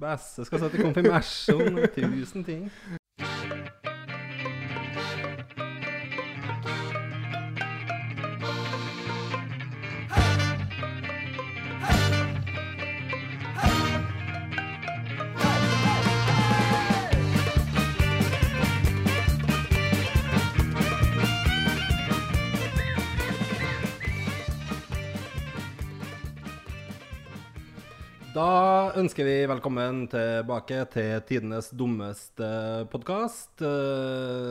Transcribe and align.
Bæsje 0.00 0.44
skal 0.44 0.58
sette 0.64 0.82
konfirmasjon. 0.82 1.78
og 1.78 1.88
Tusen 1.96 2.44
ting. 2.44 2.70
Ønsker 29.00 29.24
vi 29.24 29.34
velkommen 29.48 30.02
tilbake 30.12 30.82
til 30.92 31.20
tidenes 31.28 31.70
dummeste 31.76 32.48
podkast. 32.92 33.60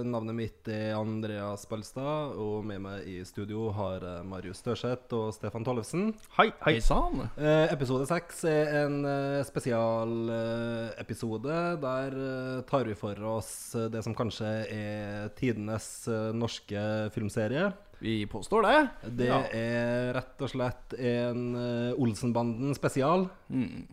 navnet 0.09 0.35
mitt 0.37 0.67
er 0.71 0.95
Andreas 0.97 1.65
Balstad, 1.69 2.31
og 2.39 2.63
med 2.65 2.79
meg 2.81 3.03
i 3.09 3.19
studio 3.27 3.69
har 3.75 3.99
Marius 4.25 4.57
Størseth 4.63 5.13
og 5.17 5.33
Stefan 5.35 5.63
Tollefsen. 5.67 6.13
Hei, 6.37 6.47
hei 6.65 6.79
sann. 6.81 7.27
Eh, 7.37 7.67
episode 7.73 8.05
seks 8.09 8.43
er 8.49 8.67
en 8.85 8.97
eh, 9.05 9.43
spesialepisode. 9.47 11.59
Der 11.83 12.11
eh, 12.17 12.61
tar 12.69 12.85
vi 12.89 12.95
for 12.97 13.15
oss 13.35 13.51
eh, 13.77 13.89
det 13.93 14.01
som 14.07 14.15
kanskje 14.17 14.49
er 14.73 15.29
tidenes 15.37 16.07
eh, 16.09 16.31
norske 16.33 16.81
filmserie. 17.13 17.69
Vi 17.99 18.21
påstår 18.31 18.61
det. 18.65 18.79
Det 19.19 19.27
Ja. 19.29 19.41
er 19.53 20.13
rett 20.15 20.41
og 20.41 20.49
slett 20.53 20.93
en 20.97 21.55
eh, 21.59 21.93
Olsenbanden 21.99 22.73
spesial. 22.77 23.27
Mm. 23.51 23.87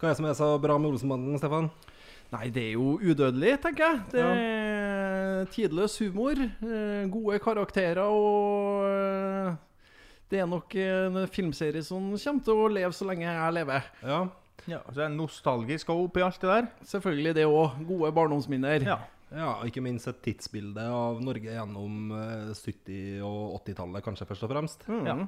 Hva 0.00 0.08
er 0.08 0.14
det 0.14 0.16
som 0.16 0.26
er 0.30 0.36
så 0.38 0.46
bra 0.56 0.78
med 0.80 0.94
Olsenbanden, 0.94 1.36
Stefan? 1.36 1.66
Nei, 2.32 2.46
det 2.54 2.62
er 2.70 2.76
jo 2.78 2.94
udødelig, 3.02 3.58
tenker 3.60 3.84
jeg. 3.84 3.98
Det 4.14 4.22
er 4.24 5.48
tidløs 5.52 5.98
humor, 6.00 6.40
eh, 6.40 7.02
gode 7.12 7.40
karakterer 7.44 8.00
og 8.06 8.86
eh, 8.88 9.58
Det 10.30 10.40
er 10.40 10.46
nok 10.48 10.74
en 10.78 11.18
filmserie 11.28 11.82
som 11.84 12.12
kommer 12.14 12.46
til 12.46 12.62
å 12.62 12.70
leve 12.70 12.96
så 12.96 13.08
lenge 13.10 13.26
jeg 13.26 13.56
lever. 13.58 13.90
Ja. 14.06 14.20
Ja, 14.68 14.78
så 14.88 15.02
er 15.02 15.08
det 15.08 15.16
nostalgisk 15.18 15.92
og 15.92 16.06
oppi 16.06 16.24
alt 16.24 16.40
det 16.40 16.48
der. 16.48 16.70
Selvfølgelig 16.86 17.34
det 17.36 17.46
òg. 17.48 17.80
Gode 17.88 18.12
barndomsminner. 18.16 18.84
Ja. 18.86 18.98
ja, 19.34 19.52
ikke 19.66 19.82
minst 19.84 20.08
et 20.08 20.20
tidsbilde 20.24 20.84
av 20.84 21.20
Norge 21.24 21.52
gjennom 21.58 22.12
eh, 22.16 22.50
70- 22.56 23.20
og 23.26 23.60
80-tallet, 23.60 24.04
kanskje 24.06 24.28
først 24.32 24.48
og 24.48 24.52
fremst. 24.54 24.88
Mm. 24.88 25.04
Ja. 25.08 25.18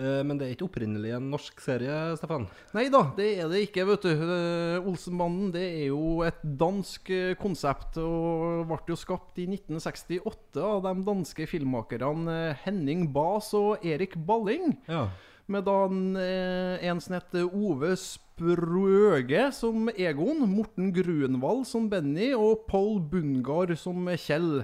Eh, 0.00 0.22
men 0.24 0.38
det 0.40 0.46
er 0.46 0.54
ikke 0.54 0.66
opprinnelig 0.70 1.10
en 1.12 1.26
norsk 1.34 1.58
serie, 1.60 1.96
Stefan. 2.16 2.46
Nei 2.72 2.86
da, 2.92 3.02
det 3.16 3.28
er 3.42 3.50
det 3.52 3.66
ikke, 3.66 3.84
vet 3.90 4.06
du. 4.06 4.12
Eh, 4.24 4.88
Olsenbanden 4.88 5.50
det 5.52 5.64
er 5.66 5.90
jo 5.90 6.22
et 6.24 6.40
dansk 6.42 7.10
eh, 7.12 7.34
konsept 7.40 7.98
og 8.00 8.64
ble 8.70 8.80
jo 8.88 8.96
skapt 8.96 9.42
i 9.42 9.46
1968 9.50 10.62
av 10.64 10.80
de 10.86 10.94
danske 11.04 11.48
filmmakerne 11.50 12.56
Henning 12.64 13.10
Baas 13.12 13.52
og 13.58 13.84
Erik 13.84 14.16
Balling. 14.16 14.78
Ja. 14.88 15.10
Med 15.52 15.66
da 15.66 15.74
en, 15.84 16.14
en 16.16 17.00
som 17.02 17.16
heter 17.18 17.50
Ove 17.50 17.90
Sprøge 17.98 19.48
som 19.52 19.90
Egon, 19.90 20.46
Morten 20.48 20.92
Grunwald 20.94 21.66
som 21.68 21.90
Benny 21.92 22.30
og 22.32 22.62
Paul 22.70 23.02
Bungard 23.12 23.74
som 23.76 24.06
Kjell. 24.14 24.62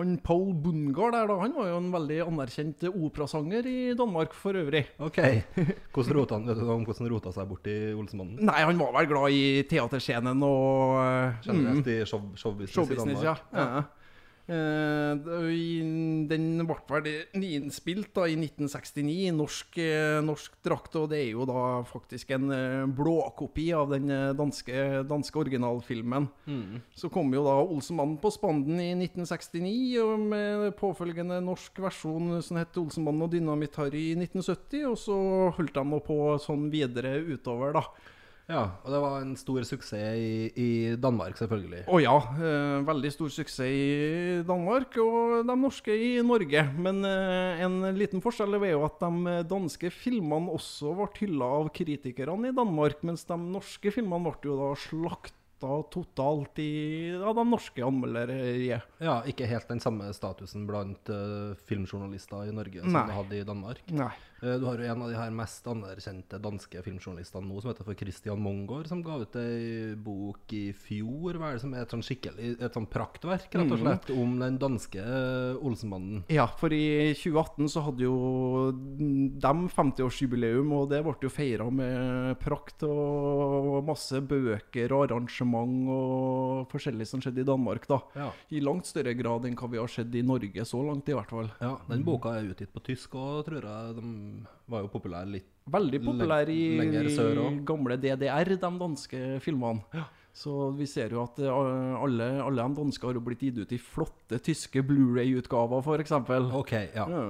Han 0.00 0.16
Paul 0.24 0.54
Bungard 0.64 1.12
der 1.12 1.28
da, 1.28 1.36
han 1.42 1.52
var 1.56 1.68
jo 1.68 1.76
en 1.76 1.90
veldig 1.92 2.18
anerkjent 2.24 2.84
operasanger 2.88 3.66
i 3.68 3.78
Danmark 3.98 4.32
for 4.36 4.56
øvrig. 4.56 4.86
OK. 4.98 5.18
Hvordan 5.92 6.16
rota 6.16 6.38
han, 6.38 6.48
vet 6.48 6.60
du 6.60 6.66
om 6.72 6.84
hvordan 6.88 7.10
rota 7.12 7.32
seg 7.36 7.48
bort 7.50 7.68
i 7.68 7.76
Olsenbanden? 7.92 8.40
Nei, 8.48 8.60
han 8.64 8.80
var 8.80 8.94
vel 8.96 9.10
glad 9.10 9.36
i 9.36 9.44
teaterscenen 9.68 10.44
og 10.46 11.00
Generelt 11.44 11.84
mm, 11.84 11.90
i 11.92 11.98
show, 12.08 12.22
showbusiness, 12.34 12.76
showbusiness, 12.76 13.20
i 13.22 13.28
ja. 13.28 13.36
Danmark? 13.52 13.74
ja. 13.76 13.86
I- 13.86 13.99
den 14.50 16.46
ble 16.66 16.76
vel 16.90 17.08
innspilt 17.46 18.10
da 18.16 18.26
i 18.26 18.36
1969 18.38 19.28
i 19.28 19.30
norsk, 19.34 19.78
eh, 19.78 20.18
norsk 20.24 20.56
drakt, 20.64 20.96
og 20.98 21.10
det 21.12 21.20
er 21.22 21.30
jo 21.36 21.46
da 21.48 21.82
faktisk 21.86 22.32
en 22.34 22.50
eh, 22.54 22.86
blåkopi 22.86 23.70
av 23.76 23.92
den 23.94 24.10
eh, 24.10 24.30
danske, 24.36 25.04
danske 25.08 25.38
originalfilmen. 25.38 26.28
Mm. 26.46 26.80
Så 26.94 27.10
kom 27.12 27.30
jo 27.34 27.44
da 27.46 27.56
Olsenmannen 27.62 28.18
på 28.22 28.32
Spanden 28.34 28.80
i 28.82 28.92
1969, 28.96 29.98
og 30.02 30.26
med 30.32 30.70
påfølgende 30.80 31.40
norsk 31.44 31.82
versjon 31.86 32.40
som 32.42 32.58
het 32.60 32.80
Olsenmannen 32.80 33.26
og 33.26 33.34
Dynamitt-Harry 33.34 34.10
i 34.12 34.18
1970, 34.18 34.86
og 34.90 34.98
så 34.98 35.18
holdt 35.58 35.78
de 35.78 36.00
på 36.06 36.22
sånn 36.42 36.70
videre 36.72 37.18
utover, 37.30 37.78
da. 37.78 37.86
Ja, 38.50 38.64
og 38.82 38.92
det 38.92 39.00
var 39.02 39.16
en 39.22 39.34
stor 39.38 39.64
suksess 39.66 40.18
i, 40.18 40.50
i 40.58 40.70
Danmark, 41.00 41.38
selvfølgelig. 41.38 41.84
Å 41.90 42.00
ja, 42.02 42.16
eh, 42.34 42.76
veldig 42.86 43.12
stor 43.14 43.32
suksess 43.32 43.70
i 43.70 44.42
Danmark, 44.46 44.96
og 45.02 45.40
de 45.46 45.56
norske 45.58 45.94
i 45.94 46.12
Norge. 46.26 46.64
Men 46.76 47.04
eh, 47.06 47.62
en 47.64 47.80
liten 47.96 48.22
forskjell 48.24 48.58
er 48.60 48.72
jo 48.72 48.86
at 48.88 49.02
de 49.02 49.40
danske 49.50 49.92
filmene 49.94 50.54
også 50.56 50.94
ble 50.98 51.10
hylla 51.20 51.50
av 51.60 51.70
kritikerne 51.76 52.50
i 52.50 52.56
Danmark, 52.56 53.04
mens 53.06 53.26
de 53.28 53.38
norske 53.38 53.94
filmene 53.94 54.26
ble 54.26 54.50
jo 54.50 54.58
da 54.58 54.72
slakta 54.80 55.36
totalt 55.92 56.58
i 56.62 57.12
av 57.20 57.36
de 57.36 57.44
norske 57.44 57.84
anmeldere. 57.84 58.38
Ja, 58.98 59.20
ikke 59.28 59.48
helt 59.50 59.68
den 59.68 59.82
samme 59.82 60.08
statusen 60.16 60.64
blant 60.68 61.10
uh, 61.12 61.52
filmjournalister 61.68 62.48
i 62.48 62.54
Norge 62.56 62.80
som 62.86 62.96
Nei. 62.96 63.06
det 63.10 63.18
hadde 63.18 63.40
i 63.42 63.46
Danmark. 63.46 63.84
Nei. 63.92 64.12
Eh, 64.42 64.56
Du 64.60 64.64
har 64.66 64.78
jo 64.80 64.84
en 64.92 65.02
av 65.02 65.10
de 65.10 65.16
her 65.18 65.30
mest 65.30 65.66
anerkjente 65.68 66.38
danske 66.40 66.82
filmjournalistene 66.84 67.44
nå, 67.46 67.60
som 67.60 67.70
heter 67.72 67.84
for 67.84 67.94
Christian 67.98 68.40
Mongård, 68.40 68.86
som 68.88 69.02
ga 69.04 69.18
ut 69.20 69.36
ei 69.36 69.94
bok 70.00 70.52
i 70.56 70.72
fjor, 70.72 71.36
hva 71.38 71.50
er 71.50 71.58
det 71.58 71.64
som 71.64 71.74
er 71.74 71.82
et 71.84 71.92
sånn 71.94 72.04
skikkelig 72.04 72.54
et 72.60 72.72
sånn 72.76 72.88
praktverk, 72.90 73.48
rett 73.52 73.74
og 73.76 73.82
slett, 73.82 74.10
om 74.16 74.38
den 74.40 74.58
danske 74.60 75.00
eh, 75.02 75.60
Olsenmannen. 75.60 76.24
Ja, 76.32 76.46
for 76.60 76.72
i 76.72 77.12
2018 77.14 77.68
så 77.72 77.84
hadde 77.84 78.06
jo 78.06 78.16
de 78.72 79.52
50-årsjubileum, 79.74 80.72
og 80.76 80.88
det 80.92 81.02
ble 81.04 81.14
jo 81.26 81.32
feira 81.32 81.66
med 81.72 82.38
prakt 82.42 82.84
og 82.86 83.80
masse 83.86 84.20
bøker 84.24 84.92
og 84.96 85.06
arrangement 85.08 85.88
og 85.92 86.70
forskjellig 86.72 87.06
som 87.08 87.20
skjedde 87.22 87.44
i 87.44 87.48
Danmark, 87.48 87.86
da. 87.90 88.00
Ja. 88.16 88.30
I 88.56 88.62
langt 88.64 88.88
større 88.88 89.14
grad 89.18 89.46
enn 89.48 89.56
hva 89.58 89.68
vi 89.72 89.80
har 89.80 89.90
sett 89.90 90.14
i 90.16 90.22
Norge 90.26 90.64
så 90.68 90.80
langt, 90.86 91.08
i 91.10 91.16
hvert 91.16 91.30
fall. 91.32 91.50
ja, 91.60 91.74
den 91.90 92.04
boka 92.06 92.34
er 92.38 92.50
utgitt 92.52 92.72
på 92.74 92.82
tysk 92.86 93.14
òg, 93.18 93.44
tror 93.48 93.66
jeg. 93.66 93.96
De 94.00 94.14
var 94.70 94.84
jo 94.84 94.90
populær 94.92 95.28
litt. 95.28 95.48
Veldig 95.70 96.00
populær 96.02 96.50
i, 96.50 96.62
i 96.80 97.60
gamle 97.66 97.98
DDR, 98.00 98.54
de 98.56 98.72
danske 98.80 99.20
filmene. 99.44 100.04
Så 100.32 100.70
vi 100.78 100.86
ser 100.86 101.12
jo 101.14 101.24
at 101.24 101.38
eh, 101.42 101.50
alle, 101.50 102.28
alle 102.42 102.62
de 102.62 102.78
danske 102.78 103.06
har 103.06 103.18
jo 103.18 103.22
blitt 103.26 103.42
gitt 103.42 103.58
ut 103.58 103.72
i 103.74 103.80
flotte 103.82 104.38
tyske 104.46 104.82
Blu-ray-utgaver, 104.86 105.82
f.eks. 105.82 106.14
OK, 106.60 106.76
ja. 106.94 107.06
Ja. 107.10 107.24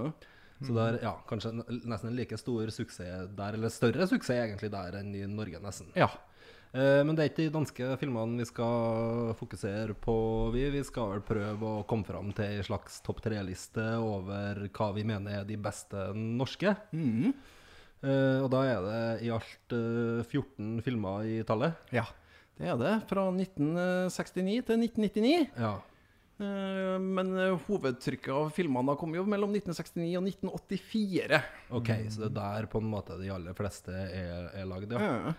Så 0.61 0.75
det 0.77 0.83
er 0.84 0.99
ja, 1.06 1.15
kanskje 1.28 1.55
nesten 1.56 2.11
en 2.11 2.19
like 2.19 2.37
stor 2.37 2.69
suksess 2.75 3.31
der, 3.37 3.56
eller 3.56 3.72
større 3.72 4.05
suksess 4.11 4.43
egentlig 4.44 4.69
der 4.75 4.99
enn 5.00 5.15
i 5.17 5.25
Norge, 5.28 5.62
nesten. 5.65 5.88
ja. 5.97 6.11
Eh, 6.70 7.00
men 7.03 7.16
det 7.19 7.25
er 7.25 7.31
ikke 7.32 7.47
de 7.48 7.54
danske 7.56 7.86
filmene 7.98 8.38
vi 8.38 8.47
skal 8.47 9.32
fokusere 9.41 9.97
på, 9.98 10.14
vi. 10.54 10.69
Vi 10.70 10.82
skal 10.86 11.16
vel 11.16 11.25
prøve 11.26 11.72
å 11.81 11.84
komme 11.91 12.06
fram 12.06 12.31
til 12.36 12.60
en 12.60 12.66
slags 12.69 13.00
topp 13.06 13.22
tre-liste 13.25 13.86
over 13.98 14.62
hva 14.70 14.91
vi 14.94 15.03
mener 15.08 15.41
er 15.41 15.48
de 15.48 15.58
beste 15.58 16.10
norske. 16.14 16.76
Eh, 16.94 18.38
og 18.41 18.48
da 18.54 18.62
er 18.70 18.86
det 18.86 19.00
i 19.26 19.32
alt 19.34 19.75
eh, 19.76 20.22
14 20.25 20.78
filmer 20.86 21.26
i 21.26 21.41
tallet. 21.48 21.75
Ja, 21.92 22.06
det 22.60 22.70
er 22.72 22.78
det. 22.81 22.94
Fra 23.10 23.26
1969 23.34 24.60
til 24.70 24.84
1999. 24.87 25.48
Ja. 25.58 25.75
Eh, 26.41 26.97
Men 27.02 27.34
eh, 27.37 27.58
hovedtrykket 27.66 28.31
av 28.32 28.54
filmene 28.56 28.94
kom 29.00 29.12
jo 29.19 29.26
mellom 29.28 29.52
1969 29.58 30.06
og 30.22 30.31
1984. 30.31 31.42
OK, 31.76 31.91
så 32.14 32.22
det 32.22 32.31
er 32.31 32.38
der 32.38 32.70
på 32.72 32.81
en 32.81 32.88
måte 32.94 33.19
de 33.20 33.28
aller 33.34 33.58
fleste 33.58 33.92
er, 33.92 34.48
er 34.54 34.70
lagd, 34.70 34.94
ja. 34.97 35.02
Ja, 35.02 35.34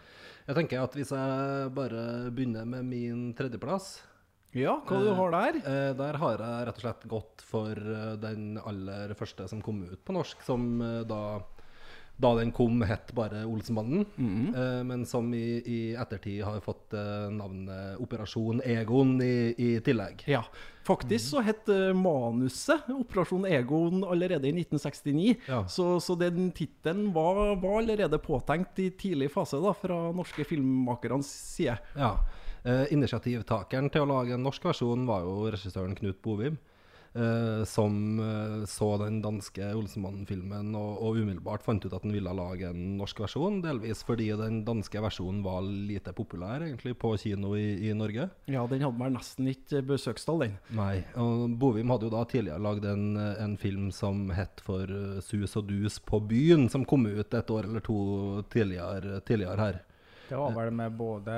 Jeg 0.48 0.58
tenker 0.58 0.82
at 0.82 0.96
hvis 0.98 1.12
jeg 1.14 1.74
bare 1.76 2.06
begynner 2.34 2.66
med 2.68 2.88
min 2.88 3.28
tredjeplass 3.38 4.00
ja 4.58 4.74
hva 4.84 4.98
du 5.00 5.14
har 5.16 5.32
der? 5.32 5.58
Eh, 5.64 5.90
der 5.96 6.18
har 6.20 6.42
jeg 6.44 6.68
rett 6.68 6.80
og 6.80 6.84
slett 6.84 7.06
gått 7.12 7.44
for 7.48 7.72
eh, 7.72 8.16
den 8.20 8.58
aller 8.60 9.14
første 9.16 9.48
som 9.48 9.62
kom 9.64 9.80
ut 9.88 10.02
på 10.04 10.16
norsk, 10.16 10.44
som 10.44 10.66
eh, 10.84 11.04
da 11.08 11.40
da 12.22 12.34
den 12.38 12.52
kom, 12.54 12.82
het 12.86 13.14
bare 13.18 13.46
Olsenbanden. 13.50 14.06
Mhm. 14.16 14.56
Eh, 14.56 14.84
men 14.88 15.06
som 15.06 15.32
i, 15.34 15.62
i 15.66 15.80
ettertid 15.98 16.44
har 16.46 16.60
fått 16.62 16.94
eh, 16.94 17.30
navnet 17.34 18.02
Operasjon 18.02 18.62
Egon 18.66 19.16
i, 19.26 19.54
i 19.58 19.70
tillegg. 19.84 20.26
Ja, 20.30 20.44
faktisk 20.88 21.32
så 21.34 21.42
het 21.46 21.70
eh, 21.72 21.90
manuset 21.98 22.90
Operasjon 22.94 23.48
Egon 23.50 24.06
allerede 24.06 24.52
i 24.52 24.54
1969. 24.54 25.48
Ja. 25.48 25.64
Så, 25.68 26.00
så 26.00 26.18
den 26.20 26.52
tittelen 26.58 27.10
var, 27.16 27.56
var 27.62 27.80
allerede 27.82 28.22
påtenkt 28.22 28.80
i 28.80 28.92
tidlig 28.92 29.32
fase 29.34 29.62
da, 29.64 29.74
fra 29.74 30.04
norske 30.16 30.46
filmmakernes 30.46 31.32
side. 31.56 31.80
Ja. 31.98 32.16
Eh, 32.62 32.92
initiativtakeren 32.94 33.90
til 33.90 34.04
å 34.04 34.12
lage 34.12 34.36
en 34.36 34.44
norsk 34.46 34.68
versjon 34.70 35.08
var 35.10 35.24
jo 35.26 35.48
regissøren 35.50 35.98
Knut 35.98 36.22
Bovim. 36.22 36.60
Eh, 37.16 37.64
som 37.68 38.20
uh, 38.20 38.64
så 38.70 38.90
den 39.02 39.20
danske 39.24 39.72
Olsenmannen-filmen 39.78 40.74
og, 40.78 41.02
og 41.02 41.20
umiddelbart 41.22 41.66
fant 41.66 41.86
ut 41.86 41.94
at 41.94 42.06
han 42.06 42.16
ville 42.16 42.34
lage 42.36 42.70
en 42.70 42.98
norsk 43.00 43.24
versjon. 43.24 43.62
Delvis 43.66 44.04
fordi 44.08 44.30
den 44.40 44.62
danske 44.68 45.04
versjonen 45.04 45.44
var 45.46 45.66
lite 45.66 46.14
populær 46.18 46.66
egentlig 46.66 46.96
på 47.02 47.14
kino 47.22 47.54
i, 47.60 47.90
i 47.90 47.94
Norge. 47.98 48.30
Ja, 48.52 48.66
den 48.70 48.86
hadde 48.86 49.02
vel 49.02 49.16
nesten 49.16 49.52
ikke 49.52 49.84
besøkstall, 49.94 50.46
den. 50.46 50.58
Nei, 50.78 51.04
og 51.20 51.58
Bovim 51.62 51.92
hadde 51.94 52.08
jo 52.08 52.16
da 52.16 52.26
tidligere 52.30 52.64
lagd 52.64 52.88
en, 52.90 53.06
en 53.18 53.56
film 53.62 53.92
som 53.96 54.30
het 54.36 54.64
for 54.66 54.90
eh, 54.90 55.22
Sus 55.26 55.56
og 55.60 55.70
dus 55.70 56.00
på 56.04 56.22
byen, 56.32 56.68
som 56.72 56.88
kom 56.88 57.08
ut 57.08 57.34
et 57.38 57.54
år 57.54 57.70
eller 57.70 57.86
to 57.86 58.02
tidligere, 58.54 59.22
tidligere 59.28 59.62
her. 59.62 59.82
Det 60.32 60.38
var 60.40 60.54
vel 60.56 60.70
med 60.72 60.94
både 60.96 61.34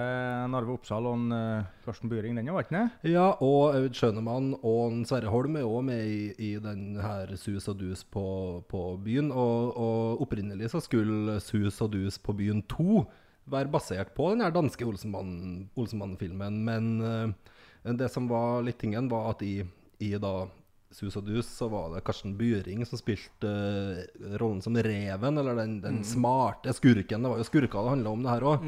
Narve 0.54 0.76
Oppsal 0.76 1.08
og 1.10 1.16
en, 1.18 1.32
eh, 1.34 1.70
Karsten 1.82 2.12
Byring, 2.12 2.36
den, 2.38 2.52
var 2.54 2.62
ikke 2.62 2.76
det? 2.78 3.12
Ja, 3.16 3.32
og 3.42 3.74
Aud 3.74 3.98
Schønemann 3.98 4.52
og 4.62 5.00
Sverre 5.10 5.32
Holm 5.34 5.58
er 5.58 5.66
òg 5.66 5.82
med 5.88 6.06
i, 6.06 6.20
i 6.38 6.52
den 6.62 7.00
her 7.02 7.34
Sus 7.34 7.66
og 7.72 7.80
dus 7.80 8.04
på, 8.06 8.62
på 8.70 8.84
byen. 9.02 9.32
Og, 9.34 9.74
og 9.74 10.22
opprinnelig 10.22 10.70
så 10.76 10.84
skulle 10.86 11.40
Sus 11.42 11.82
og 11.82 11.96
dus 11.96 12.22
på 12.22 12.38
byen 12.38 12.62
2 12.70 13.02
være 13.50 13.74
basert 13.74 14.14
på 14.14 14.30
den 14.36 14.46
her 14.46 14.54
danske 14.54 14.86
Olsenmann- 14.86 15.72
Olsenmann-filmen. 15.74 16.62
Men 16.64 16.94
eh, 17.02 17.96
det 17.98 18.12
som 18.14 18.30
var 18.30 18.62
litt 18.62 18.78
tingen, 18.78 19.10
var 19.10 19.32
at 19.34 19.42
i, 19.42 19.64
i 20.06 20.14
da 20.22 20.46
Sus 20.94 21.16
og 21.18 21.26
dus 21.26 21.48
så 21.50 21.68
var 21.72 21.90
det 21.96 22.04
Karsten 22.06 22.36
Byring 22.38 22.84
som 22.86 23.00
spilte 23.00 23.50
uh, 23.50 24.36
rollen 24.38 24.62
som 24.62 24.76
reven, 24.78 25.38
eller 25.42 25.58
den, 25.58 25.80
den 25.82 26.04
smarte 26.06 26.74
skurken. 26.78 27.24
Det 27.26 27.32
var 27.32 27.42
jo 27.42 27.48
skurker 27.48 27.82
det 27.82 27.94
handla 27.96 28.14
om, 28.14 28.24
det 28.24 28.34
her 28.36 28.46
òg. 28.52 28.68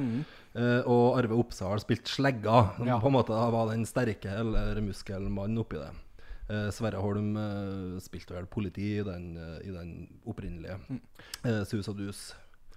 og 0.88 1.18
Arve 1.19 1.36
Oppsal 1.38 1.81
spilte 1.83 2.10
slegga, 2.10 2.57
som 2.77 2.88
Ja. 2.88 2.98
på 3.04 3.07
en 3.12 3.18
måte 3.18 3.36
var 3.36 3.69
den 3.72 3.86
sterke 3.86 4.31
eller 4.42 4.80
muskelmannen 4.81 5.60
oppi 5.62 5.77
det. 5.81 5.92
Uh, 6.50 6.69
Sverre 6.72 7.01
Holm 7.01 7.33
spilte 8.01 8.36
vel 8.38 8.45
politi 8.48 8.95
i 9.00 9.04
den, 9.06 9.31
i 9.66 9.72
den 9.74 9.94
opprinnelige 10.30 10.77
eh, 11.44 11.63
Sus 11.66 11.88
og 11.89 11.98
dus. 11.98 12.33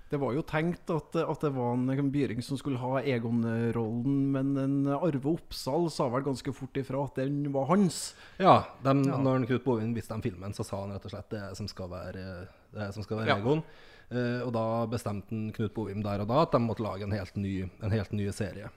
Det 0.09 0.17
var 0.21 0.33
jo 0.33 0.43
tenkt 0.49 0.89
at, 0.89 1.17
at 1.21 1.43
det 1.45 1.51
var 1.53 1.75
en 1.77 2.11
Byring 2.13 2.41
som 2.45 2.57
skulle 2.57 2.81
ha 2.81 3.03
Egon-rollen, 3.03 4.17
men 4.33 4.55
en 4.57 4.79
Arve 4.97 5.35
Oppsal 5.35 5.91
sa 5.93 6.09
vel 6.13 6.25
ganske 6.25 6.55
fort 6.57 6.81
ifra 6.81 7.03
at 7.05 7.21
den 7.21 7.43
var 7.53 7.69
hans. 7.69 8.15
Ja, 8.41 8.63
dem, 8.85 9.05
når 9.05 9.45
Knut 9.51 9.67
Bovin 9.67 9.93
viste 9.97 10.15
dem 10.15 10.25
filmen, 10.25 10.57
så 10.57 10.65
sa 10.65 10.81
han 10.81 10.97
rett 10.97 11.05
og 11.05 11.13
slett 11.13 11.31
det 11.35 11.45
som 11.61 11.69
skal 11.69 11.93
være, 11.93 12.25
det 12.73 12.91
som 12.97 13.05
skal 13.05 13.21
være 13.21 13.35
Ja. 13.35 13.39
Egon. 13.43 13.63
Eh, 14.09 14.41
og 14.47 14.55
da 14.57 14.67
bestemte 14.89 15.37
Knut 15.59 15.75
Bovim 15.77 16.01
der 16.05 16.25
og 16.25 16.31
da 16.31 16.43
at 16.47 16.57
de 16.57 16.65
måtte 16.65 16.85
lage 16.87 17.05
en 17.05 17.13
helt 17.13 17.37
ny, 17.37 17.57
en 17.85 17.93
helt 17.93 18.15
ny 18.17 18.31
serie. 18.33 18.73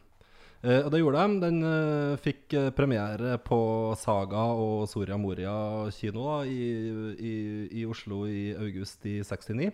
Eh, 0.62 0.84
og 0.84 0.92
det 0.94 1.00
gjorde 1.02 1.24
de. 1.24 1.40
Den 1.42 1.64
eh, 1.66 2.20
fikk 2.22 2.54
eh, 2.60 2.70
premiere 2.76 3.38
på 3.42 3.62
Saga 3.98 4.44
og 4.54 4.84
Soria 4.92 5.18
Moria 5.18 5.56
kino 5.96 6.28
da, 6.28 6.36
i, 6.46 6.68
i, 7.18 7.36
i 7.82 7.86
Oslo 7.90 8.26
i 8.30 8.52
august 8.54 9.08
i 9.10 9.22
69. 9.26 9.72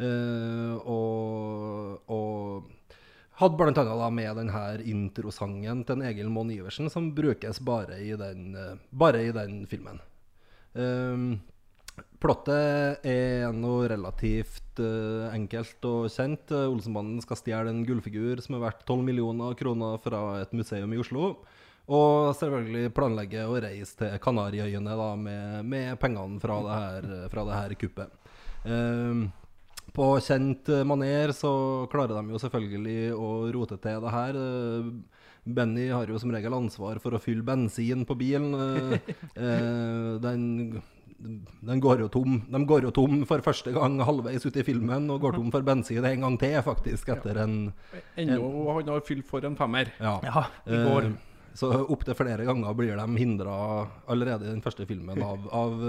Eh, 0.00 0.74
og, 0.88 2.00
og 2.08 2.90
hadde 3.40 3.66
annet 3.66 3.80
da 3.84 4.08
med 4.12 4.40
denne 4.40 4.64
introsangen 4.88 5.84
til 5.88 6.04
Egil 6.08 6.32
Monn 6.32 6.52
Iversen, 6.54 6.90
som 6.92 7.12
brukes 7.16 7.60
bare 7.64 8.00
i 8.00 8.14
den, 8.16 8.50
eh, 8.56 8.76
bare 8.92 9.24
i 9.28 9.32
den 9.36 9.64
filmen. 9.68 10.00
Um, 10.72 11.40
Plottet 12.20 13.04
er 13.08 13.50
noe 13.56 13.88
relativt 13.90 14.78
uh, 14.80 15.32
enkelt 15.34 15.84
og 15.88 16.06
kjent. 16.12 16.52
Olsenbanden 16.52 17.20
skal 17.24 17.38
stjele 17.40 17.72
en 17.72 17.80
gullfigur 17.88 18.40
som 18.44 18.56
er 18.56 18.62
verdt 18.66 18.84
12 18.86 19.02
millioner 19.04 19.56
kroner 19.56 19.98
fra 20.00 20.20
et 20.42 20.52
museum 20.56 20.92
i 20.94 21.00
Oslo. 21.00 21.32
Og 21.90 22.30
selvfølgelig 22.38 22.92
planlegge 22.96 23.46
å 23.48 23.56
reise 23.64 23.98
til 23.98 24.20
Kanariøyene 24.22 24.96
da, 25.00 25.10
med, 25.16 25.66
med 25.72 26.00
pengene 26.00 26.40
fra 26.40 26.60
det 26.66 26.78
her, 26.84 27.10
fra 27.32 27.46
det 27.48 27.58
her 27.58 27.76
kuppet. 27.80 28.32
Um, 28.68 29.26
på 29.94 30.06
kjent 30.24 30.68
eh, 30.72 30.84
maner 30.86 31.32
så 31.36 31.50
klarer 31.90 32.16
de 32.18 32.34
jo 32.34 32.40
selvfølgelig 32.42 33.00
å 33.16 33.30
rote 33.54 33.78
til 33.82 34.04
det 34.04 34.12
her. 34.14 34.38
Eh, 34.38 34.92
Benny 35.50 35.88
har 35.88 36.10
jo 36.10 36.18
som 36.20 36.32
regel 36.34 36.54
ansvar 36.54 37.00
for 37.02 37.16
å 37.16 37.20
fylle 37.22 37.44
bensin 37.46 38.06
på 38.08 38.16
bilen. 38.18 38.52
Eh, 39.40 40.16
den, 40.20 40.42
den 41.64 41.80
går 41.80 42.02
jo 42.04 42.08
tom. 42.12 42.40
De 42.50 42.60
går 42.68 42.84
jo 42.88 42.90
tom 42.94 43.22
for 43.28 43.42
første 43.44 43.72
gang 43.72 43.98
halvveis 44.04 44.44
ut 44.44 44.56
i 44.60 44.64
filmen, 44.66 45.08
og 45.12 45.22
går 45.22 45.38
tom 45.38 45.48
for 45.54 45.64
bensin 45.64 46.04
en 46.04 46.26
gang 46.26 46.36
til, 46.40 46.58
faktisk, 46.66 47.08
etter 47.14 47.40
en 47.44 47.54
Ennå 48.20 48.50
han 48.74 48.90
har 48.92 49.04
fylt 49.06 49.28
for 49.30 49.44
en 49.46 49.56
femmer. 49.56 49.92
Ja. 50.00 50.18
Ja, 50.26 50.44
i 50.68 50.82
går. 50.84 51.08
Så 51.56 51.70
opptil 51.90 52.14
flere 52.18 52.44
ganger 52.46 52.76
blir 52.78 53.00
de 53.00 53.06
hindra 53.18 53.54
allerede 54.10 54.46
i 54.46 54.52
den 54.52 54.62
første 54.64 54.86
filmen 54.88 55.22
av, 55.30 55.48
av 55.56 55.80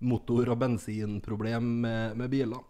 motor- 0.00 0.54
og 0.54 0.58
bensinproblem 0.62 1.68
med, 1.84 2.16
med 2.22 2.32
biler. 2.32 2.64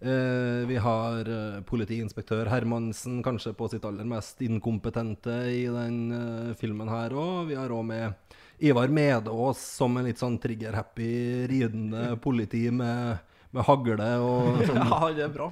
Eh, 0.00 0.66
vi 0.66 0.78
har 0.80 1.28
eh, 1.28 1.60
politiinspektør 1.68 2.48
Hermansen 2.48 3.18
kanskje 3.20 3.52
på 3.52 3.66
sitt 3.68 3.84
aller 3.84 4.06
mest 4.08 4.40
inkompetente 4.40 5.34
i 5.52 5.66
den 5.68 5.98
eh, 6.16 6.54
filmen 6.56 6.88
her 6.88 7.12
òg. 7.12 7.50
Vi 7.50 7.58
har 7.58 7.74
òg 7.76 7.84
med 7.84 8.38
Ivar 8.64 8.88
Medås 8.88 9.60
som 9.60 9.98
en 10.00 10.08
litt 10.08 10.22
sånn 10.22 10.38
trigger-happy 10.40 11.10
ridende 11.52 12.14
politi 12.24 12.62
med, 12.72 13.20
med 13.52 13.68
hagle 13.68 14.08
og 14.24 14.62
sånn 14.70 14.80
Ja, 14.80 15.02
det 15.18 15.26
er 15.26 15.34
bra, 15.36 15.50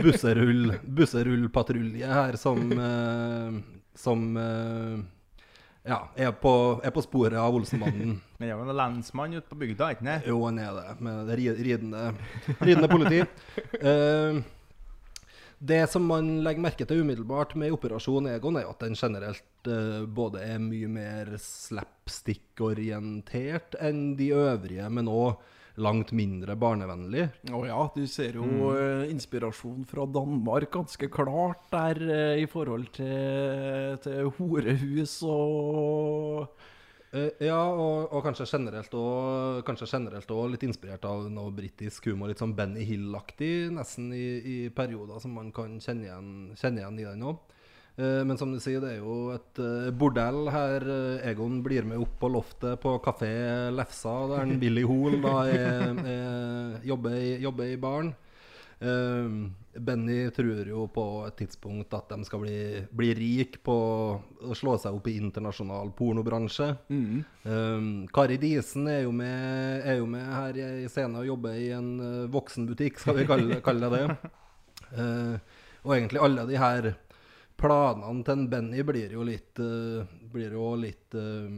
busserull, 0.00 0.78
busserullpatrulje 0.88 2.16
her 2.16 2.40
som, 2.40 2.64
som 3.92 4.24
ja, 5.82 5.96
er 6.14 6.30
på, 6.38 6.52
er 6.84 6.90
på 6.94 7.02
sporet 7.02 7.34
av 7.42 7.54
Olsenmannen. 7.58 8.20
Men 8.38 8.46
det 8.46 8.48
er 8.48 8.54
jo 8.56 8.62
en 8.66 8.76
lensmann 8.78 9.34
ute 9.34 9.48
på 9.50 9.58
bygda, 9.64 9.84
ikke 9.94 10.06
sant? 10.06 10.26
Jo, 10.30 10.36
han 10.46 10.58
er 10.62 10.70
det, 10.78 10.86
med 11.02 11.14
det 11.30 11.36
ri- 11.40 11.58
ridende, 11.68 12.02
ridende 12.60 12.88
politi. 12.92 13.20
Uh, 13.82 14.32
det 15.72 15.82
som 15.90 16.02
man 16.06 16.26
legger 16.46 16.62
merke 16.68 16.84
til 16.86 17.00
umiddelbart 17.02 17.50
med 17.58 17.74
Operasjon 17.74 18.30
Egon, 18.30 18.56
er 18.60 18.66
at 18.70 18.80
den 18.82 18.94
generelt 18.98 19.50
uh, 19.70 20.02
både 20.06 20.38
er 20.46 20.58
mye 20.62 20.88
mer 20.90 21.26
slapstick-orientert 21.42 23.74
enn 23.82 24.14
de 24.18 24.28
øvrige, 24.38 24.86
men 24.90 25.10
òg 25.10 25.32
langt 25.80 26.12
mindre 26.12 26.56
barnevennlig. 26.60 27.28
Å 27.52 27.62
ja, 27.64 27.80
du 27.94 28.02
ser 28.10 28.36
jo 28.36 28.44
mm. 28.44 29.08
inspirasjon 29.12 29.86
fra 29.88 30.04
Danmark 30.04 30.68
ganske 30.74 31.08
klart 31.12 31.64
der 31.72 32.02
eh, 32.02 32.42
i 32.42 32.50
forhold 32.50 32.92
til, 32.98 33.96
til 34.04 34.32
horehus 34.36 35.20
og 35.24 36.52
Eh, 37.12 37.28
ja, 37.44 37.58
og, 37.68 38.06
og 38.08 38.22
kanskje 38.24 38.46
generelt 38.48 38.94
òg 38.96 39.58
kanskje 39.68 39.90
generelt 39.90 40.30
også 40.32 40.52
litt 40.54 40.62
inspirert 40.64 41.04
av 41.04 41.26
noe 41.28 41.52
britisk 41.52 42.08
humor. 42.08 42.30
Litt 42.30 42.40
sånn 42.40 42.54
Benny 42.56 42.86
Hill-aktig 42.88 43.68
nesten 43.76 44.08
i, 44.16 44.24
i 44.40 44.56
perioder 44.72 45.20
som 45.20 45.34
man 45.36 45.50
kan 45.52 45.76
kjenne 45.82 46.08
igjen, 46.08 46.30
kjenne 46.56 46.80
igjen 46.80 47.02
i 47.02 47.06
den 47.10 47.26
òg. 47.28 47.42
Men 48.00 48.38
som 48.40 48.52
du 48.52 48.58
sier, 48.62 48.80
det 48.80 48.94
er 48.94 49.00
jo 49.02 49.16
et 49.34 49.58
eh, 49.60 49.90
bordell 49.92 50.46
her. 50.52 50.86
Eh, 50.88 51.30
Egon 51.32 51.60
blir 51.64 51.84
med 51.84 52.00
opp 52.00 52.14
på 52.22 52.30
loftet 52.32 52.80
på 52.80 52.96
Kafé 53.04 53.32
Lefsa, 53.74 54.14
der 54.30 54.46
en 54.46 54.60
Willy 54.62 54.84
Hoel 54.88 55.20
da 55.20 55.34
er, 55.50 55.88
er, 56.00 56.78
jobber, 56.88 57.18
i, 57.18 57.34
jobber 57.44 57.68
i 57.68 57.80
baren. 57.80 58.14
Eh, 58.82 59.36
Benny 59.72 60.30
tror 60.34 60.66
jo 60.68 60.86
på 60.92 61.04
et 61.24 61.36
tidspunkt 61.38 61.94
at 61.96 62.10
de 62.12 62.26
skal 62.28 62.42
bli, 62.42 62.56
bli 62.92 63.12
rik 63.16 63.60
på 63.64 63.76
å 64.44 64.56
slå 64.56 64.74
seg 64.80 64.96
opp 64.98 65.06
i 65.08 65.14
internasjonal 65.20 65.92
pornobransje. 65.96 66.68
Eh, 66.92 67.86
Kari 68.12 68.40
Disen 68.42 68.88
er 68.88 69.04
jo, 69.06 69.14
med, 69.16 69.84
er 69.84 70.00
jo 70.00 70.08
med 70.12 70.26
her 70.28 70.60
i 70.64 70.90
scenen 70.92 71.20
og 71.22 71.28
jobber 71.28 71.56
i 71.60 71.70
en 71.76 71.92
eh, 72.00 72.28
voksenbutikk, 72.32 73.00
skal 73.00 73.20
vi 73.20 73.28
kalle, 73.28 73.60
kalle 73.64 73.92
det. 73.96 74.06
Eh, 74.92 75.36
og 75.88 75.94
egentlig 75.94 76.20
alle 76.20 76.42
de 76.44 76.58
her 76.60 76.86
planene 77.62 78.26
til 78.26 78.34
en 78.36 78.50
Benny 78.50 78.82
blir 78.86 79.14
jo 79.14 79.24
litt, 79.26 79.54
uh, 79.62 80.02
blir 80.32 80.58
jo 80.58 80.74
litt 80.80 81.14
eh, 81.18 81.56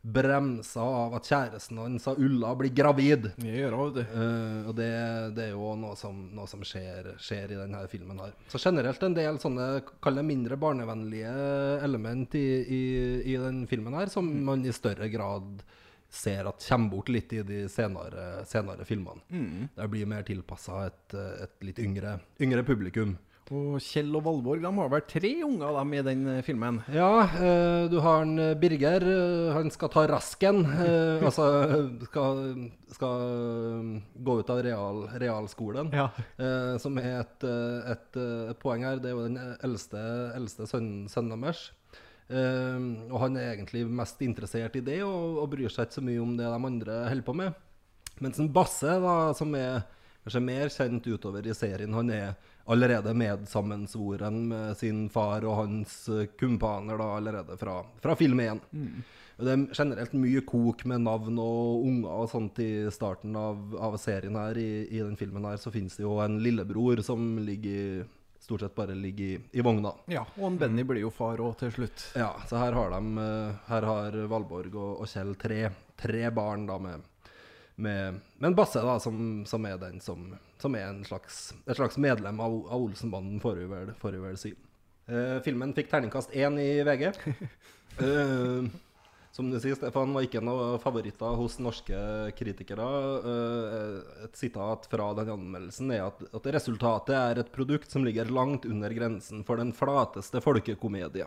bremsa 0.00 0.80
av 0.80 1.14
at 1.18 1.28
kjæresten 1.28 1.78
hans 1.78 2.06
av 2.08 2.20
Ulla 2.20 2.54
blir 2.56 2.72
gravid. 2.72 3.30
Det 3.36 3.52
gjør 3.52 3.76
hun, 3.76 3.90
vet 3.90 3.98
du. 3.98 4.14
Eh, 4.22 4.68
og 4.70 4.76
det, 4.78 4.92
det 5.36 5.44
er 5.44 5.52
jo 5.52 5.74
noe 5.80 5.98
som, 6.00 6.22
noe 6.36 6.48
som 6.50 6.64
skjer, 6.64 7.12
skjer 7.20 7.52
i 7.52 7.58
denne 7.58 7.82
filmen 7.92 8.22
her. 8.24 8.32
Så 8.48 8.62
generelt 8.62 9.02
en 9.04 9.16
del 9.16 9.40
sånne 9.42 9.68
kall 10.00 10.20
det 10.20 10.26
mindre 10.28 10.58
barnevennlige 10.60 11.34
element 11.84 12.34
i, 12.40 12.48
i, 12.64 12.82
i 13.34 13.36
den 13.40 13.66
filmen 13.70 13.98
her, 13.98 14.12
som 14.12 14.28
man 14.46 14.64
i 14.64 14.74
større 14.74 15.10
grad 15.12 15.62
ser 16.10 16.48
at 16.48 16.64
kommer 16.64 16.90
bort 16.90 17.10
litt 17.12 17.32
i 17.36 17.44
de 17.46 17.64
senere, 17.70 18.42
senere 18.48 18.86
filmene. 18.88 19.22
Det 19.76 19.90
blir 19.92 20.08
mer 20.10 20.24
tilpassa 20.26 20.86
et, 20.88 21.14
et 21.44 21.68
litt 21.68 21.78
yngre, 21.78 22.16
yngre 22.42 22.64
publikum. 22.66 23.14
Og 23.50 23.80
Kjell 23.82 24.12
og 24.14 24.22
Valborg 24.22 24.62
de 24.62 24.70
har 24.76 24.90
vel 24.92 25.02
tre 25.10 25.30
unger 25.42 25.74
dem 25.74 25.94
i 25.98 26.02
den 26.06 26.20
eh, 26.30 26.42
filmen. 26.46 26.76
Ja, 26.94 27.08
eh, 27.34 27.88
du 27.90 27.96
har 28.04 28.22
en 28.22 28.36
eh, 28.38 28.52
Birger. 28.54 29.02
han 29.56 29.72
skal 29.74 29.90
ta 29.90 30.04
rasken. 30.06 30.60
eh, 30.70 31.24
altså 31.26 31.48
skal, 32.06 32.44
skal 32.94 33.24
gå 34.14 34.36
ut 34.38 34.52
av 34.54 34.62
real, 34.62 35.02
realskolen. 35.18 35.90
Ja. 35.98 36.06
Eh, 36.38 36.76
som 36.78 37.00
er 37.02 37.24
et, 37.24 37.48
et, 37.96 38.20
et 38.52 38.60
poeng 38.62 38.86
her. 38.86 39.02
Det 39.02 39.10
er 39.10 39.16
jo 39.18 39.26
den 39.26 39.40
eldste, 39.66 39.98
eldste 40.38 40.68
sønnen, 40.70 41.08
sønnen 41.10 41.42
deres. 41.42 41.64
Og 42.30 43.16
han 43.18 43.34
er 43.40 43.56
egentlig 43.56 43.82
mest 43.90 44.20
interessert 44.22 44.76
i 44.78 44.84
det, 44.86 45.00
og, 45.02 45.40
og 45.42 45.48
bryr 45.50 45.72
seg 45.74 45.88
ikke 45.88 45.96
så 45.98 46.04
mye 46.06 46.20
om 46.22 46.36
det 46.38 46.46
de 46.46 46.60
andre 46.68 46.98
holder 47.10 47.26
på 47.26 47.34
med. 47.40 47.56
Mens 48.22 48.38
en 48.38 48.52
Basse, 48.54 48.94
da, 49.02 49.14
som 49.34 49.50
er 49.58 49.80
kanskje 50.22 50.42
mer 50.46 50.70
kjent 50.70 51.08
utover 51.10 51.48
i 51.50 51.56
serien, 51.58 51.90
han 51.98 52.14
er 52.14 52.36
allerede 52.70 53.14
medsammensvoren 53.14 54.42
med 54.48 54.76
sin 54.78 55.08
far 55.10 55.46
og 55.48 55.56
hans 55.64 55.96
eh, 56.08 56.28
kumpaner 56.38 57.00
da, 57.00 57.08
allerede 57.16 57.56
fra, 57.58 57.80
fra 58.02 58.14
film 58.18 58.40
1. 58.40 58.62
Og 59.40 59.46
Det 59.46 59.52
er 59.54 59.66
generelt 59.72 60.14
mye 60.20 60.42
kok 60.44 60.84
med 60.84 61.06
navn 61.06 61.38
og 61.40 61.84
unger 61.88 62.22
og 62.24 62.30
sånt 62.30 62.58
i 62.60 62.70
starten 62.92 63.36
av, 63.40 63.74
av 63.80 63.96
serien 63.98 64.36
her. 64.36 64.58
I, 64.60 64.86
I 64.92 65.00
den 65.00 65.16
filmen 65.16 65.46
her 65.48 65.56
så 65.60 65.72
finnes 65.72 65.96
det 65.96 66.04
jo 66.04 66.18
en 66.20 66.38
lillebror 66.44 67.00
som 67.06 67.38
ligger 67.40 68.04
stort 68.40 68.60
sett 68.60 68.74
bare 68.74 68.94
ligger 68.94 69.24
i, 69.24 69.40
i 69.52 69.60
vogna. 69.64 69.92
Ja, 70.10 70.24
og 70.36 70.46
en 70.48 70.58
Benny 70.58 70.84
blir 70.84 71.04
jo 71.04 71.10
far 71.14 71.40
òg 71.44 71.58
til 71.60 71.72
slutt. 71.74 72.04
Ja, 72.18 72.32
så 72.48 72.60
her 72.60 72.76
har 72.76 72.92
de 72.94 73.24
eh, 73.24 73.58
Her 73.68 73.88
har 73.88 74.20
Valborg 74.32 74.74
og, 74.74 74.92
og 75.04 75.10
Kjell 75.10 75.34
tre, 75.40 75.62
tre 76.00 76.30
barn 76.34 76.66
da 76.68 76.78
med, 76.82 77.04
med, 77.76 78.20
med 78.38 78.48
en 78.50 78.56
Basse, 78.58 78.82
da, 78.84 78.98
som, 79.00 79.44
som 79.46 79.68
er 79.68 79.80
den 79.80 80.00
som, 80.04 80.30
som 80.62 80.76
er 80.78 80.88
en 80.88 81.02
slags, 81.06 81.50
et 81.66 81.78
slags 81.78 81.98
medlem 82.00 82.40
av, 82.40 82.60
av 82.68 82.84
Olsenbanden, 82.88 83.40
får 83.42 83.62
vi 83.62 83.70
vel, 83.70 83.94
får 84.00 84.16
vi 84.16 84.22
vel 84.26 84.38
si. 84.40 84.52
Uh, 85.10 85.40
filmen 85.44 85.74
fikk 85.74 85.90
terningkast 85.90 86.34
én 86.36 86.58
i 86.62 86.70
VG. 86.86 87.10
Uh, 88.00 88.68
som 89.34 89.50
du 89.50 89.58
sier, 89.62 89.74
Stefan, 89.78 90.14
var 90.14 90.26
ikke 90.26 90.42
noen 90.44 90.78
favoritter 90.82 91.38
hos 91.40 91.58
norske 91.62 91.98
kritikere. 92.38 92.86
Uh, 93.24 94.24
et 94.26 94.38
sitat 94.38 94.86
fra 94.92 95.10
den 95.18 95.32
anmeldelsen 95.34 95.90
er 95.96 96.06
at, 96.10 96.22
at 96.30 96.50
resultatet 96.54 97.16
er 97.16 97.42
et 97.42 97.52
produkt 97.54 97.90
som 97.90 98.06
ligger 98.06 98.30
langt 98.30 98.68
under 98.68 98.94
grensen 98.94 99.42
for 99.48 99.62
den 99.62 99.74
flateste 99.76 100.42
folkekomedie. 100.44 101.26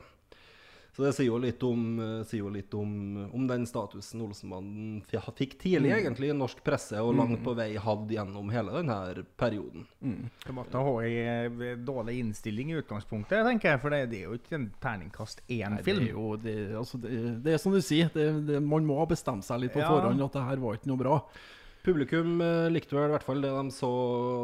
Så 0.93 1.01
det 1.01 1.15
sier 1.17 1.25
jo 1.31 1.39
litt 1.41 1.63
om, 1.65 1.85
eh, 1.99 2.23
sier 2.29 2.43
jo 2.43 2.51
litt 2.53 2.73
om, 2.77 2.91
om 3.33 3.47
den 3.49 3.63
statusen 3.65 4.21
Olsenbanden 4.21 4.99
fikk 5.09 5.55
tidlig 5.61 5.89
egentlig 5.95 6.29
i 6.29 6.35
norsk 6.37 6.59
presse, 6.63 6.99
og 7.01 7.15
langt 7.17 7.41
på 7.43 7.55
vei 7.57 7.71
hadde 7.81 8.13
gjennom 8.13 8.51
hele 8.53 8.75
denne 8.75 9.23
perioden. 9.41 9.87
Det 10.45 10.53
måtte 10.53 10.77
ha 10.85 10.93
en 11.01 11.61
eh, 11.65 11.79
dårlig 11.81 12.19
innstilling 12.21 12.69
i 12.75 12.77
utgangspunktet, 12.83 13.41
tenker 13.47 13.73
jeg. 13.73 13.81
For 13.81 13.89
det, 13.95 14.03
det 14.11 14.19
er 14.21 14.29
jo 14.29 14.37
ikke 14.37 14.59
en 14.59 14.69
terningkast 14.83 15.41
én-film. 15.49 16.05
Det 16.43 16.53
det, 16.53 16.75
altså 16.77 17.01
det, 17.01 17.41
det 17.43 17.55
er 17.55 17.61
som 17.63 17.73
du 17.73 17.81
sier, 17.81 18.11
det, 18.13 18.27
det, 18.51 18.61
man 18.61 18.85
må 18.85 18.99
ha 19.01 19.07
bestemt 19.09 19.45
seg 19.47 19.63
litt 19.65 19.73
på 19.73 19.81
Ja. 19.81 19.89
forhånd 19.89 20.21
at 20.21 20.37
det 20.37 20.45
her 20.45 20.61
var 20.61 20.77
ikke 20.77 20.91
noe 20.93 21.01
bra. 21.01 21.17
Publikum 21.83 22.37
eh, 22.39 22.69
likte 22.71 22.95
vel 22.95 23.09
i 23.09 23.15
hvert 23.17 23.25
fall 23.25 23.41
det 23.43 23.49
de 23.51 23.73
så, 23.75 23.89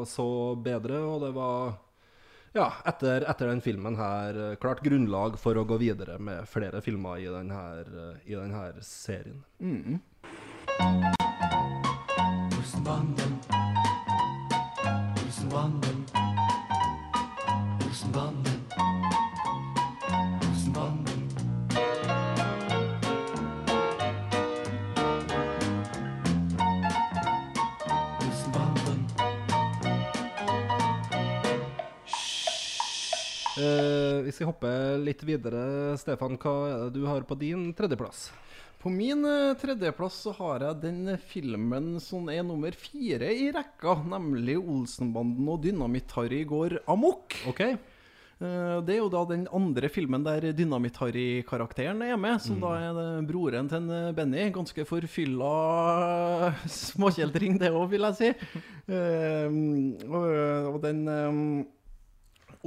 så 0.10 0.26
bedre, 0.60 0.98
og 1.06 1.22
det 1.24 1.30
var 1.38 1.78
ja, 2.54 2.74
etter, 2.86 3.26
etter 3.30 3.48
den 3.52 3.62
filmen 3.62 3.98
her 4.00 4.40
eh, 4.52 4.56
klart 4.62 4.82
grunnlag 4.86 5.38
for 5.42 5.58
å 5.58 5.66
gå 5.70 5.78
videre 5.82 6.18
med 6.22 6.48
flere 6.50 6.82
filmer 6.86 7.22
i 7.22 7.30
denne, 7.30 7.62
eh, 7.86 8.32
i 8.32 8.38
denne 8.38 8.84
serien. 8.86 9.44
Mm. 9.60 10.00
Olsenbanden. 12.58 13.40
Olsenbanden. 15.26 15.89
Eh, 33.60 34.22
vi 34.24 34.32
skal 34.32 34.48
hoppe 34.54 34.70
litt 35.04 35.24
videre. 35.28 35.98
Stefan, 36.00 36.38
hva 36.40 36.54
er 36.70 36.84
det 36.86 37.00
du 37.02 37.08
har 37.10 37.26
på 37.28 37.36
din 37.40 37.70
tredjeplass? 37.76 38.30
På 38.80 38.92
min 38.94 39.26
eh, 39.28 39.56
tredjeplass 39.60 40.22
så 40.24 40.32
har 40.38 40.64
jeg 40.64 40.82
den 40.86 41.18
filmen 41.28 41.98
som 42.04 42.30
er 42.32 42.46
nummer 42.48 42.72
fire 42.80 43.28
i 43.36 43.50
rekka, 43.52 43.98
nemlig 44.08 44.56
'Olsenbanden 44.62 45.50
og 45.52 45.64
Dynamitt-Harry 45.66 46.46
går 46.48 46.78
amok'. 46.88 47.36
OK. 47.52 47.60
Eh, 47.66 48.80
Det 48.88 48.94
er 48.96 49.02
jo 49.02 49.10
da 49.12 49.26
den 49.28 49.48
andre 49.52 49.90
filmen 49.92 50.24
der 50.24 50.54
Dynamitt-Harry-karakteren 50.56 52.00
er 52.08 52.16
med, 52.16 52.40
som 52.40 52.62
da 52.62 52.72
er 52.80 53.26
broren 53.28 53.68
til 53.68 53.84
en 53.84 54.16
Benny. 54.16 54.48
Ganske 54.56 54.86
forfylla 54.88 56.54
småkjeltring, 56.80 57.60
det 57.60 57.74
òg, 57.76 57.90
vil 57.92 58.08
jeg 58.08 58.16
si. 58.16 58.32
Og, 60.08 60.80
den 60.82 61.04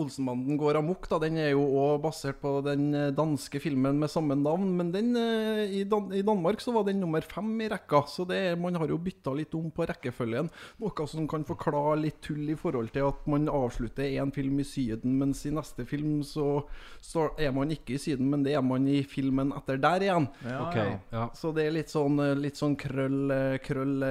Olsenbanden 0.00 0.56
går 0.56 0.78
amok, 0.78 1.04
da, 1.10 1.18
den 1.20 1.36
er 1.36 1.50
jo 1.50 1.66
òg 1.76 1.98
basert 2.06 2.38
på 2.40 2.54
den 2.64 2.94
eh, 2.96 3.10
danske 3.12 3.60
filmen 3.60 3.98
med 4.00 4.08
samme 4.08 4.32
navn. 4.40 4.70
Men 4.78 4.88
den, 4.94 5.10
eh, 5.20 5.66
i, 5.68 5.82
Dan 5.84 6.06
i 6.16 6.22
Danmark 6.24 6.62
så 6.64 6.72
var 6.72 6.86
den 6.86 7.02
nummer 7.02 7.20
fem 7.20 7.50
i 7.60 7.68
rekka, 7.68 8.00
så 8.08 8.24
det 8.28 8.38
er, 8.40 8.56
man 8.56 8.78
har 8.80 8.88
jo 8.88 8.96
bytta 8.96 9.34
litt 9.36 9.52
om 9.58 9.68
på 9.74 9.84
rekkefølgen. 9.90 10.48
Noe 10.80 11.06
som 11.10 11.26
kan 11.28 11.44
forklare 11.44 11.98
litt 12.00 12.22
tull 12.24 12.48
i 12.48 12.56
forhold 12.56 12.88
til 12.94 13.10
at 13.10 13.28
man 13.28 13.50
avslutter 13.52 14.08
én 14.16 14.32
film 14.32 14.62
i 14.64 14.66
Syden, 14.66 15.18
mens 15.20 15.44
i 15.44 15.52
neste 15.52 15.84
film 15.88 16.22
så, 16.24 16.62
så 17.04 17.28
er 17.36 17.52
man 17.52 17.76
ikke 17.76 17.98
i 17.98 18.00
Syden, 18.00 18.32
men 18.32 18.48
det 18.48 18.56
er 18.56 18.64
man 18.64 18.88
i 18.88 19.02
filmen 19.04 19.52
etter 19.58 19.76
der 19.82 20.08
igjen. 20.08 20.30
Ja, 20.46 20.58
okay. 20.70 20.88
ja. 20.94 21.18
ja. 21.18 21.28
Så 21.36 21.52
det 21.52 21.68
er 21.68 21.76
litt 21.76 21.92
sånn, 21.92 22.16
eh, 22.24 22.32
litt 22.48 22.56
sånn 22.56 22.78
krøll, 22.80 23.36
krøll, 23.60 24.08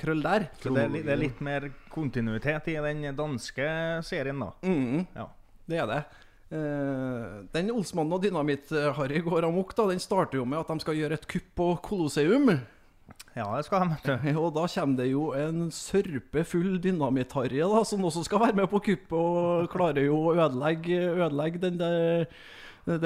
krøll 0.00 0.24
der. 0.24 0.48
Så 0.64 0.72
det 0.72 0.88
er, 0.88 0.96
det 0.96 1.12
er 1.12 1.24
litt 1.28 1.44
mer 1.44 1.68
kontinuitet 1.92 2.70
i 2.72 2.78
den 2.80 3.04
danske 3.18 3.68
serien, 4.06 4.42
da. 4.42 4.52
Mm. 4.64 5.06
Ja. 5.16 5.28
Det 5.70 5.78
er 5.78 5.88
det. 5.90 6.02
Uh, 6.50 7.46
den 7.54 7.70
Olsmannen 7.70 8.16
og 8.16 8.24
Dynamitt-Harry 8.24 9.20
går 9.22 9.46
amok. 9.46 9.76
da, 9.76 9.86
Den 9.92 10.02
starter 10.02 10.40
jo 10.40 10.44
med 10.44 10.58
at 10.58 10.72
de 10.72 10.82
skal 10.82 10.98
gjøre 10.98 11.20
et 11.20 11.28
kupp 11.30 11.50
på 11.60 11.72
Colosseum. 11.86 12.50
Ja, 13.36 13.46
det 13.54 13.66
skal 13.66 13.86
de. 13.86 14.32
Og 14.42 14.50
da 14.56 14.64
kommer 14.66 14.98
det 14.98 15.10
jo 15.12 15.28
en 15.38 15.68
sørpe 15.74 16.42
full 16.46 16.80
Dynamitt-Harry 16.82 17.60
da, 17.62 17.84
som 17.86 18.02
også 18.06 18.24
skal 18.26 18.42
være 18.42 18.58
med 18.58 18.70
på 18.72 18.82
kuppet, 18.90 19.14
og 19.14 19.70
klarer 19.70 20.08
jo 20.08 20.18
å 20.18 20.34
ødelegge, 20.34 20.98
ødelegge 21.14 21.62
den, 21.62 21.78
der, 21.78 22.26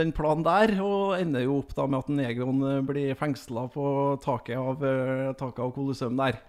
den 0.00 0.14
planen 0.16 0.46
der. 0.46 0.72
Og 0.80 1.18
ender 1.18 1.44
jo 1.44 1.60
opp 1.60 1.76
da 1.76 1.86
med 1.86 2.00
at 2.00 2.10
en 2.12 2.24
Egon 2.24 2.64
eh, 2.70 2.80
blir 2.88 3.20
fengsla 3.20 3.68
på 3.74 3.86
taket 4.24 4.56
av, 4.56 4.84
eh, 4.88 5.30
taket 5.36 5.64
av 5.66 5.74
Colosseum 5.76 6.16
der. 6.20 6.40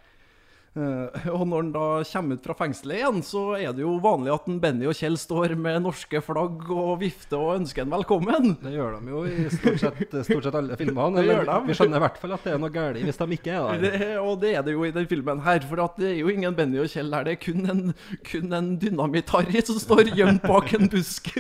Eh, 0.76 1.28
og 1.32 1.46
når 1.48 1.62
han 1.62 1.70
da 1.72 1.84
kommer 2.10 2.36
ut 2.36 2.44
fra 2.44 2.56
fengselet 2.60 2.98
igjen, 3.00 3.22
så 3.24 3.44
er 3.56 3.72
det 3.76 3.86
jo 3.86 3.94
vanlig 4.04 4.34
at 4.34 4.48
en 4.52 4.58
Benny 4.60 4.90
og 4.90 4.98
Kjell 4.98 5.16
står 5.20 5.54
med 5.56 5.86
norske 5.86 6.20
flagg 6.20 6.66
og 6.68 6.98
vifter 7.00 7.40
og 7.40 7.62
ønsker 7.62 7.86
en 7.86 7.94
velkommen. 7.94 8.58
Det 8.60 8.74
gjør 8.74 8.98
de 8.98 9.14
jo 9.14 9.22
i 9.24 9.46
stort 9.54 9.80
sett, 9.80 10.18
stort 10.28 10.50
sett 10.50 10.58
alle 10.60 10.76
filmene. 10.80 11.24
Eller. 11.24 11.54
Vi 11.64 11.78
skjønner 11.80 12.02
i 12.02 12.04
hvert 12.04 12.20
fall 12.20 12.36
at 12.36 12.44
det 12.44 12.56
er 12.56 12.60
noe 12.60 12.74
galt 12.76 13.00
hvis 13.06 13.22
de 13.22 13.38
ikke 13.38 13.54
er 13.56 13.70
der. 13.70 13.86
Det, 13.86 14.10
og 14.20 14.34
det 14.44 14.52
er 14.60 14.66
det 14.68 14.76
jo 14.76 14.84
i 14.84 14.92
den 14.96 15.08
filmen 15.08 15.44
her, 15.46 15.64
for 15.70 15.84
at 15.86 15.96
det 16.02 16.10
er 16.12 16.20
jo 16.20 16.34
ingen 16.34 16.58
Benny 16.58 16.82
og 16.84 16.92
Kjell 16.92 17.16
her. 17.16 17.24
Det 17.28 17.38
er 17.38 17.42
kun 17.46 17.72
en, 17.72 17.82
kun 18.28 18.60
en 18.60 18.70
Dynamitt-Harry 18.82 19.64
som 19.70 19.80
står 19.80 20.12
gjemt 20.12 20.44
bak 20.44 20.76
en 20.76 20.92
busk. 20.92 21.32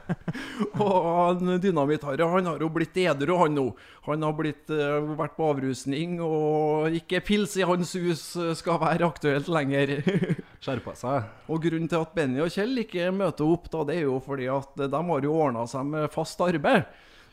og 0.84 1.40
Dynamitt-Harry 1.64 2.28
han 2.36 2.52
har 2.52 2.60
jo 2.60 2.68
blitt 2.76 3.00
edru, 3.00 3.38
han 3.40 3.56
nå. 3.56 3.66
Han 4.04 4.24
har 4.24 4.36
blitt, 4.36 4.70
eh, 4.72 5.10
vært 5.16 5.36
på 5.36 5.48
avrusning, 5.52 6.20
og 6.24 6.94
ikke 6.96 7.20
pils 7.24 7.56
i 7.60 7.66
hans 7.68 7.92
hus 7.96 8.22
eh, 8.36 8.49
skal 8.58 8.80
være 8.82 9.06
aktuelt 9.06 9.50
lenger. 9.52 9.92
Skjerpa 10.64 10.96
seg. 10.98 11.28
Og 11.50 11.62
grunnen 11.64 11.90
til 11.90 12.02
at 12.02 12.16
Benny 12.16 12.40
og 12.44 12.50
Kjell 12.54 12.82
ikke 12.84 13.10
møter 13.14 13.46
opp, 13.46 13.70
da, 13.72 13.84
det 13.88 14.00
er 14.00 14.08
jo 14.08 14.18
fordi 14.24 14.48
at 14.52 14.82
de 14.82 15.04
har 15.12 15.28
jo 15.28 15.36
ordna 15.46 15.66
seg 15.70 15.86
med 15.92 16.10
fast 16.14 16.42
arbeid. 16.44 16.88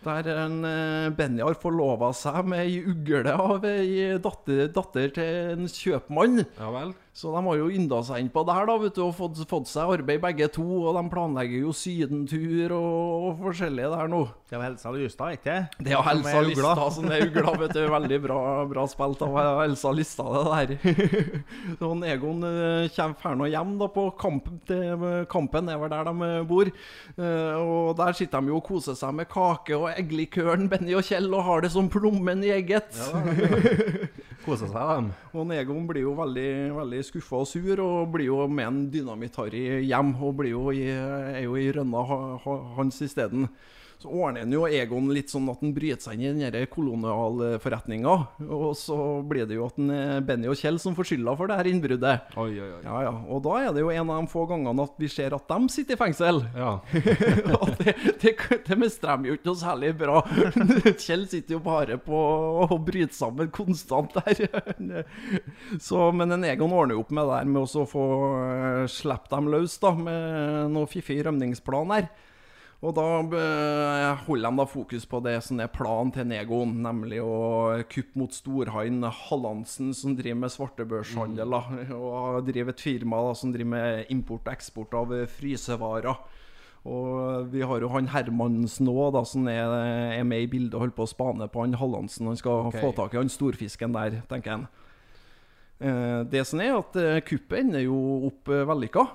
Der 0.06 0.30
en, 0.30 0.60
eh, 0.68 1.10
Benny 1.18 1.42
har 1.42 1.58
forlova 1.60 2.12
seg 2.16 2.46
med 2.48 2.62
ei 2.68 2.78
ugle 2.86 3.34
av 3.34 3.66
ei 3.66 4.14
datter, 4.22 4.68
datter 4.72 5.10
til 5.16 5.56
en 5.56 5.72
kjøpmann. 5.72 6.46
Ja 6.60 6.70
vel. 6.76 6.94
Så 7.18 7.32
de 7.34 7.40
har 7.42 7.56
jo 7.58 7.72
ynda 7.74 7.98
seg 8.06 8.22
inn 8.22 8.28
på 8.30 8.44
det 8.46 8.54
her 8.54 8.68
da, 8.70 8.76
vet 8.78 8.94
du, 8.94 9.02
og 9.08 9.16
fått, 9.18 9.40
fått 9.50 9.70
seg 9.72 9.90
arbeid 9.90 10.22
begge 10.22 10.46
to. 10.54 10.62
Og 10.84 10.94
de 10.94 11.02
planlegger 11.10 11.64
jo 11.64 11.72
sydentur 11.74 12.76
og, 12.78 13.24
og 13.32 13.40
forskjellig 13.42 13.88
der 13.90 14.12
nå. 14.12 14.20
Det 14.46 14.54
er 14.54 14.60
jo 14.62 14.66
Helsa 14.68 14.92
Lystad, 14.94 15.34
ikke 15.40 15.56
det? 15.56 15.86
Det 15.88 15.92
er 15.92 15.96
jo 15.96 16.04
Helsa 16.06 16.44
Lystad 16.46 16.94
som 16.94 17.10
er 17.10 17.26
ugla, 17.26 17.56
vet 17.64 17.74
du. 17.74 17.82
Veldig 17.90 18.20
bra, 18.22 18.38
bra 18.70 18.84
spilt 18.92 19.24
av 19.26 19.40
Helsa 19.64 19.96
Lystad, 19.98 20.30
det 20.38 20.76
der. 20.78 21.02
Så 21.80 21.90
han 21.90 22.06
Egon 22.06 22.46
eh, 22.52 22.86
kommer 22.94 23.42
nå 23.42 23.50
hjem 23.50 23.74
da 23.82 23.90
på 23.98 24.06
kamp, 24.22 24.54
til, 24.70 25.08
Kampen, 25.34 25.74
er 25.74 25.82
vel 25.82 25.92
der 25.96 26.12
de 26.12 26.32
bor. 26.54 26.70
Eh, 26.70 27.58
Og 27.58 27.98
der 27.98 28.14
sitter 28.22 28.46
de 28.46 28.54
jo 28.54 28.62
og 28.62 28.66
koser 28.70 28.94
seg 29.00 29.18
med 29.18 29.30
kake 29.34 29.74
og 29.74 29.90
eggelikøren, 29.96 30.70
Benny 30.70 30.94
og 30.94 31.10
Kjell, 31.10 31.32
og 31.34 31.48
har 31.50 31.66
det 31.66 31.74
som 31.74 31.90
plommen 31.90 32.46
i 32.46 32.54
egget. 32.60 32.94
koser 34.46 34.70
seg, 34.70 34.80
dem. 34.94 35.12
Og 35.34 35.52
Egon 35.58 35.90
blir 35.90 36.06
jo 36.06 36.16
veldig, 36.18 36.50
veldig 36.78 37.04
skuffa 37.08 37.40
og 37.42 37.48
sur, 37.50 37.80
og 37.84 38.12
blir 38.14 38.28
jo 38.30 38.44
med 38.52 38.68
en 38.68 38.80
Dynamitt-Harry 38.94 39.64
hjem. 39.88 40.14
Og 40.22 40.36
blir 40.40 40.54
jo 40.54 40.70
i, 40.76 40.84
er 40.92 41.44
jo 41.46 41.56
i 41.60 41.72
rønna 41.76 42.04
ha- 42.10 42.38
ha- 42.44 42.62
hans 42.78 43.02
isteden. 43.02 43.48
Så 43.98 44.12
ordner 44.14 44.44
han 44.44 44.52
jo 44.54 44.68
Egon 44.70 45.08
litt 45.10 45.32
sånn 45.34 45.48
at 45.50 45.62
han 45.64 45.72
bryter 45.74 46.04
seg 46.06 46.22
inn 46.22 46.42
i 46.44 46.50
den 46.54 46.68
kolonialforretninga. 46.70 48.14
Og 48.46 48.76
så 48.78 48.98
blir 49.26 49.48
det 49.50 49.58
jo 49.58 49.66
at 49.66 49.80
den, 49.80 49.90
eh, 49.90 50.20
Benny 50.22 50.46
og 50.52 50.60
Kjell 50.60 50.78
som 50.78 50.94
får 50.94 51.10
skylda 51.10 51.34
for 51.40 51.50
det 51.50 51.58
her 51.58 51.70
innbruddet. 51.72 52.36
Oi, 52.38 52.52
oi, 52.62 52.68
oi. 52.76 52.82
Ja, 52.86 53.00
ja. 53.08 53.14
Og 53.26 53.42
da 53.48 53.56
er 53.64 53.74
det 53.74 53.82
jo 53.82 53.90
en 53.90 54.12
av 54.14 54.22
de 54.22 54.30
få 54.30 54.46
gangene 54.52 54.86
at 54.86 55.02
vi 55.02 55.10
ser 55.10 55.34
at 55.34 55.50
de 55.50 55.74
sitter 55.74 55.98
i 55.98 56.02
fengsel. 56.04 56.44
Ja. 56.54 56.76
Og 57.58 57.74
det, 57.82 57.96
det, 58.22 58.36
det 58.68 58.78
mestrer 58.78 59.26
jo 59.26 59.40
ikke 59.40 59.50
noe 59.50 59.62
særlig 59.64 59.92
bra. 59.98 60.22
Kjell 61.08 61.26
sitter 61.32 61.58
jo 61.58 61.64
bare 61.66 61.98
på 61.98 62.22
å 62.68 62.78
bryte 62.78 63.18
sammen 63.18 63.50
konstant 63.50 64.14
der. 64.14 64.46
Så, 65.88 66.12
men 66.14 66.38
en 66.38 66.46
Egon 66.46 66.76
ordner 66.76 67.00
jo 67.00 67.02
opp 67.02 67.18
med 67.18 67.26
det 67.26 67.42
der 67.42 67.52
med 67.58 67.66
å 67.66 67.90
få 67.90 68.08
uh, 68.38 68.86
slippe 68.92 69.34
dem 69.34 69.50
løs 69.50 69.82
da, 69.82 69.96
med 69.98 70.74
noe 70.78 70.86
fiffig 70.92 71.24
rømningsplan 71.26 71.98
her. 71.98 72.12
Og 72.86 72.94
da 72.94 73.04
eh, 73.34 74.20
holder 74.28 74.52
de 74.52 74.60
da 74.60 74.66
fokus 74.70 75.08
på 75.10 75.20
det 75.26 75.40
som 75.48 75.58
er 75.64 75.72
planen 75.74 76.12
til 76.14 76.28
Negoen, 76.30 76.76
nemlig 76.86 77.24
å 77.26 77.80
kuppe 77.90 78.22
mot 78.22 78.36
storhaien 78.36 79.02
Hallandsen, 79.02 79.96
som 79.98 80.14
driver 80.18 80.44
med 80.44 80.54
svartebørshandel, 80.54 81.56
da, 81.58 81.62
og 81.98 82.46
driver 82.46 82.76
et 82.76 82.86
firma 82.86 83.24
da, 83.26 83.34
som 83.40 83.56
driver 83.56 83.72
med 83.74 84.14
import 84.14 84.46
og 84.46 84.54
eksport 84.54 84.94
av 85.00 85.16
frysevarer. 85.40 86.22
Og 86.88 87.50
vi 87.52 87.66
har 87.66 87.82
jo 87.82 87.90
han 87.92 88.14
Hermansen 88.14 88.94
òg, 88.94 89.18
som 89.28 89.50
er, 89.50 89.74
er 90.22 90.28
med 90.28 90.46
i 90.46 90.52
bildet 90.52 90.78
og 90.78 90.86
holder 90.86 91.00
på 91.02 91.08
å 91.08 91.16
spane 91.18 91.50
på 91.52 91.66
han 91.66 91.80
Hallandsen. 91.82 92.30
Han 92.30 92.38
skal 92.38 92.70
okay. 92.70 92.84
få 92.84 92.94
tak 92.96 93.18
i 93.18 93.24
han 93.24 93.34
storfisken 93.34 93.98
der, 93.98 94.22
tenker 94.30 94.54
han. 94.54 94.68
Eh, 95.82 96.20
det 96.30 96.46
som 96.46 96.62
er 96.62 96.78
at 96.78 97.02
eh, 97.02 97.24
kuppet 97.26 97.66
ender 97.66 97.90
jo 97.90 97.98
opp 98.30 98.54
vellykka. 98.54 99.10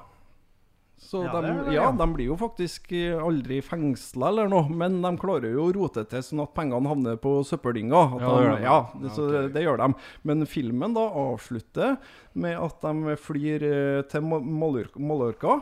Så 1.02 1.24
Ja, 1.26 1.32
de, 1.34 1.48
det 1.48 1.64
det, 1.66 1.74
ja, 1.74 1.88
de 1.98 2.06
blir 2.14 2.28
jo 2.30 2.36
faktisk 2.40 2.92
eh, 2.96 3.18
aldri 3.20 3.58
fengsla 3.66 4.30
eller 4.30 4.48
noe, 4.48 4.68
men 4.70 5.00
de 5.02 5.10
klarer 5.20 5.52
jo 5.52 5.66
å 5.66 5.74
rote 5.74 6.04
til 6.08 6.22
sånn 6.24 6.44
at 6.44 6.54
pengene 6.56 6.88
havner 6.88 7.18
på 7.20 7.34
søppeldynga. 7.48 8.02
Ja, 8.22 8.30
de- 8.38 8.62
ja, 8.62 8.76
så 9.12 9.26
okay. 9.26 9.50
det, 9.52 9.64
gjør 9.66 9.82
de. 9.82 9.88
Men 10.30 10.46
filmen 10.48 10.94
da 10.96 11.04
avslutter 11.26 11.98
med 12.32 12.56
at 12.56 12.80
de 12.86 13.16
flyr 13.20 13.66
eh, 13.68 14.02
til 14.08 14.24
Mallorca. 14.30 15.02
Mallorca. 15.02 15.58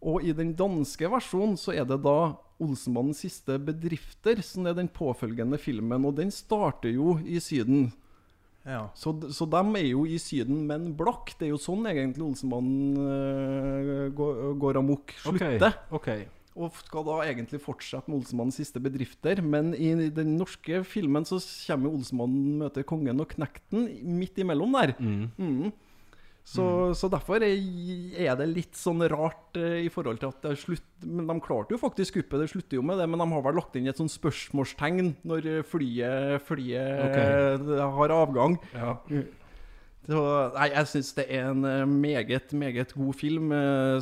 Og 0.00 0.22
i 0.22 0.32
den 0.32 0.54
danske 0.56 1.10
versjonen 1.10 1.58
så 1.58 1.74
er 1.74 1.84
det 1.90 1.98
da 2.06 2.18
Olsenmannens 2.62 3.20
siste 3.22 3.58
bedrifter 3.62 4.40
som 4.46 4.66
er 4.66 4.74
den 4.78 4.88
påfølgende 4.90 5.58
filmen, 5.62 6.06
og 6.06 6.16
den 6.18 6.30
starter 6.34 6.90
jo 6.94 7.18
i 7.26 7.38
Syden. 7.42 7.90
Ja. 8.68 8.82
Så, 8.98 9.14
så 9.32 9.46
de 9.48 9.62
er 9.80 9.86
jo 9.88 10.04
i 10.04 10.18
Syden, 10.20 10.66
men 10.68 10.90
blokk. 10.96 11.32
Det 11.38 11.48
er 11.48 11.54
jo 11.54 11.60
sånn 11.62 11.88
egentlig 11.88 12.26
Olsenbanen 12.26 12.98
uh, 13.00 14.02
går, 14.16 14.42
går 14.60 14.80
amok. 14.82 15.14
Slutter. 15.24 15.78
Ok. 15.94 16.10
Og 16.58 16.74
skal 16.82 17.04
da 17.06 17.18
egentlig 17.22 17.60
fortsette 17.62 18.10
med 18.10 18.20
Olsenmannens 18.20 18.58
siste 18.58 18.82
bedrifter. 18.82 19.40
Men 19.44 19.72
i 19.78 19.92
den 20.14 20.34
norske 20.40 20.82
filmen 20.88 21.26
så 21.28 21.38
kommer 21.68 21.94
Olsenmannen 21.94 22.58
møter 22.64 22.86
kongen 22.88 23.22
og 23.22 23.30
knekten 23.36 23.86
midt 24.18 24.40
imellom 24.42 24.74
der. 24.80 24.96
Mm. 24.98 25.28
Mhm. 25.36 25.76
Så, 26.48 26.64
så 26.96 27.10
derfor 27.12 27.42
er, 27.44 28.30
det 28.38 28.46
litt 28.48 28.76
sånn 28.78 29.02
rart 29.12 29.58
eh, 29.60 29.82
i 29.84 29.90
forhold 29.92 30.20
til 30.22 30.30
at 30.30 30.38
det 30.46 30.52
er 30.54 30.60
slutt 30.60 31.04
Men 31.04 31.26
de 31.28 31.34
klarte 31.44 31.74
jo 31.74 31.80
faktisk 31.80 32.16
kuppet, 32.16 32.40
det 32.40 32.52
slutter 32.54 32.78
jo 32.78 32.84
med 32.88 33.00
det, 33.00 33.08
men 33.10 33.20
de 33.20 33.26
har 33.34 33.42
vel 33.44 33.58
lagt 33.60 33.76
inn 33.76 33.90
et 33.90 34.00
sånn 34.00 34.08
spørsmålstegn 34.10 35.12
når 35.28 35.50
flyet, 35.68 36.46
flyet 36.48 37.02
okay. 37.04 37.58
eh, 37.58 37.82
har 37.98 38.14
avgang. 38.16 38.56
Ja. 38.72 38.94
Så, 40.08 40.22
nei, 40.54 40.70
jeg 40.72 40.88
syns 40.94 41.12
det 41.18 41.26
er 41.36 41.50
en 41.50 41.68
eh, 41.68 41.84
meget, 41.84 42.54
meget 42.56 42.96
god 42.96 43.18
film. 43.18 43.52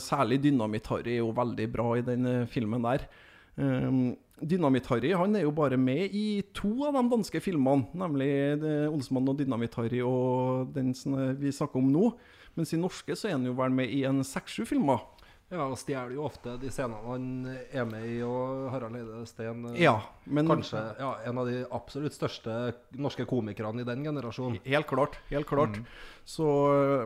Særlig 0.03 0.39
Dynamitt-Harry 0.47 1.17
er 1.17 1.25
jo 1.25 1.35
veldig 1.35 1.67
bra 1.75 1.89
i 1.99 2.07
den 2.07 2.31
filmen 2.53 2.87
der. 2.87 3.09
Um, 3.57 4.13
Dynamitt-Harry 4.37 5.15
han 5.17 5.37
er 5.39 5.47
jo 5.47 5.53
bare 5.57 5.79
med 5.81 6.13
i 6.13 6.43
to 6.57 6.71
av 6.85 6.97
de 6.99 7.07
danske 7.09 7.41
filmene, 7.41 7.89
nemlig 7.97 8.31
eh, 8.59 8.89
Olsmann 8.91 9.31
og 9.33 9.39
Dynamitt-Harry 9.41 10.03
og 10.05 10.75
den 10.77 10.93
som 10.97 11.17
eh, 11.17 11.37
vi 11.41 11.55
snakker 11.55 11.81
om 11.81 11.89
nå. 11.93 12.11
Mens 12.57 12.73
i 12.73 12.81
norske 12.81 13.17
så 13.17 13.31
er 13.31 13.39
han 13.39 13.49
jo 13.49 13.57
vel 13.57 13.73
med 13.77 13.93
i 13.93 14.05
en 14.09 14.21
seks-sju 14.25 14.67
filmer. 14.69 15.01
Ja, 15.47 15.69
og 15.71 15.77
stjeler 15.79 16.11
jo 16.17 16.25
ofte 16.27 16.57
de 16.59 16.73
scenene 16.75 16.99
han 17.07 17.27
er 17.71 17.85
med 17.87 18.03
i, 18.03 18.17
og 18.27 18.65
Harald 18.73 18.99
Eide 18.99 19.21
Steen 19.31 19.61
eh, 19.71 19.83
Ja, 19.85 19.95
men 20.27 20.51
Kanskje 20.51 20.81
ja, 20.99 21.13
en 21.31 21.39
av 21.39 21.47
de 21.49 21.61
absolutt 21.71 22.17
største 22.17 22.57
norske 22.99 23.25
komikerne 23.31 23.85
i 23.85 23.89
den 23.89 24.03
generasjonen. 24.05 24.59
Helt 24.67 24.91
klart. 24.91 25.21
helt 25.31 25.49
klart. 25.49 25.79
Mm. 25.79 25.87
Så, 26.27 26.49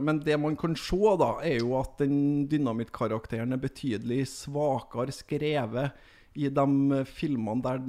men 0.00 0.22
det 0.24 0.40
man 0.40 0.56
kan 0.58 0.74
se, 0.74 1.02
da, 1.20 1.34
er 1.44 1.60
jo 1.60 1.76
at 1.78 2.00
den 2.00 2.48
dynamittkarakteren 2.50 3.52
er 3.52 3.60
betydelig 3.60 4.24
svakere 4.32 5.12
skrevet 5.14 6.08
i 6.38 6.50
de 6.54 7.00
filmene 7.10 7.62
der, 7.64 7.80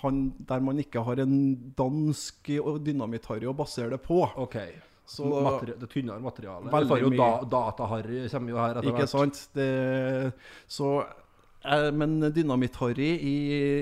han, 0.00 0.24
der 0.48 0.64
man 0.64 0.80
ikke 0.82 1.04
har 1.06 1.22
en 1.22 1.36
dansk 1.78 2.50
dynamitt-Harry 2.82 3.46
å 3.46 3.54
basere 3.56 3.94
det 3.94 4.00
på. 4.02 4.24
Ok. 4.42 4.58
Så 5.06 5.28
Materi 5.28 5.74
det 5.76 5.90
tynnere 5.92 6.22
materialet. 6.24 6.72
Veldig 6.72 7.00
jo 7.02 7.10
da. 7.12 7.28
Data-Harry 7.52 8.24
kommer 8.32 8.54
jo 8.54 8.60
her 8.62 8.78
etter 8.80 8.90
Ikke 8.94 9.08
sant? 9.10 9.42
Det, 9.52 9.68
så 10.66 10.94
Men 11.64 12.18
Dynamitt-Harry 12.34 13.06
i, 13.24 13.34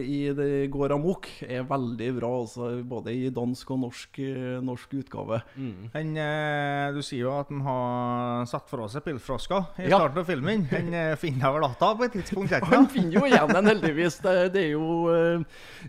i 0.07 0.19
det 0.37 0.69
går 0.71 0.93
amok 0.95 1.27
er 1.43 1.65
veldig 1.67 2.11
bra, 2.21 2.29
altså, 2.45 2.69
både 2.87 3.11
i 3.11 3.31
dansk 3.35 3.73
og 3.75 3.81
norsk, 3.83 4.21
eh, 4.23 4.61
norsk 4.63 4.93
utgave. 5.01 5.41
Mm. 5.59 5.89
Han, 5.97 6.13
eh, 6.23 6.93
du 6.95 7.01
sier 7.03 7.25
jo 7.27 7.33
at 7.41 7.51
han 7.51 7.65
har 7.67 8.47
satt 8.51 8.71
fra 8.71 8.87
seg 8.93 9.03
pillflaska 9.07 9.59
i 9.83 9.89
Ja. 9.91 9.99
starten 9.99 10.23
av 10.23 10.31
filmen. 10.31 10.63
Han 10.71 10.95
eh, 10.95 11.17
finner 11.19 11.57
vel 11.57 11.67
data 11.67 11.91
på 11.99 12.07
et 12.07 12.15
tidspunkt? 12.21 12.53
ikke 12.55 12.71
Han 12.71 12.87
finner 12.93 13.19
jo 13.19 13.25
igjen 13.27 13.51
den, 13.57 13.71
heldigvis. 13.73 14.21
Det, 14.23 14.37
det 14.55 14.63
er 14.69 14.73
jo 14.77 15.43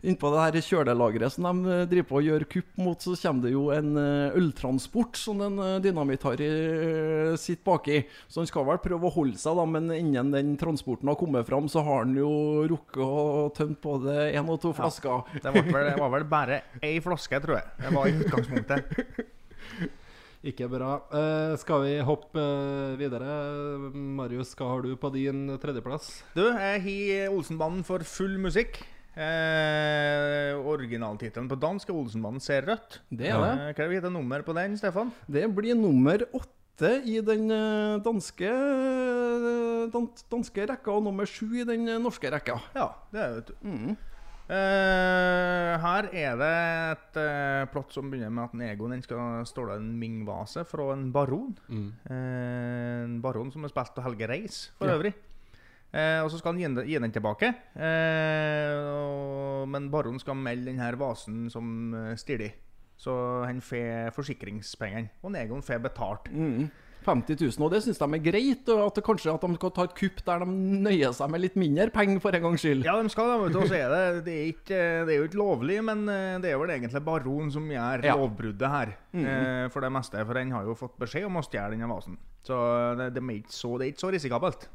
Innpå 0.03 0.32
det 0.34 0.41
her 0.47 0.58
kjølelageret 0.65 1.36
som 1.36 1.45
de 1.45 1.75
eh, 1.77 1.86
driver 1.91 2.10
på 2.10 2.19
og 2.23 2.27
gjør 2.27 2.47
kupp 2.58 2.82
mot, 2.82 3.06
så 3.06 3.13
kommer 3.21 3.45
det 3.45 3.53
jo 3.53 3.67
en 3.75 3.93
eh, 4.01 4.38
øltransport 4.39 5.19
som 5.19 5.41
den 5.43 5.62
Dynamitt-Harry 5.86 6.49
eh, 6.49 7.36
sitter 7.38 7.63
baki. 7.69 8.01
Så 8.27 8.41
han 8.41 8.49
skal 8.49 8.65
vel 8.67 8.82
prøve 8.84 9.10
å 9.10 9.13
holde 9.13 9.38
seg, 9.38 9.58
da, 9.62 9.65
men 9.69 9.91
innen 9.93 10.34
den 10.34 10.53
transporten 10.58 11.12
har 11.12 11.19
kommet 11.19 11.45
fram, 11.47 11.69
så 11.69 11.83
har 11.86 12.04
han 12.04 12.15
jo 12.17 12.32
rukket 12.72 13.04
å 13.04 13.50
tømt 13.56 13.82
både 13.84 14.15
én 14.32 14.50
og 14.50 14.62
to 14.63 14.74
flasker. 14.76 15.28
Det 15.39 15.52
var, 15.52 15.67
vel, 15.67 15.89
det 15.91 16.00
var 16.00 16.13
vel 16.15 16.26
bare 16.30 16.62
ei 16.82 16.96
flaske, 17.04 17.41
tror 17.43 17.60
jeg. 17.60 17.76
Det 17.82 17.93
var 17.96 18.10
i 18.10 18.15
utgangspunktet. 18.24 18.82
Ikke 20.50 20.67
bra. 20.67 20.96
Eh, 21.15 21.54
skal 21.62 21.86
vi 21.86 21.93
hoppe 22.04 22.41
eh, 22.41 22.96
videre? 23.00 23.36
Marius, 23.96 24.52
hva 24.60 24.74
har 24.74 24.84
du 24.84 24.91
på 25.00 25.12
din 25.13 25.46
tredjeplass? 25.62 26.17
Du, 26.36 26.43
jeg 26.50 26.82
har 26.84 27.32
Olsenbanden 27.32 27.86
for 27.88 28.04
full 28.04 28.36
musikk. 28.43 28.82
Eh, 29.13 30.52
Originaltittelen 30.58 31.48
på 31.48 31.60
dansk 31.62 31.89
er 31.89 31.93
'Olsenbanden 31.96 32.41
ser 32.41 32.65
rødt'. 32.65 33.00
Det 33.13 33.30
er 33.30 33.39
det. 33.39 33.52
Eh, 33.54 33.72
hva 33.72 33.86
er 33.86 33.88
det 33.88 34.02
heter 34.02 34.12
nummer 34.12 34.41
på 34.41 34.56
den, 34.58 34.76
Stefan? 34.76 35.13
Det 35.30 35.46
blir 35.56 35.76
nummer 35.80 36.26
åtte 36.34 36.62
i 36.81 37.19
den 37.21 37.51
eh, 37.51 37.99
danske, 38.03 38.49
eh, 38.49 39.99
danske 40.31 40.65
rekka, 40.67 40.91
og 40.91 41.03
nummer 41.03 41.25
sju 41.29 41.51
i 41.62 41.63
den 41.67 41.88
eh, 41.88 41.99
norske 42.01 42.31
rekka. 42.33 42.57
Ja, 42.75 42.88
det 43.13 43.21
er 43.21 43.38
det. 43.41 43.55
Mm. 43.62 43.93
Uh, 44.43 45.79
her 45.79 46.09
er 46.12 46.33
det 46.36 46.47
et 46.91 47.15
uh, 47.15 47.63
plott 47.71 47.93
som 47.95 48.09
begynner 48.12 48.29
med 48.29 48.43
at 48.43 48.53
en 48.57 48.63
Egon 48.67 49.01
skal 49.01 49.45
ståle 49.47 49.77
en 49.79 49.93
Ming-vase 49.97 50.65
fra 50.67 50.89
en 50.93 51.05
baron. 51.15 51.53
Eh, 51.71 53.05
en 53.05 53.21
baron 53.23 53.51
som 53.53 53.63
er 53.63 53.71
spilt 53.71 53.97
av 53.97 54.03
Helge 54.09 54.27
Reis, 54.27 54.57
for 54.77 54.91
Ja. 54.91 54.97
øvrig. 54.97 55.13
Eh, 55.93 56.19
og 56.25 56.29
så 56.29 56.38
skal 56.41 56.51
han 56.53 56.59
gi 56.59 56.67
den, 56.67 56.88
gi 56.89 56.99
den 56.99 57.12
tilbake. 57.15 57.53
Eh, 57.77 58.75
og, 58.83 59.69
men 59.69 59.89
baronen 59.89 60.19
skal 60.19 60.36
melde 60.36 60.65
denne 60.73 60.91
vasen 60.99 61.49
som 61.49 61.93
uh, 61.93 62.13
stilig. 62.19 62.51
Så 63.04 63.13
han 63.44 63.60
får 63.63 64.13
forsikringspengene. 64.16 65.12
Og 65.24 65.34
Negon 65.36 65.63
får 65.66 65.82
betalt. 65.84 66.30
Mm. 66.32 66.70
50 67.04 67.36
000, 67.36 67.66
og 67.66 67.72
det 67.74 67.82
syns 67.84 68.00
de 68.00 68.08
er 68.16 68.22
greit. 68.24 68.70
Og 68.72 68.86
at 68.86 69.00
kanskje 69.04 69.34
at 69.34 69.44
de 69.44 69.58
skal 69.58 69.72
ta 69.76 69.86
et 69.89 69.96
kupp 69.98 70.22
der 70.24 70.44
de 70.44 70.54
nøyer 70.86 71.12
seg 71.16 71.32
med 71.34 71.44
litt 71.44 71.58
mindre 71.60 71.89
penger, 71.92 72.22
for 72.24 72.36
en 72.38 72.46
gangs 72.46 72.63
skyld. 72.63 72.86
Ja, 72.88 72.96
de 72.96 73.12
skal 73.12 73.32
det. 73.34 73.58
Og 73.60 73.68
så 73.68 73.76
er 73.78 73.92
det, 73.92 74.04
det, 74.28 74.36
er 74.38 74.52
ikke, 74.54 74.80
det 75.10 75.16
er 75.16 75.20
jo 75.20 75.28
ikke 75.28 75.42
lovlig, 75.42 75.80
men 75.84 76.06
eh, 76.12 76.38
det 76.44 76.54
er 76.54 76.62
vel 76.62 76.76
egentlig 76.78 77.04
baron 77.04 77.52
som 77.54 77.68
gjør 77.72 78.06
Ja. 78.08 78.16
lovbruddet 78.20 78.72
her. 78.76 78.96
Mm 79.13 79.26
eh, 79.34 79.66
for 79.74 79.84
det 79.86 79.92
meste. 79.94 80.24
For 80.26 80.39
han 80.39 80.56
har 80.56 80.63
jo 80.68 80.78
fått 80.80 80.96
beskjed 81.02 81.28
om 81.28 81.42
å 81.42 81.44
stjele 81.46 81.76
denne 81.76 81.92
vasen. 81.92 82.18
Så 82.48 82.56
det, 83.00 83.12
det, 83.16 83.24
er 83.24 83.39
ikke 83.42 83.56
så, 83.56 83.76
det 83.78 83.86
er 83.86 83.94
ikke 83.94 84.06
så 84.06 84.13
risikabelt. 84.16 84.70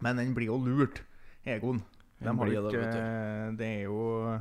Men 0.00 0.22
den 0.22 0.34
blir 0.36 0.52
jo 0.52 0.60
lurt, 0.62 1.02
Egon. 1.44 1.82
De 2.20 2.28
har 2.36 2.50
ikke, 2.52 2.70
det, 2.70 2.86
eh, 2.94 3.44
det 3.56 3.68
er 3.80 3.82
jo 3.88 4.38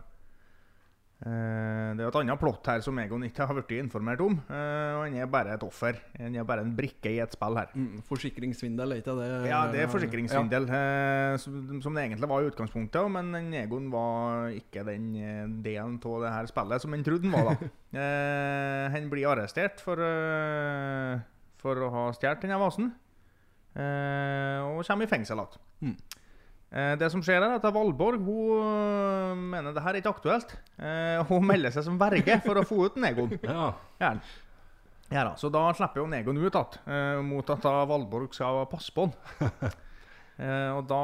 Det 1.20 2.00
er 2.00 2.06
jo 2.06 2.12
et 2.14 2.18
annet 2.22 2.40
plott 2.40 2.68
her 2.72 2.80
som 2.86 2.96
Egon 3.02 3.26
ikke 3.28 3.44
har 3.44 3.58
blitt 3.58 3.74
informert 3.76 4.22
om. 4.24 4.38
eh, 4.48 4.92
og 4.96 5.02
han 5.04 5.18
er 5.20 5.26
bare 5.28 5.52
et 5.58 5.64
offer. 5.68 5.98
Han 6.18 6.36
er 6.40 6.46
bare 6.48 6.64
en 6.64 6.72
brikke 6.78 7.12
i 7.12 7.18
et 7.20 7.34
spill 7.36 7.58
her. 7.60 7.74
Mm, 7.76 7.98
forsikringssvindel, 8.08 8.94
er 8.96 9.02
ikke 9.02 9.16
det? 9.20 9.28
Ja, 9.52 9.66
det 9.74 9.82
er 9.84 9.92
forsikringssvindel, 9.92 10.70
Ja. 10.72 11.36
som, 11.44 11.82
som 11.84 11.94
det 12.00 12.06
egentlig 12.06 12.30
var 12.32 12.40
i 12.46 12.48
utgangspunktet. 12.54 13.12
Men 13.12 13.54
Egon 13.54 13.90
var 13.92 14.48
ikke 14.56 14.86
den 14.88 15.10
eh, 15.20 15.44
delen 15.68 16.00
av 16.00 16.24
det 16.24 16.32
her 16.38 16.46
spillet 16.54 16.82
som 16.86 16.96
han 16.96 17.04
trodde 17.04 17.28
han 17.28 17.36
var. 17.36 17.52
da. 17.60 17.70
eh, 18.00 18.90
han 18.96 19.10
blir 19.12 19.28
arrestert 19.28 19.84
for, 19.84 20.00
eh, 20.00 21.20
for 21.60 21.76
å 21.84 21.92
ha 21.98 22.06
stjålet 22.16 22.48
denne 22.48 22.62
vasen, 22.64 22.94
eh, 23.76 24.60
og 24.64 24.86
kommer 24.88 25.04
i 25.04 25.12
fengsel 25.12 25.44
igjen. 25.44 25.60
Mm. 25.84 25.98
Eh, 26.70 26.94
det 27.02 27.08
som 27.10 27.22
skjer 27.26 27.42
er 27.42 27.56
at 27.56 27.66
Valborg 27.74 28.22
hun 28.22 28.60
øh, 28.62 29.40
mener 29.56 29.74
det 29.74 29.82
her 29.82 29.96
er 29.96 30.02
ikke 30.04 30.14
aktuelt. 30.14 30.54
Eh, 30.78 31.18
hun 31.30 31.48
melder 31.50 31.74
seg 31.74 31.88
som 31.88 31.98
verge 32.02 32.38
for 32.46 32.62
å 32.62 32.66
få 32.68 32.84
ut 32.86 33.00
Negon. 33.02 33.34
Ja. 33.50 33.72
Ja. 34.00 34.14
Da, 35.10 35.32
Så 35.42 35.50
da 35.50 35.64
slipper 35.74 36.04
jo 36.04 36.10
Negon 36.12 36.38
ut 36.38 36.54
igjen, 36.54 36.76
eh, 36.86 37.22
mot 37.26 37.50
at 37.50 37.66
Valborg 37.66 38.36
skal 38.38 38.62
passe 38.70 38.94
på 38.94 39.08
han. 39.08 39.72
eh, 40.46 40.70
og 40.76 40.86
da 40.92 41.02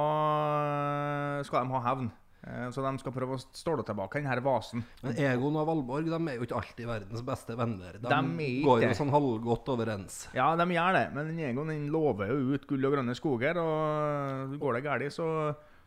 skal 1.47 1.65
de 1.65 1.73
ha 1.73 1.82
hevn. 1.89 2.12
Eh, 2.45 2.65
så 2.71 2.84
de 2.86 2.93
skal 3.01 3.13
prøve 3.15 3.38
å 3.38 3.43
ståle 3.58 3.86
tilbake 3.88 4.21
denne 4.21 4.41
vasen. 4.45 4.84
Men 5.01 5.19
Egon 5.31 5.58
og 5.58 5.69
Valborg 5.69 6.10
de 6.12 6.17
er 6.19 6.39
jo 6.39 6.45
ikke 6.45 6.60
alltid 6.60 6.89
verdens 6.89 7.23
beste 7.25 7.58
venner. 7.58 7.97
De, 8.01 8.10
De 8.10 8.49
går 8.65 8.86
jo 8.86 8.95
sånn 9.01 9.13
halvgodt 9.13 9.71
overens. 9.73 10.25
Ja, 10.38 10.51
de 10.60 10.67
gjør 10.75 10.99
det, 10.99 11.05
men 11.15 11.39
Egon 11.39 11.73
den 11.73 11.88
lover 11.93 12.34
jo 12.34 12.53
ut 12.53 12.67
gull 12.69 12.86
og 12.86 12.97
grønne 12.99 13.17
skoger. 13.17 13.62
Og 13.62 14.60
går 14.62 14.77
det 14.77 14.86
galt, 14.86 15.15
så 15.15 15.29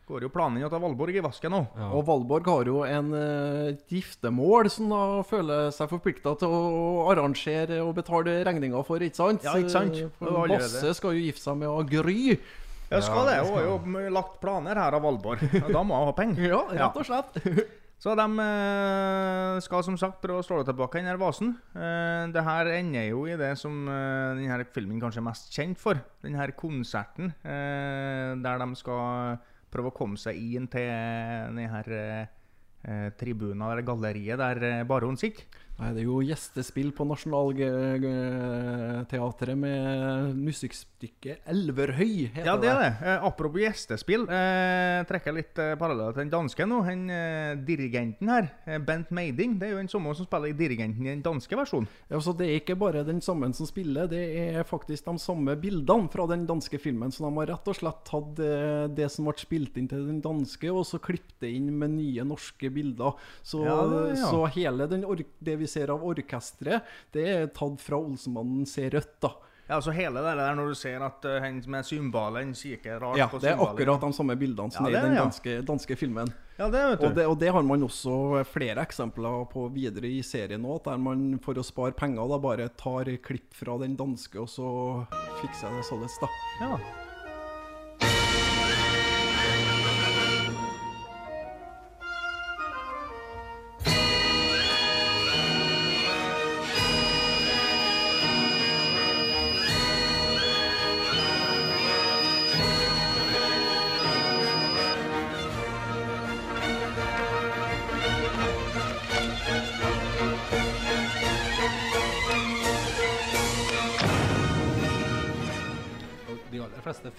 går 0.09 0.25
jo 0.25 0.31
planen 0.33 0.63
til 0.65 0.81
Valborg 0.81 1.15
i 1.15 1.23
vasken 1.23 1.55
òg. 1.55 1.75
Ja. 1.77 1.89
Og 1.93 2.05
Valborg 2.07 2.47
har 2.49 2.69
jo 2.71 2.79
en 2.87 3.11
uh, 3.13 3.77
giftermål 3.91 4.71
som 4.73 4.89
da 4.91 5.03
føler 5.29 5.69
seg 5.75 5.91
forplikta 5.91 6.33
til 6.41 6.55
å 6.55 7.09
arrangere 7.11 7.77
og 7.85 7.93
betale 7.99 8.39
regninga 8.47 8.81
for, 8.87 9.05
ikke 9.05 9.21
sant? 9.21 9.45
Ja, 9.45 9.55
ikke 9.61 9.75
sant? 9.75 10.01
Eh. 10.01 10.39
Basse 10.49 10.95
skal 10.97 11.15
jo 11.15 11.27
gifte 11.29 11.45
seg 11.45 11.61
med 11.61 11.93
Gry. 11.93 12.39
Ja, 12.89 13.01
skal 13.05 13.27
det. 13.29 13.35
det 13.37 13.49
Hun 13.49 13.95
har 13.95 14.07
jo 14.07 14.15
lagt 14.15 14.39
planer 14.41 14.79
her 14.81 14.97
av 14.97 15.03
Valborg. 15.05 15.43
Da 15.53 15.83
må 15.85 15.99
hun 15.99 16.09
ha 16.09 16.15
penger. 16.17 16.47
Ja, 16.49 16.63
rett 16.73 16.97
og 16.97 17.05
slett. 17.05 17.37
Så 17.99 18.13
de 18.15 18.25
eh, 18.39 19.57
skal 19.59 19.83
som 19.83 19.97
sagt 19.99 20.21
prøve 20.23 20.39
å 20.39 20.45
slå 20.45 20.61
tilbake 20.63 21.01
den 21.01 21.09
denne 21.09 21.19
vasen. 21.19 21.51
Eh, 21.75 22.29
det 22.31 22.43
her 22.47 22.69
ender 22.77 23.09
jo 23.09 23.25
i 23.27 23.35
det 23.39 23.51
som 23.59 23.75
eh, 23.91 24.39
denne 24.39 24.63
filmen 24.71 25.01
kanskje 25.03 25.19
er 25.19 25.27
mest 25.27 25.51
kjent 25.51 25.81
for. 25.81 25.99
Denne 26.23 26.47
konserten 26.55 27.33
der 27.43 28.61
de 28.63 28.69
skal 28.79 29.39
prøve 29.69 29.91
å 29.91 29.97
komme 29.97 30.17
seg 30.17 30.39
inn 30.39 30.69
til 30.71 30.87
denne 31.59 31.83
tribunen 33.19 33.67
eller 33.67 33.83
galleriet 33.83 34.39
der 34.39 34.85
baron 34.87 35.19
sitter. 35.19 35.43
Nei, 35.79 35.93
det 35.95 36.01
er 36.01 36.07
jo 36.09 36.17
gjestespill 36.27 36.89
på 36.91 37.05
Nationaltheatret 37.07 39.55
med 39.57 40.35
musikkstykket 40.35 41.37
'Elverhøy'. 41.47 42.27
heter 42.33 42.45
Ja, 42.45 42.57
det 42.59 42.67
er 42.67 42.79
det. 42.81 42.93
Eh, 43.07 43.23
apropos 43.23 43.61
gjestespill. 43.63 44.23
Eh, 44.27 45.03
trekker 45.07 45.31
litt 45.37 45.55
eh, 45.57 45.75
paralleller 45.79 46.11
til 46.13 46.23
den 46.25 46.29
danske 46.33 46.65
nå. 46.67 46.81
Han, 46.83 47.05
eh, 47.09 47.55
dirigenten 47.63 48.27
her, 48.27 48.49
eh, 48.67 48.77
Bent 48.79 49.09
Meiding, 49.09 49.57
det 49.57 49.67
er 49.69 49.71
jo 49.71 49.77
den 49.77 49.87
samme 49.87 50.13
som 50.15 50.25
spiller 50.27 50.47
i 50.49 50.53
dirigenten 50.59 51.05
i 51.07 51.15
den 51.15 51.21
danske 51.23 51.55
versjonen. 51.55 51.87
Ja, 52.11 52.17
så 52.19 52.33
Det 52.35 52.47
er 52.49 52.59
ikke 52.59 52.75
bare 52.77 53.03
den 53.05 53.21
samme 53.21 53.53
som 53.55 53.65
spiller, 53.65 54.05
det 54.07 54.55
er 54.57 54.63
faktisk 54.63 55.05
de 55.05 55.17
samme 55.17 55.55
bildene 55.59 56.09
fra 56.11 56.27
den 56.27 56.45
danske 56.45 56.77
filmen. 56.79 57.09
Så 57.11 57.19
de 57.23 57.33
har 57.35 57.45
rett 57.55 57.67
og 57.67 57.75
slett 57.75 58.03
tatt 58.05 58.35
det, 58.35 58.95
det 58.95 59.09
som 59.11 59.25
ble 59.25 59.33
spilt 59.37 59.77
inn 59.77 59.87
til 59.87 60.05
den 60.05 60.21
danske, 60.21 60.69
og 60.71 60.85
så 60.85 60.99
klippet 60.99 61.43
inn 61.55 61.77
med 61.79 61.89
nye 61.91 62.23
norske 62.23 62.69
bilder. 62.69 63.13
Så, 63.43 63.63
Ja, 63.63 63.87
det- 63.87 64.17
ja. 64.17 64.25
så 64.31 64.45
hele 64.49 64.87
den 64.89 65.05
ork 65.05 65.25
det 65.41 65.57
vi 65.57 65.65
ser 65.69 65.93
av 65.93 66.03
orkesteret, 66.05 66.97
det 67.15 67.27
er 67.29 67.53
tatt 67.55 67.83
fra 67.83 68.01
Olsemannen 68.01 68.65
ser 68.69 68.91
rødt, 68.97 69.15
da. 69.23 69.35
Ja, 69.69 69.75
altså 69.75 69.91
hele 69.93 70.21
det 70.25 70.31
der 70.33 70.55
når 70.57 70.71
du 70.71 70.77
ser 70.79 71.03
at 71.05 71.25
uh, 71.29 71.35
han 71.43 71.59
med 71.69 71.85
cymbalen 71.85 72.55
kikker 72.57 73.03
rart 73.03 73.19
Ja, 73.21 73.27
på 73.29 73.37
det 73.37 73.51
er 73.51 73.59
akkurat 73.61 74.01
de 74.01 74.07
samme 74.17 74.33
bildene 74.41 74.73
som 74.73 74.87
Ja, 74.87 74.89
er 74.89 74.97
i 74.97 75.03
den 75.05 75.13
ja. 75.13 75.25
danske, 75.27 75.59
danske 75.67 75.97
filmen. 75.99 76.31
Ja, 76.57 76.71
det 76.73 76.81
vet 76.87 77.03
du. 77.03 77.05
Og 77.05 77.13
det, 77.19 77.25
og 77.29 77.35
det 77.37 77.51
har 77.53 77.67
man 77.67 77.85
også 77.85 78.41
flere 78.49 78.81
eksempler 78.81 79.45
på 79.51 79.67
videre 79.75 80.09
i 80.09 80.23
serien 80.25 80.65
òg, 80.65 80.81
der 80.87 80.97
man 80.97 81.37
for 81.45 81.61
å 81.61 81.65
spare 81.65 81.93
penger 81.93 82.33
da 82.33 82.41
bare 82.41 82.65
tar 82.81 83.13
klipp 83.21 83.53
fra 83.53 83.77
den 83.83 83.93
danske, 83.99 84.41
og 84.41 84.49
så 84.49 84.71
fikser 85.43 85.77
det 85.77 85.85
således, 85.85 86.17
da. 86.17 86.33
Ja. 86.65 86.81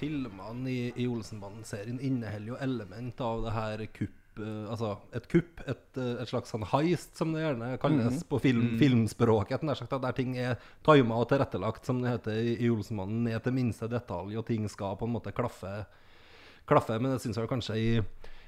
Filmene 0.01 0.71
i, 0.71 0.81
i 0.97 1.07
Olsenbanden-serien 1.11 2.01
inneholder 2.01 2.55
jo 2.55 2.59
element 2.65 3.23
av 3.25 3.45
det 3.45 3.53
her 3.55 3.85
kupp 3.97 4.41
eh, 4.41 4.65
Altså 4.73 4.95
et 5.17 5.29
kupp, 5.31 5.63
et, 5.69 5.87
eh, 6.01 6.13
et 6.23 6.33
slags 6.33 6.53
sånn 6.55 6.67
heist, 6.73 7.13
som 7.19 7.35
det 7.35 7.45
gjerne 7.45 7.71
kalles 7.83 8.23
på 8.31 8.41
film, 8.43 8.75
filmspråket. 8.81 9.65
Nær 9.67 9.79
sagt 9.79 9.97
Der 10.01 10.17
ting 10.17 10.37
er 10.41 10.59
tima 10.87 11.21
og 11.21 11.29
tilrettelagt, 11.33 11.87
som 11.89 12.03
det 12.03 12.15
heter 12.17 12.41
i, 12.41 12.57
i 12.57 12.71
Olsenbanden, 12.73 13.25
ned 13.29 13.45
til 13.45 13.57
minste 13.57 13.91
detalj, 13.91 14.39
og 14.41 14.47
ting 14.49 14.69
skal 14.73 14.99
på 15.01 15.09
en 15.09 15.17
måte 15.19 15.35
klaffe. 15.37 15.85
klaffe 16.69 16.99
men 17.01 17.17
jeg 17.17 17.27
syns 17.27 17.43
kanskje 17.51 17.79
i, 17.79 17.89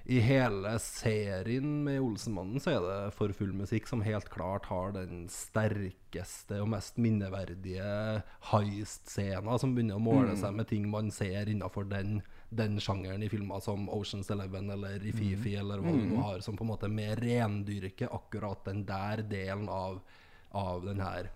i 0.05 0.19
hele 0.21 0.79
serien 0.83 1.85
med 1.85 2.01
Olsenmannen 2.03 2.61
så 2.61 2.73
er 2.75 2.81
det 2.83 3.15
for 3.15 3.33
full 3.37 3.53
musikk 3.55 3.87
som 3.87 4.01
helt 4.03 4.27
klart 4.33 4.67
har 4.67 4.95
den 4.97 5.29
sterkeste 5.31 6.59
og 6.63 6.73
mest 6.73 6.99
minneverdige 6.99 8.23
heist-scena, 8.51 9.59
som 9.63 9.77
begynner 9.77 10.01
å 10.01 10.03
måle 10.03 10.35
seg 10.39 10.57
med 10.59 10.67
ting 10.73 10.89
man 10.91 11.13
ser 11.15 11.51
innafor 11.53 11.87
den, 11.91 12.19
den 12.51 12.81
sjangeren 12.83 13.23
i 13.23 13.31
filmer 13.31 13.63
som 13.63 13.87
Oceans 13.95 14.33
Eleven 14.35 14.73
eller 14.75 15.07
i 15.07 15.15
Fifi, 15.15 15.55
eller 15.61 15.85
hva 15.85 15.95
du 15.95 16.09
nå 16.11 16.25
har, 16.27 16.43
som 16.43 16.59
på 16.59 16.67
en 16.67 16.73
måte 16.75 16.91
mer 16.91 17.23
rendyrker 17.23 18.11
akkurat 18.11 18.67
den 18.67 18.83
der 18.89 19.23
delen 19.23 19.71
av, 19.71 20.03
av 20.51 20.83
den 20.89 20.99
her 21.05 21.31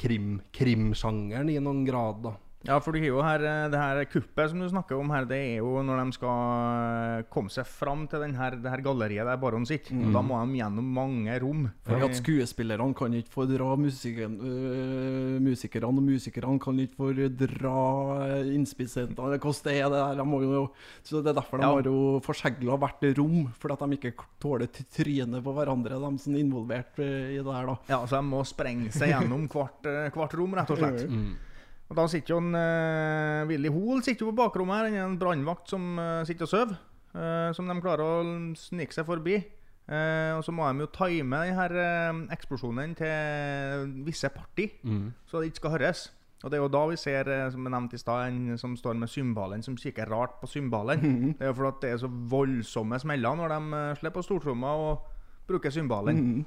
krim, 0.00 0.40
krimsjangeren 0.56 1.52
i 1.52 1.60
noen 1.60 1.84
grad, 1.84 2.24
da. 2.24 2.36
Ja, 2.66 2.80
for 2.82 2.92
du 2.92 2.98
har 2.98 3.06
jo 3.06 3.20
her, 3.22 3.42
eh, 3.46 3.68
det 3.70 3.78
her 3.78 4.00
kuppet 4.10 4.50
som 4.50 4.58
du 4.60 4.66
snakker 4.68 4.98
om 4.98 5.10
her, 5.14 5.24
det 5.28 5.36
er 5.38 5.58
jo 5.60 5.82
når 5.86 6.00
de 6.02 6.14
skal 6.16 7.20
eh, 7.20 7.26
komme 7.30 7.52
seg 7.54 7.66
fram 7.70 8.06
til 8.10 8.24
den 8.24 8.34
her, 8.34 8.56
det 8.58 8.72
her 8.72 8.82
galleriet 8.82 9.26
der 9.28 9.38
baron 9.38 9.66
sitter. 9.68 9.94
Mm. 9.94 10.12
da 10.16 10.22
må 10.26 10.40
de 10.50 10.58
gjennom 10.58 10.88
mange 10.96 11.36
rom. 11.42 11.68
Fordi 11.86 12.08
at 12.08 12.16
skuespillerne 12.18 12.94
kan 12.98 13.14
ikke 13.14 13.30
få 13.36 13.46
dra 13.50 13.76
musikeren, 13.78 14.34
øh, 14.42 15.36
musikerne, 15.46 15.86
og 15.86 16.02
musikerne 16.02 16.58
kan 16.66 16.82
ikke 16.82 16.98
få 16.98 17.12
dra 17.38 17.76
innspisshetene, 18.50 19.14
eller 19.16 19.38
hvordan 19.38 19.62
det 19.66 19.76
er 19.80 19.88
det 19.92 20.02
der. 20.02 20.20
De 20.22 20.26
må 20.26 20.42
jo, 20.42 20.66
så 21.06 21.22
det 21.22 21.30
er 21.32 21.38
derfor 21.40 21.58
de 21.62 21.66
Ja. 21.66 21.72
har 21.74 21.82
jo 21.86 22.20
forsegla 22.26 22.76
hvert 22.82 23.06
rom, 23.18 23.52
fordi 23.58 23.72
at 23.72 23.86
de 23.86 23.96
ikke 24.00 24.14
tåler 24.42 24.66
trynet 24.90 25.42
på 25.44 25.54
hverandre, 25.54 26.00
de 26.02 26.18
som 26.18 26.34
er 26.34 26.38
involvert 26.42 26.98
øh, 26.98 27.30
i 27.30 27.38
det 27.38 27.54
her. 27.54 27.66
da. 27.66 27.76
Ja, 27.88 28.02
så 28.06 28.16
de 28.18 28.22
må 28.26 28.42
sprenge 28.44 28.90
seg 28.92 29.10
gjennom 29.14 29.46
hvert, 29.52 29.86
eh, 29.86 30.10
hvert 30.10 30.34
rom, 30.34 30.54
rett 30.58 30.70
og 30.70 30.78
slett. 30.82 31.06
Og 31.86 31.98
da 31.98 32.06
sitter 32.10 32.34
jo 32.34 32.40
en 32.42 32.56
uh, 32.56 33.46
Willy 33.46 33.70
Hoel 33.70 34.02
sitter 34.02 34.26
jo 34.26 34.32
på 34.32 34.40
bakrommet 34.40 34.88
her. 34.88 34.88
Er 34.90 35.06
en 35.06 35.18
brannvakt 35.20 35.70
som 35.70 35.94
uh, 36.00 36.24
sitter 36.26 36.48
og 36.48 36.50
sover. 36.50 36.78
Uh, 37.14 37.52
som 37.56 37.68
de 37.70 37.76
klarer 37.80 38.02
å 38.02 38.16
snike 38.58 38.96
seg 38.96 39.06
forbi. 39.08 39.38
Og 39.86 40.40
så 40.42 40.50
må 40.50 40.66
de 40.66 40.82
jo 40.82 40.88
time 40.90 41.38
den 41.46 41.54
her 41.54 41.70
eh, 41.78 42.16
eksplosjonen 42.34 42.96
til 42.98 43.92
visse 44.02 44.26
parti, 44.34 44.64
så 45.30 45.38
det 45.38 45.52
ikke 45.52 45.60
skal 45.60 45.74
høres. 45.76 46.00
Og 46.42 46.50
det 46.50 46.58
er 46.58 46.62
jo 46.64 46.72
da 46.74 46.80
vi 46.90 46.96
ser, 46.98 47.30
som 47.54 47.62
jeg 47.62 47.70
nevnte 47.70 47.94
i 47.94 48.02
sted, 48.02 48.24
en 48.26 48.58
som 48.58 48.74
står 48.74 48.98
med 48.98 49.06
cymbalen, 49.06 49.62
som 49.62 49.76
kikker 49.78 50.10
rart 50.10 50.40
på 50.40 50.50
cymbalen. 50.50 51.06
Det 51.38 51.46
er 51.46 51.52
jo 51.52 51.54
fordi 51.60 51.86
det 51.86 51.92
er 51.92 52.02
så 52.02 52.10
voldsomme 52.10 52.98
smeller 52.98 53.38
når 53.38 53.54
de 53.54 53.84
slipper 54.00 54.26
stortromma 54.26 54.74
og 54.74 55.06
bruker 55.46 55.70
cymbalen. 55.70 56.42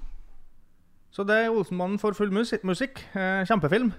Så 1.15 1.23
det 1.23 1.39
er 1.45 1.49
Olsenmannen 1.55 1.95
for 1.99 2.11
full 2.11 2.35
musikk. 2.35 2.99
Kjempefilm. 3.15 3.93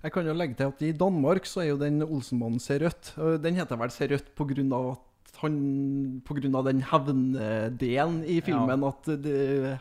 Jeg 0.00 0.14
kan 0.14 0.24
jo 0.24 0.32
legge 0.32 0.56
til 0.56 0.70
at 0.70 0.82
i 0.86 0.94
Danmark 0.96 1.44
så 1.48 1.60
er 1.60 1.72
jo 1.74 1.80
den 1.80 2.00
Olsenmannen 2.06 2.60
ser 2.62 2.80
rødt. 2.86 3.12
Den 3.44 3.58
heter 3.58 3.76
vel 3.80 3.92
ser 3.92 4.14
rødt 4.14 4.32
av 4.72 4.92
at 4.94 5.40
han 5.42 6.22
Pga. 6.24 6.62
den 6.64 6.82
hevndelen 6.88 8.24
i 8.24 8.40
filmen. 8.40 8.84
At 8.88 9.10
det, 9.20 9.78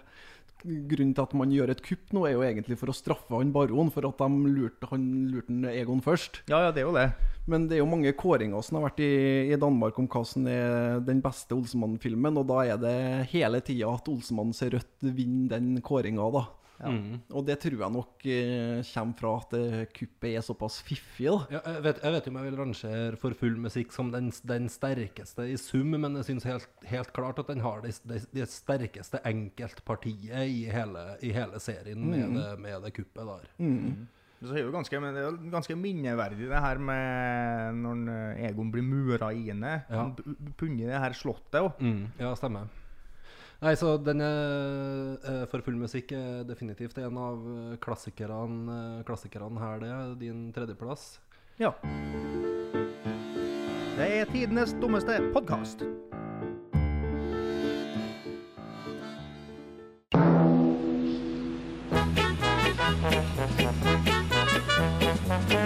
grunnen 0.64 1.14
til 1.16 1.24
at 1.24 1.34
man 1.40 1.54
gjør 1.54 1.72
et 1.72 1.84
kupp 1.86 2.12
nå, 2.16 2.26
er 2.28 2.36
jo 2.36 2.44
egentlig 2.44 2.78
for 2.80 2.92
å 2.92 2.96
straffe 2.96 3.32
han 3.32 3.54
baron 3.56 3.92
for 3.94 4.08
at 4.10 4.20
de 4.20 4.52
lurte 4.52 4.90
han 4.92 5.08
lurte 5.32 5.72
Egon 5.72 6.04
først. 6.04 6.42
Ja, 6.52 6.66
ja, 6.68 6.76
det 6.76 6.84
er 6.84 6.90
jo 6.90 6.96
det. 6.98 7.08
Men 7.50 7.68
det 7.70 7.78
er 7.78 7.84
jo 7.84 7.90
mange 7.90 8.12
kåringer 8.14 8.64
som 8.66 8.80
har 8.80 8.90
vært 8.90 9.00
i, 9.06 9.14
i 9.54 9.60
Danmark 9.60 9.98
om 10.02 10.10
hva 10.12 10.26
som 10.28 10.48
er 10.52 11.00
den 11.06 11.24
beste 11.24 11.56
Olsenmann-filmen, 11.56 12.38
og 12.42 12.50
da 12.52 12.62
er 12.68 12.82
det 12.82 12.98
hele 13.32 13.64
tida 13.64 13.96
at 13.96 14.12
Olsenmannen 14.12 14.56
ser 14.58 14.76
rødt 14.76 15.08
vinner 15.16 15.56
den 15.56 15.80
kåringa, 15.86 16.28
da. 16.36 16.48
Og 17.36 17.46
det 17.48 17.58
tror 17.60 17.82
jeg 17.82 17.92
nok 17.92 18.26
eh, 18.32 18.80
kommer 18.94 19.18
fra 19.20 19.32
at 19.42 19.56
eh, 19.58 19.82
kuppet 19.92 20.30
er 20.32 20.46
såpass 20.46 20.80
fiffig, 20.86 21.28
da. 21.28 21.58
Ja, 21.58 21.62
jeg, 21.76 21.84
vet, 21.88 22.02
jeg 22.06 22.16
vet 22.16 22.22
ikke 22.24 22.34
om 22.34 22.40
jeg 22.40 22.48
vil 22.48 22.60
rangere 22.62 23.20
For 23.20 23.36
full 23.42 23.58
musikk 23.60 23.92
som 23.96 24.14
den, 24.14 24.30
den 24.48 24.70
sterkeste 24.72 25.48
i 25.52 25.58
sum, 25.60 25.92
men 25.98 26.16
jeg 26.22 26.30
syns 26.30 26.48
helt, 26.48 26.70
helt 26.88 27.12
klart 27.16 27.42
at 27.44 27.52
den 27.52 27.64
har 27.66 27.84
det, 27.84 27.96
det, 28.08 28.22
det 28.36 28.48
sterkeste 28.52 29.20
enkeltpartiet 29.28 30.48
i 30.48 30.64
hele, 30.72 31.04
i 31.26 31.34
hele 31.36 31.60
serien 31.64 32.00
med, 32.10 32.38
det, 32.38 32.48
med 32.64 32.80
det 32.88 32.94
kuppet 32.96 33.28
der. 33.28 33.52
Så 34.40 34.54
er 34.54 34.62
det 34.62 34.68
jo 34.70 34.72
ganske, 34.72 35.00
men 35.04 35.16
det 35.18 35.20
er 35.20 35.26
jo 35.28 35.50
ganske 35.52 35.76
minneverdig 35.76 36.46
det 36.48 36.60
her 36.64 36.80
med 36.80 37.82
når 37.84 38.38
Egon 38.48 38.70
blir 38.72 38.86
mura 38.88 39.34
inne. 39.36 39.82
Ja. 39.92 40.06
Punnet 40.56 40.88
det 40.88 41.02
her 41.04 41.18
slottet 41.18 41.60
òg. 41.60 41.82
Mm, 41.84 42.06
ja, 42.22 42.32
stemmer. 42.40 42.70
Nei, 43.60 43.74
så 43.76 43.98
den 44.00 44.22
er, 44.24 45.18
eh, 45.20 45.46
For 45.52 45.60
full 45.62 45.76
musikk 45.76 46.14
er 46.16 46.46
definitivt 46.48 46.98
en 46.98 47.18
av 47.20 47.44
eh, 47.44 47.76
klassikerne, 47.84 48.78
eh, 49.00 49.04
klassikerne 49.04 49.60
her, 49.60 49.80
det 49.84 50.20
din 50.24 50.48
tredjeplass. 50.56 51.20
Ja. 51.60 51.74
Det 54.00 54.08
er 54.08 54.32
tidenes 54.32 54.72
dummeste 54.80 55.20
podkast. 55.36 55.84
Endelig 65.30 65.59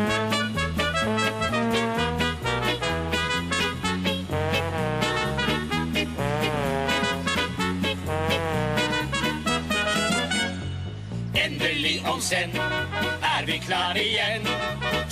om 12.32 12.52
er 13.22 13.46
vi 13.46 13.58
klar 13.60 13.98
igjen 14.00 14.46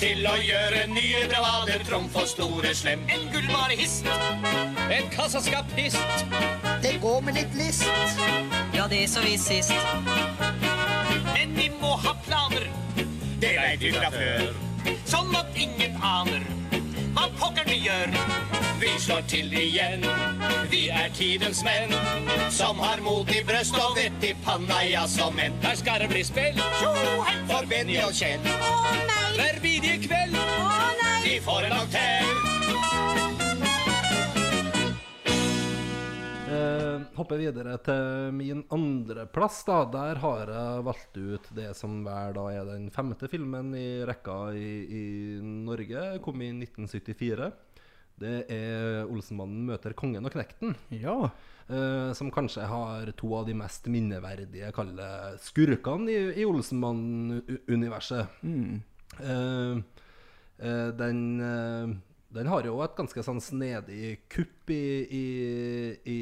til 0.00 0.24
å 0.24 0.32
gjøre 0.40 0.86
nye 0.88 1.26
bravader, 1.28 1.82
trumf 1.84 2.14
og 2.16 2.28
store 2.30 2.72
slem. 2.74 3.02
En 3.12 3.26
gullmarehist, 3.34 4.08
en 4.88 5.10
kassaskapist. 5.12 6.24
Det 6.82 6.94
går 7.02 7.20
med 7.26 7.36
litt 7.36 7.52
list. 7.58 7.84
Ja, 8.72 8.88
det 8.88 9.04
så 9.12 9.20
vi 9.26 9.36
sist. 9.36 9.76
Men 11.34 11.52
vi 11.58 11.68
må 11.82 11.98
ha 12.00 12.16
planer, 12.24 12.70
det 13.44 13.52
veit 13.60 13.84
vi 13.84 13.92
fra 13.92 14.08
før. 14.16 14.48
Sånn 15.04 15.36
at 15.36 15.52
ingen 15.52 16.00
aner 16.00 16.48
hva 17.12 17.28
pokker 17.36 17.68
vi 17.68 17.82
gjør. 17.84 18.51
Vi 18.82 18.90
slår 18.98 19.20
til 19.30 19.52
igjen, 19.54 20.02
vi 20.66 20.88
er 20.90 21.12
tidens 21.14 21.60
menn. 21.62 21.92
Som 22.50 22.80
har 22.82 22.98
mot 23.04 23.28
i 23.30 23.38
brøst 23.46 23.76
og 23.78 23.94
vett 23.94 24.26
i 24.26 24.32
panna, 24.42 24.80
ja 24.82 25.04
som 25.06 25.36
menn. 25.38 25.54
Her 25.62 25.76
skal 25.78 26.02
det 26.02 26.08
bli 26.10 26.24
spill, 26.26 26.58
for 27.46 27.68
Benny 27.70 28.00
og 28.02 28.10
Kjell. 28.18 28.42
Hver 29.38 29.62
bidige 29.62 30.02
kveld, 30.08 30.34
de 31.22 31.38
får 31.46 31.68
en 31.68 31.78
til. 31.94 32.34
Eh, 36.52 37.08
hopper 37.22 37.38
videre 37.38 37.78
til 37.86 38.34
min 38.34 38.66
andreplass. 38.66 39.62
Der 39.94 40.18
har 40.26 40.56
jeg 40.58 40.86
valgt 40.90 41.20
ut 41.22 41.52
det 41.54 41.70
som 41.78 42.02
hver 42.02 42.34
da 42.34 42.50
er 42.50 42.72
den 42.74 42.90
femte 42.90 43.30
filmen 43.30 43.76
i 43.78 44.02
rekka 44.10 44.48
i, 44.58 44.72
i 44.90 45.04
Norge. 45.38 46.16
Kom 46.26 46.42
i 46.42 46.50
1974. 46.50 47.54
Det 48.20 48.44
er 48.52 49.04
'Olsenmannen 49.06 49.64
møter 49.66 49.94
kongen 49.94 50.24
og 50.26 50.32
knekten'. 50.32 50.76
Ja. 50.90 51.30
eh, 51.68 52.12
som 52.12 52.30
kanskje 52.30 52.66
har 52.68 53.12
to 53.16 53.34
av 53.34 53.46
de 53.46 53.54
mest 53.54 53.86
minneverdige 53.86 54.72
kalle 54.74 55.38
skurkene 55.40 56.10
i, 56.10 56.42
i 56.42 56.44
Olsenmann-universet. 56.44 58.26
Eh, 59.20 59.76
eh, 60.58 60.88
den, 60.96 61.40
eh, 61.40 61.96
den 62.32 62.46
har 62.46 62.62
jo 62.64 62.80
et 62.82 62.96
ganske 62.96 63.22
sånn 63.22 63.40
snedig 63.40 64.20
kupp 64.32 64.70
i, 64.70 65.04
i, 65.04 65.26
i, 66.08 66.20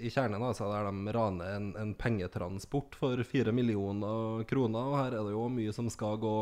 i 0.00 0.10
kjernen, 0.10 0.42
altså, 0.42 0.68
der 0.72 0.90
de 0.90 1.12
raner 1.16 1.56
en, 1.56 1.70
en 1.80 1.94
pengetransport 1.94 2.94
for 2.98 3.22
fire 3.24 3.52
millioner 3.52 4.44
kroner. 4.50 4.90
Og 4.90 4.98
her 5.00 5.12
er 5.18 5.24
det 5.24 5.32
jo 5.36 5.48
mye 5.48 5.72
som 5.72 5.88
skal 5.90 6.18
gå, 6.18 6.36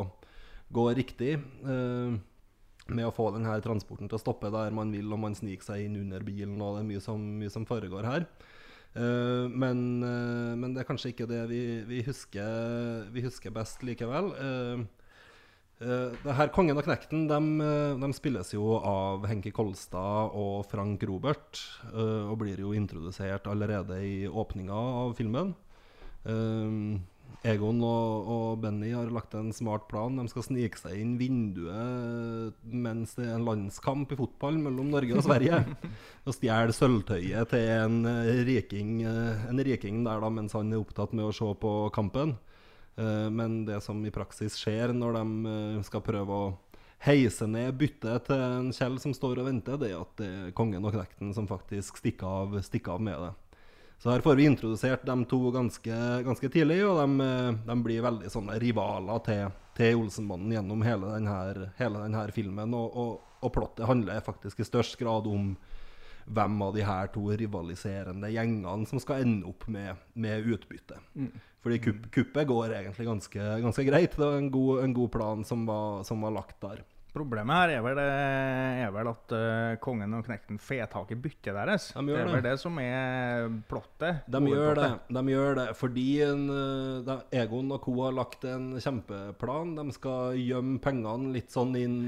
gå 0.72 0.87
riktig. 0.98 1.37
eh, 1.66 2.20
med 2.90 3.07
å 3.07 3.14
få 3.14 3.29
denne 3.35 3.55
transporten 3.62 4.11
til 4.11 4.18
å 4.18 4.23
stoppe 4.23 4.51
der 4.53 4.75
man 4.75 4.90
vil, 4.95 5.11
og 5.14 5.21
man 5.23 5.37
sniker 5.38 5.73
seg 5.73 5.87
inn 5.87 6.01
under 6.01 6.25
bilen. 6.27 6.59
og 6.61 6.77
Det 6.77 6.83
er 6.83 6.88
mye 6.88 7.05
som, 7.05 7.23
mye 7.38 7.53
som 7.53 7.66
foregår 7.68 8.09
her. 8.09 8.27
Uh, 8.92 9.49
men, 9.49 10.03
uh, 10.05 10.53
men 10.59 10.75
det 10.75 10.83
er 10.83 10.88
kanskje 10.88 11.14
ikke 11.14 11.29
det 11.31 11.47
vi, 11.49 11.62
vi, 11.88 12.03
husker, 12.05 13.07
vi 13.14 13.25
husker 13.25 13.55
best 13.55 13.85
likevel. 13.87 14.35
Uh, 14.37 14.83
det 15.83 16.35
her 16.38 16.51
Kongen 16.55 16.79
og 16.79 16.85
knekten 16.87 17.25
de, 17.27 17.38
de 17.99 18.09
spilles 18.14 18.53
jo 18.53 18.77
av 18.79 19.25
Henki 19.27 19.51
Kolstad 19.51 20.37
og 20.38 20.68
Frank 20.71 21.03
Robert. 21.11 21.59
og 21.90 22.37
blir 22.38 22.61
jo 22.62 22.71
introdusert 22.71 23.49
allerede 23.51 23.97
i 23.99 24.29
åpninga 24.31 24.77
av 25.03 25.16
filmen. 25.18 25.51
Eh, 26.23 27.01
Egon 27.42 27.81
og, 27.83 28.28
og 28.31 28.61
Benny 28.62 28.92
har 28.94 29.09
lagt 29.11 29.35
en 29.35 29.50
smart 29.55 29.88
plan. 29.90 30.14
De 30.14 30.31
skal 30.31 30.44
snike 30.46 30.78
seg 30.78 30.94
inn 31.00 31.16
vinduet 31.18 32.55
mens 32.62 33.16
det 33.18 33.26
er 33.26 33.35
en 33.35 33.46
landskamp 33.48 34.14
i 34.14 34.18
fotball 34.18 34.61
mellom 34.62 34.92
Norge 34.94 35.16
og 35.18 35.26
Sverige. 35.26 35.59
og 36.26 36.37
stjele 36.37 36.76
sølvtøyet 36.76 37.50
til 37.50 37.68
en 37.74 38.07
eh, 38.07 38.44
riking, 38.46 39.00
eh, 39.09 39.46
en 39.50 39.62
riking 39.66 40.05
der 40.07 40.22
da, 40.22 40.31
mens 40.31 40.55
han 40.55 40.70
er 40.70 40.83
opptatt 40.83 41.16
med 41.18 41.26
å 41.26 41.35
se 41.35 41.50
på 41.64 41.74
kampen. 41.94 42.37
Eh, 42.94 43.26
men 43.35 43.64
det 43.66 43.83
som 43.83 43.98
i 44.07 44.14
praksis 44.14 44.61
skjer 44.62 44.94
når 44.94 45.18
de 45.18 45.83
skal 45.88 46.07
prøve 46.07 46.38
å 46.38 46.52
heise 47.02 47.48
ned 47.50 47.74
byttet 47.74 48.28
til 48.28 48.38
en 48.38 48.70
Kjell 48.76 49.00
som 49.02 49.14
står 49.16 49.42
og 49.42 49.48
venter, 49.50 49.81
det 49.83 49.90
er 49.90 50.02
at 50.05 50.14
det 50.20 50.28
er 50.31 50.55
kongen 50.55 50.87
og 50.87 50.94
knekten 50.94 51.35
som 51.35 51.50
faktisk 51.50 51.98
stikker 51.98 52.44
av, 52.46 52.61
stikker 52.62 52.94
av 52.94 53.02
med 53.02 53.18
det. 53.18 53.33
Så 54.03 54.11
her 54.11 54.21
får 54.21 54.35
vi 54.35 54.45
introdusert 54.45 55.05
de 55.07 55.15
to 55.31 55.51
ganske, 55.55 55.97
ganske 56.27 56.49
tidlig, 56.51 56.81
og 56.83 56.97
de, 56.99 57.23
eh, 57.23 57.59
de 57.69 57.75
blir 57.85 58.03
veldig 58.03 58.31
sånne 58.35 58.57
rivaler 58.59 59.21
til, 59.23 59.53
til 59.79 60.01
Olsenmannen 60.01 60.51
gjennom 60.57 60.83
hele 60.83 61.12
denne, 61.12 61.69
hele 61.79 62.01
denne 62.03 62.25
filmen. 62.35 62.75
Og, 62.75 62.97
og, 62.99 63.37
og 63.47 63.53
plottet 63.55 63.87
handler 63.87 64.25
faktisk 64.27 64.59
i 64.59 64.67
størst 64.67 64.99
grad 64.99 65.29
om 65.31 65.53
hvem 66.27 66.59
av 66.67 66.75
de 66.75 66.83
her 66.87 67.12
to 67.15 67.29
rivaliserende 67.31 68.31
gjengene 68.35 68.91
som 68.91 68.99
skal 69.03 69.23
ende 69.23 69.47
opp 69.47 69.69
med, 69.71 70.03
med 70.19 70.51
utbytte. 70.51 70.99
Fordi 71.62 71.79
kupp, 71.87 72.11
kuppet 72.11 72.51
går 72.51 72.75
egentlig 72.81 73.07
ganske, 73.07 73.49
ganske 73.62 73.87
greit. 73.87 74.19
Det 74.19 74.27
var 74.27 74.41
en 74.41 74.51
god, 74.51 74.83
en 74.83 74.99
god 74.99 75.12
plan 75.15 75.47
som 75.47 75.62
var, 75.71 76.03
som 76.03 76.27
var 76.27 76.35
lagt 76.35 76.59
der. 76.62 76.83
Problemet 77.12 77.59
her 77.59 77.70
er 77.75 77.83
vel, 77.85 77.98
er 78.01 78.92
vel 78.94 79.09
at 79.11 79.33
uh, 79.37 79.75
kongen 79.85 80.14
og 80.16 80.25
knekten 80.25 80.57
får 80.57 80.87
tak 80.94 81.11
i 81.12 81.18
byttet 81.20 81.53
deres. 81.53 81.90
De 81.92 82.07
det 82.09 82.22
er 82.22 82.31
vel 82.31 82.44
det 82.46 82.55
som 82.62 82.79
er 82.81 83.51
plottet. 83.68 84.22
De 84.33 84.40
gjør 84.48 84.81
det, 84.81 84.88
de 85.12 85.22
gjør 85.35 85.59
det 85.61 85.66
fordi 85.77 86.07
en, 86.25 86.46
eh, 86.55 87.03
de, 87.05 87.18
Egon 87.42 87.75
og 87.77 87.85
co. 87.85 87.98
har 88.07 88.16
lagt 88.16 88.46
en 88.48 88.72
kjempeplan. 88.81 89.77
De 89.77 89.92
skal 89.92 90.40
gjemme 90.40 90.81
pengene 90.81 91.35
litt 91.37 91.53
sånn 91.53 91.77
in, 91.77 91.98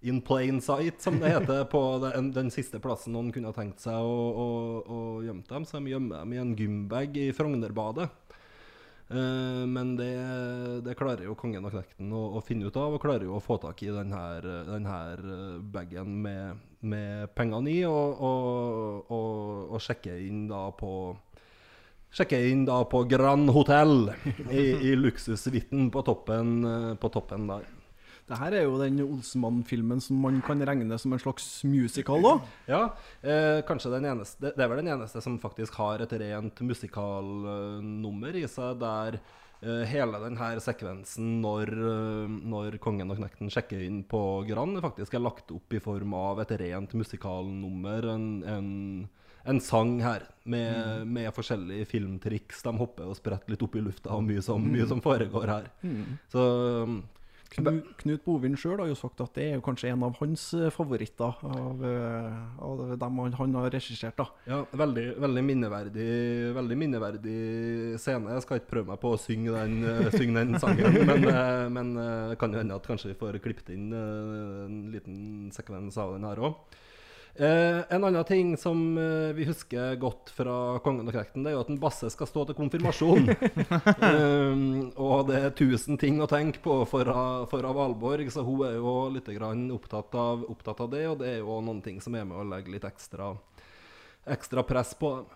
in 0.00 0.24
plain 0.24 0.62
sight, 0.64 1.04
som 1.04 1.20
det 1.20 1.34
heter, 1.34 1.66
på 1.74 1.84
den, 2.06 2.32
den 2.32 2.48
siste 2.54 2.80
plassen 2.80 3.12
noen 3.12 3.28
kunne 3.34 3.52
tenkt 3.52 3.84
seg 3.84 4.00
å, 4.00 4.18
å, 4.32 4.48
å 4.88 5.00
gjemme 5.26 5.44
dem. 5.52 5.68
Så 5.68 5.84
de 5.84 5.92
gjemmer 5.92 6.24
dem 6.24 6.32
i 6.32 6.40
en 6.40 6.56
gymbag 6.56 7.20
i 7.20 7.28
Frognerbadet. 7.36 8.08
Eh, 9.08 9.66
men 9.68 9.96
det, 9.96 10.12
det 10.86 10.96
klarer 10.96 11.26
jo 11.26 11.36
kongen 11.36 11.66
og 11.66 11.74
knekten 11.74 12.12
å, 12.16 12.22
å 12.38 12.44
finne 12.44 12.70
ut 12.70 12.78
av, 12.80 12.96
og 12.96 13.02
klarer 13.02 13.26
jo 13.28 13.36
å 13.36 13.42
få 13.44 13.58
tak 13.60 13.82
i 13.84 13.92
denne, 13.92 14.22
denne 14.70 14.96
eh, 15.12 15.58
bagen 15.74 16.16
med, 16.24 16.64
med 16.80 17.34
pengene 17.36 17.72
i, 17.72 17.82
og, 17.84 18.16
og, 18.16 19.12
og, 19.12 19.76
og 19.76 19.84
sjekke 19.84 20.16
inn 20.24 20.46
da 20.50 20.66
på 20.76 20.94
Sjekke 22.14 22.38
inn 22.46 22.60
da 22.62 22.76
på 22.86 23.00
Grand 23.10 23.50
Hotel 23.50 24.12
i, 24.46 24.62
i 24.86 24.92
luksussuiten 24.94 25.88
på, 25.90 26.02
eh, 26.06 26.92
på 26.94 27.08
toppen 27.10 27.48
der. 27.50 27.64
Det 28.24 28.38
her 28.40 28.54
er 28.56 28.62
jo 28.64 28.78
den 28.80 29.02
Olsenmann-filmen 29.04 30.00
som 30.00 30.16
man 30.24 30.38
kan 30.44 30.62
regne 30.64 30.96
som 31.00 31.12
en 31.12 31.20
slags 31.20 31.46
musical 31.68 32.24
òg. 32.24 32.44
Ja, 32.70 32.86
eh, 33.20 33.60
kanskje 33.68 33.92
den 33.92 34.06
eneste 34.08 34.54
Det 34.56 34.64
er 34.64 34.70
vel 34.70 34.80
den 34.80 34.92
eneste 34.94 35.20
som 35.20 35.36
faktisk 35.38 35.74
har 35.76 36.00
et 36.00 36.12
rent 36.22 36.60
musikalnummer 36.64 38.38
i 38.40 38.46
seg, 38.48 38.78
der 38.80 39.18
eh, 39.60 39.84
hele 39.90 40.22
denne 40.22 40.48
sekvensen 40.64 41.42
når, 41.42 41.72
eh, 41.76 42.38
når 42.54 42.78
kongen 42.80 43.12
og 43.12 43.20
knekten 43.20 43.52
sjekker 43.52 43.84
inn 43.84 44.00
på 44.08 44.22
Grand, 44.48 44.80
faktisk 44.80 45.18
er 45.18 45.24
lagt 45.26 45.52
opp 45.52 45.76
i 45.76 45.82
form 45.84 46.16
av 46.16 46.40
et 46.46 46.54
rent 46.62 46.96
musikalnummer. 46.96 48.08
En, 48.14 48.30
en, 48.48 48.70
en 49.44 49.60
sang 49.60 49.98
her 50.00 50.24
med, 50.48 51.04
med 51.04 51.28
forskjellige 51.36 51.90
filmtriks. 51.92 52.64
De 52.64 52.72
hopper 52.80 53.12
og 53.12 53.20
spretter 53.20 53.52
litt 53.52 53.66
opp 53.68 53.76
i 53.76 53.84
lufta, 53.84 54.16
og 54.16 54.24
mye 54.24 54.40
som, 54.40 54.64
mye 54.64 54.88
som 54.88 55.04
foregår 55.04 55.52
her. 55.58 55.68
Så 56.32 56.46
Knut, 57.54 57.90
Knut 58.00 58.24
Bovin 58.26 58.56
sjøl 58.58 58.80
har 58.82 58.88
jo 58.90 58.96
sagt 58.98 59.20
at 59.22 59.36
det 59.36 59.44
er 59.46 59.52
jo 59.58 59.64
kanskje 59.64 59.92
en 59.92 60.02
av 60.06 60.16
hans 60.18 60.46
eh, 60.58 60.72
favoritter 60.74 61.36
av, 61.46 61.84
eh, 61.86 62.38
av 62.66 62.82
dem 62.98 63.20
han, 63.38 63.54
har 63.60 63.70
regissert. 63.74 64.16
da. 64.18 64.26
Ja, 64.50 64.60
veldig, 64.74 65.06
veldig 65.22 65.44
minneverdig 65.46 66.08
Veldig 66.54 66.78
minneverdig 66.78 67.38
scene. 68.02 68.34
Jeg 68.34 68.44
skal 68.44 68.60
ikke 68.60 68.72
prøve 68.72 68.92
meg 68.92 69.02
på 69.02 69.14
å 69.14 69.20
synge 69.20 69.54
den, 69.54 69.76
eh, 69.86 70.10
synge 70.14 70.40
den 70.40 70.58
sangen, 70.62 70.98
men, 71.10 71.28
men 71.74 71.94
kan 72.40 72.54
jo 72.54 72.62
hende 72.62 72.78
at 72.78 72.88
kanskje 72.88 73.12
vi 73.12 73.18
får 73.20 73.38
klippet 73.44 73.70
inn 73.74 73.92
en 73.94 74.80
liten 74.92 75.52
sekvens 75.54 75.98
av 76.00 76.16
den 76.16 76.26
her 76.26 76.42
òg. 76.50 76.58
Eh, 77.36 77.80
en 77.88 78.04
annen 78.04 78.24
ting 78.24 78.56
som 78.56 78.98
eh, 78.98 79.34
vi 79.34 79.44
husker 79.44 79.96
godt 79.98 80.30
fra 80.30 80.78
Kongen 80.78 81.08
og 81.10 81.16
krekten', 81.16 81.42
det 81.42 81.50
er 81.50 81.56
jo 81.56 81.64
at 81.64 81.70
en 81.72 81.80
basse 81.82 82.06
skal 82.14 82.28
stå 82.30 82.44
til 82.46 82.54
konfirmasjon. 82.54 83.26
um, 83.26 84.92
og 85.08 85.26
det 85.32 85.40
er 85.40 85.56
tusen 85.58 85.98
ting 85.98 86.22
å 86.22 86.30
tenke 86.30 86.62
på 86.62 86.76
for, 86.86 87.10
for 87.50 87.70
Valborg, 87.74 88.30
så 88.30 88.46
hun 88.46 88.62
er 88.68 88.76
jo 88.78 88.94
litt 89.16 89.32
grann 89.34 89.66
opptatt 89.74 90.14
av, 90.14 90.46
opptatt 90.46 90.84
av 90.86 90.92
det. 90.94 91.02
Og 91.10 91.18
det 91.24 91.32
er 91.32 91.40
jo 91.42 91.58
noen 91.58 91.82
ting 91.82 91.98
som 92.04 92.14
er 92.14 92.28
med 92.28 92.38
å 92.38 92.46
legge 92.54 92.70
litt 92.76 92.86
ekstra, 92.86 93.32
ekstra 94.30 94.62
press 94.62 94.94
på 94.94 95.16
dem. 95.18 95.32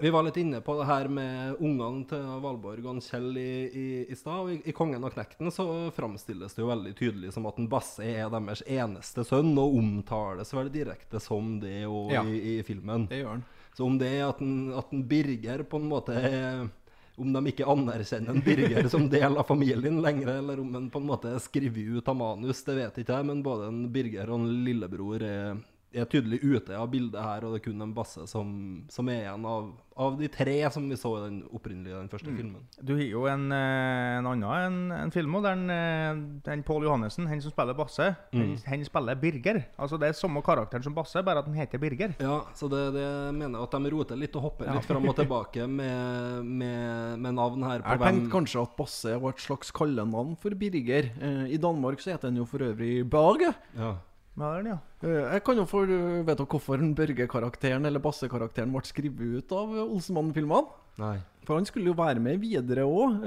Vi 0.00 0.10
var 0.12 0.26
litt 0.26 0.36
inne 0.36 0.58
på 0.60 0.74
det 0.76 0.86
her 0.88 1.08
med 1.08 1.60
ungene 1.62 2.02
til 2.10 2.24
Valborg 2.42 2.84
og 2.90 2.98
Kjell 3.04 3.30
i, 3.40 3.52
i, 3.70 3.84
i 4.12 4.16
stad. 4.18 4.42
og 4.42 4.50
i, 4.52 4.58
I 4.68 4.74
'Kongen 4.76 5.04
og 5.06 5.14
knekten' 5.14 5.52
så 5.54 5.64
framstilles 5.96 6.52
det 6.54 6.60
jo 6.60 6.68
veldig 6.68 6.92
tydelig 6.98 7.32
som 7.32 7.46
at 7.48 7.58
en 7.58 7.68
Basse 7.70 8.04
er 8.04 8.28
deres 8.28 8.62
eneste 8.66 9.24
sønn, 9.24 9.54
og 9.56 9.78
omtales 9.78 10.52
vel 10.52 10.68
direkte 10.74 11.20
som 11.20 11.60
det 11.62 11.86
og 11.86 12.12
Ja. 12.12 12.24
i, 12.24 12.58
i 12.58 12.62
filmen. 12.62 13.06
Det 13.08 13.22
gjør 13.22 13.30
han. 13.38 13.44
Så 13.76 13.86
om 13.86 13.96
det 13.98 14.10
er 14.18 14.28
at 14.28 14.40
en, 14.42 14.72
at 14.76 14.92
en 14.92 15.06
Birger 15.08 15.62
på 15.64 15.76
en 15.80 15.88
måte 15.88 16.12
er 16.18 16.68
Om 17.20 17.32
de 17.34 17.50
ikke 17.52 17.66
anerkjenner 17.68 18.30
en 18.32 18.40
Birger 18.40 18.86
som 18.88 19.08
del 19.10 19.36
av 19.36 19.44
familien 19.44 19.98
lenger, 20.00 20.28
eller 20.38 20.60
om 20.60 20.74
en 20.76 20.86
på 20.90 20.98
en 21.02 21.06
måte 21.10 21.28
er 21.34 21.38
skrevet 21.42 21.98
ut 21.98 22.08
av 22.08 22.16
manus, 22.16 22.62
det 22.64 22.76
vet 22.78 22.98
ikke 23.02 23.12
jeg, 23.18 23.26
men 23.26 23.42
både 23.44 23.66
en 23.68 23.92
Birger 23.92 24.30
og 24.30 24.40
en 24.40 24.64
lillebror 24.64 25.20
er, 25.22 25.58
er 25.92 26.04
tydelig 26.06 26.38
ute 26.44 26.76
av 26.78 26.88
bildet 26.92 27.18
her, 27.22 27.44
og 27.44 27.54
det 27.54 27.60
er 27.60 27.64
kun 27.70 27.82
en 27.82 27.94
Basse 27.96 28.22
som, 28.30 28.50
som 28.92 29.08
er 29.10 29.24
igjen 29.24 29.46
av, 29.50 29.70
av 30.00 30.14
de 30.20 30.28
tre 30.30 30.54
som 30.70 30.84
vi 30.88 30.94
så 30.96 31.10
i 31.18 31.22
den 31.24 31.38
opprinnelige 31.50 31.96
den 31.98 32.08
første 32.12 32.30
filmen. 32.30 32.62
Du 32.80 32.92
har 32.94 33.02
jo 33.08 33.24
en, 33.26 33.48
eh, 33.52 34.18
en 34.20 34.28
annen 34.30 34.44
en, 34.68 34.76
en 34.94 35.10
film 35.14 35.34
òg, 35.40 35.48
den, 35.48 35.64
en, 35.70 35.72
eh, 35.74 36.20
den 36.46 36.62
Pål 36.62 36.86
Johannessen, 36.86 37.26
han 37.26 37.42
som 37.42 37.50
spiller 37.50 37.74
Basse, 37.74 38.06
han, 38.32 38.52
han 38.70 38.84
spiller 38.86 39.18
Birger. 39.18 39.58
Altså 39.82 39.98
Det 39.98 40.08
er 40.12 40.18
samme 40.20 40.42
karakteren 40.46 40.84
som 40.86 40.94
Basse, 40.94 41.24
bare 41.26 41.42
at 41.42 41.48
han 41.50 41.58
heter 41.58 41.82
Birger. 41.82 42.14
Ja, 42.22 42.36
så 42.54 42.70
det, 42.70 42.84
det 42.94 43.08
mener 43.34 43.58
jeg 43.58 43.66
at 43.66 43.74
de 43.76 43.90
roter 43.96 44.20
litt 44.22 44.36
og 44.38 44.46
hopper 44.46 44.70
litt 44.70 44.86
fram 44.86 45.08
og 45.10 45.16
tilbake 45.18 45.66
med, 45.66 46.44
med, 46.46 47.18
med 47.26 47.34
navn 47.40 47.66
her. 47.66 47.82
på 47.82 47.96
Jeg 47.96 48.02
hvem- 48.04 48.20
tenkte 48.20 48.34
kanskje 48.38 48.62
at 48.62 48.76
Basse 48.78 49.16
var 49.26 49.34
et 49.34 49.42
slags 49.42 49.74
kallenavn 49.74 50.36
for 50.38 50.54
Birger. 50.54 51.10
Eh, 51.18 51.42
I 51.50 51.58
Danmark 51.60 51.98
så 52.00 52.14
heter 52.14 52.30
han 52.30 52.38
jo 52.38 52.46
for 52.46 52.62
øvrig 52.62 53.02
Berge. 53.10 53.52
Ja. 53.76 53.96
Ja, 54.38 54.52
er 54.54 54.62
den, 54.62 54.70
ja. 54.72 54.78
Eh, 55.02 55.32
Jeg 55.34 55.42
kan 55.44 55.56
jo 55.58 55.64
få 55.68 55.82
Vet 55.88 56.38
dere 56.38 56.46
hvorfor 56.46 56.78
den 56.80 56.94
Børge-karakteren 56.96 57.84
eller 57.88 58.00
Basse-karakteren 58.00 58.70
ble 58.72 58.84
skrevet 58.86 59.40
ut 59.42 59.52
av 59.52 59.74
eh, 59.76 59.82
Olsenmannen-filmene? 59.90 60.76
Nei. 61.00 61.16
For 61.48 61.56
han 61.56 61.64
skulle 61.66 61.88
jo 61.88 61.94
være 61.96 62.20
med 62.20 62.36
videre 62.42 62.82
òg. 62.84 63.22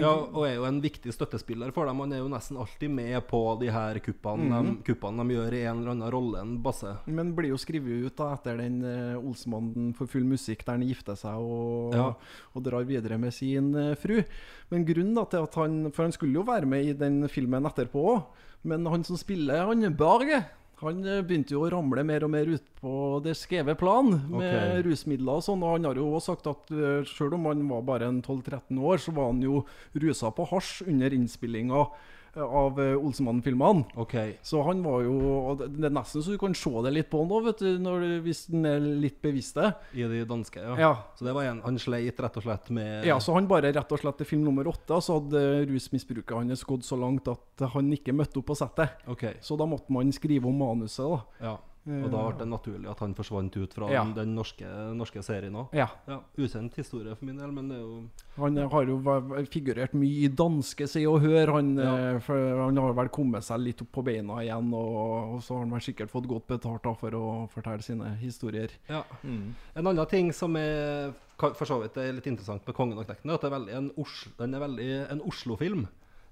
Ja, 0.00 0.12
og 0.30 0.44
er 0.46 0.54
jo 0.54 0.64
en 0.68 0.78
viktig 0.80 1.10
støttespiller 1.12 1.72
for 1.74 1.88
dem. 1.88 1.98
Han 2.04 2.12
er 2.14 2.20
jo 2.22 2.28
nesten 2.30 2.56
alltid 2.62 2.92
med 2.94 3.16
på 3.28 3.40
de 3.60 3.66
her 3.74 3.98
kuppene, 4.04 4.60
de, 4.62 4.74
kuppene 4.86 5.24
de 5.26 5.34
gjør 5.34 5.56
i 5.58 5.62
en 5.66 5.80
eller 5.82 5.92
annen 5.96 6.12
rolle, 6.14 6.38
en 6.44 6.54
Basse. 6.62 6.92
Men 7.10 7.34
blir 7.36 7.50
jo 7.50 7.58
skrevet 7.60 8.06
ut 8.06 8.16
da 8.20 8.28
etter 8.36 8.60
den 8.62 8.78
Olsenmannen 9.18 9.90
for 9.98 10.06
full 10.08 10.24
musikk, 10.28 10.62
der 10.64 10.78
han 10.78 10.86
gifter 10.86 11.18
seg 11.18 11.34
og, 11.42 11.96
Ja. 11.98 12.06
og 12.54 12.64
drar 12.68 12.86
videre 12.86 13.18
med 13.18 13.34
sin 13.34 13.74
eh, 13.74 13.96
fru. 13.98 14.22
Men 14.70 14.86
grunnen 14.86 15.18
da 15.18 15.24
til 15.34 15.42
at 15.50 15.58
han 15.60 15.90
For 15.90 16.06
han 16.06 16.14
skulle 16.14 16.38
jo 16.38 16.46
være 16.46 16.66
med 16.70 16.84
i 16.86 16.94
den 16.96 17.26
filmen 17.28 17.66
etterpå 17.66 18.06
òg. 18.14 18.22
Men 18.62 18.86
han 18.88 19.04
som 19.06 19.18
spiller 19.20 19.66
han 19.68 19.84
Barge, 19.98 20.44
han 20.82 21.04
eh, 21.08 21.22
begynte 21.24 21.54
jo 21.54 21.62
å 21.64 21.70
ramle 21.72 22.04
mer 22.04 22.26
og 22.26 22.32
mer 22.34 22.50
ut 22.52 22.64
på 22.80 22.94
det 23.24 23.36
skeve 23.38 23.76
plan 23.80 24.10
med 24.12 24.42
okay. 24.44 24.82
rusmidler 24.84 25.38
og 25.38 25.46
sånn. 25.46 25.64
Og 25.64 25.78
han 25.78 25.88
har 25.88 26.00
jo 26.00 26.10
også 26.10 26.34
sagt 26.34 26.50
at 26.52 26.74
uh, 26.76 27.06
sjøl 27.08 27.38
om 27.38 27.48
han 27.48 27.64
var 27.70 27.86
bare 27.88 28.10
12-13 28.12 28.82
år, 28.82 29.00
så 29.00 29.14
var 29.16 29.30
han 29.32 29.40
jo 29.44 29.62
rusa 29.96 30.32
på 30.36 30.48
hasj 30.52 30.84
under 30.90 31.16
innspillinga 31.16 31.80
eh, 31.80 32.12
av 32.36 32.78
uh, 32.80 32.94
Olsmannen-filmene. 33.00 33.84
OK. 33.96 34.14
Så 34.44 34.62
han 34.66 34.82
var 34.84 35.04
jo 35.06 35.54
Det 35.60 35.88
er 35.88 35.94
nesten 35.94 36.24
så 36.24 36.34
du 36.34 36.40
kan 36.40 36.54
se 36.56 36.72
det 36.84 36.92
litt 36.92 37.10
på 37.12 37.22
han 37.22 37.52
du, 37.60 38.06
hvis 38.24 38.46
han 38.52 38.68
er 38.68 38.82
litt 38.82 39.20
bevisst 39.24 39.56
det. 39.58 39.70
I 39.96 40.08
de 40.10 40.24
danske, 40.28 40.60
ja. 40.60 40.74
Ja. 40.80 40.92
Så 41.16 41.26
det 41.26 41.34
var 41.36 41.48
en 41.48 41.62
Han 41.64 41.78
sleit 41.80 42.20
rett 42.20 42.36
og 42.36 42.44
slett 42.46 42.70
med 42.74 43.06
ja, 43.08 43.18
så 43.22 43.36
han 43.36 43.48
bare 43.50 43.72
rett 43.74 43.92
og 43.92 44.02
slett 44.02 44.20
til 44.20 44.28
film 44.28 44.44
nummer 44.46 44.68
åtte, 44.70 44.98
så 45.02 45.20
hadde 45.20 45.66
rusmisbruket 45.70 46.36
hans 46.36 46.64
gått 46.66 46.86
så 46.86 46.98
langt 47.00 47.28
at 47.30 47.66
han 47.72 47.88
ikke 47.94 48.14
møtte 48.16 48.40
opp 48.40 48.50
på 48.50 48.58
settet. 48.58 49.00
OK. 49.10 49.28
Så 49.44 49.56
da 49.58 49.66
måtte 49.68 49.92
man 49.94 50.12
skrive 50.14 50.48
om 50.50 50.60
manuset, 50.60 51.06
da. 51.06 51.48
Ja. 51.50 51.56
Og 51.86 52.10
da 52.10 52.20
ble 52.30 52.38
det 52.40 52.48
naturlig 52.50 52.88
at 52.90 52.98
han 52.98 53.14
forsvant 53.14 53.56
ut 53.56 53.72
fra 53.74 53.88
Ja. 53.92 54.04
den, 54.04 54.34
norske, 54.34 54.66
norske 54.96 55.22
serien 55.22 55.54
òg. 55.54 55.68
Ja. 55.72 55.86
Ja, 56.08 56.20
ukjent 56.36 56.74
historie 56.74 57.14
for 57.14 57.24
min 57.24 57.36
del, 57.38 57.52
men 57.52 57.68
det 57.68 57.76
er 57.76 57.82
jo 57.82 58.08
Han 58.36 58.56
har 58.56 58.84
jo 58.86 58.98
figurert 59.46 59.94
mye 59.94 60.24
i 60.24 60.28
danske 60.28 60.88
Se 60.88 61.04
og 61.06 61.20
Hør. 61.22 61.52
Han, 61.52 61.76
Ja. 61.76 61.96
eh, 62.16 62.18
for 62.18 62.36
han 62.64 62.76
har 62.76 62.92
vel 62.92 63.08
kommet 63.08 63.44
seg 63.44 63.60
litt 63.60 63.80
opp 63.82 63.92
på 63.92 64.04
beina 64.04 64.34
igjen, 64.42 64.72
og, 64.74 65.34
og 65.36 65.40
så 65.42 65.54
har 65.54 65.60
han 65.60 65.70
vel 65.70 65.80
sikkert 65.80 66.10
fått 66.10 66.26
godt 66.26 66.46
betalt 66.48 66.82
da, 66.82 66.92
for 66.94 67.10
å 67.10 67.48
fortelle 67.50 67.82
sine 67.82 68.16
historier. 68.18 68.70
Ja. 68.88 69.04
En 69.24 69.86
annen 69.86 70.06
ting 70.08 70.32
som 70.32 70.56
er 70.56 71.12
for 71.38 71.64
så 71.68 71.80
vidt 71.82 71.96
er 71.98 72.12
litt 72.16 72.26
interessant 72.26 72.66
med 72.66 72.74
'Kongen 72.74 72.98
og 72.98 73.06
knekten', 73.06 73.30
er 73.30 73.34
at 73.34 73.40
det 73.42 73.52
er 73.52 73.58
veldig 73.58 73.74
en, 73.76 73.90
Oslo, 73.98 74.32
den 74.38 74.54
er 74.54 74.60
veldig 74.60 75.10
en 75.12 75.20
Oslo-film. 75.20 75.86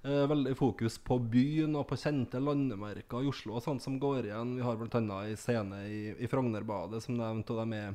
Eh, 0.04 0.26
veldig 0.28 0.52
fokus 0.56 0.98
på 1.00 1.16
byen 1.32 1.78
og 1.80 1.86
på 1.88 1.96
kjente 1.96 2.36
landemerker 2.36 3.24
i 3.24 3.28
Oslo 3.30 3.54
og 3.56 3.62
sånt 3.64 3.80
som 3.80 3.94
går 3.96 4.26
igjen. 4.28 4.50
Vi 4.58 4.64
har 4.66 4.76
bl.a. 4.76 4.98
en 5.00 5.38
scene 5.40 5.78
i, 5.88 6.00
i 6.20 6.28
Frognerbadet 6.28 7.00
som 7.00 7.16
nevnt, 7.16 7.48
og 7.54 7.62
de 7.62 7.78
er 7.78 7.94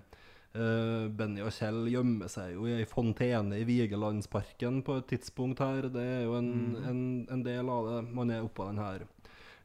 eh, 0.57 1.05
Benny 1.13 1.43
og 1.45 1.53
Kjell 1.53 1.83
gjemmer 1.91 2.31
seg 2.33 2.55
jo 2.55 2.65
i 2.65 2.79
ei 2.79 2.87
fontene 2.89 3.59
i 3.61 3.67
Vigelandsparken 3.67 4.81
på 4.87 4.97
et 4.97 5.07
tidspunkt 5.13 5.61
her. 5.61 5.91
Det 5.93 6.01
er 6.15 6.25
jo 6.25 6.33
en, 6.39 6.49
en, 6.81 7.03
en 7.29 7.45
del 7.45 7.69
av 7.69 7.91
det. 7.91 8.01
Man 8.17 8.33
er 8.33 8.41
oppå 8.47 8.65
den 8.71 8.81
her 8.81 9.05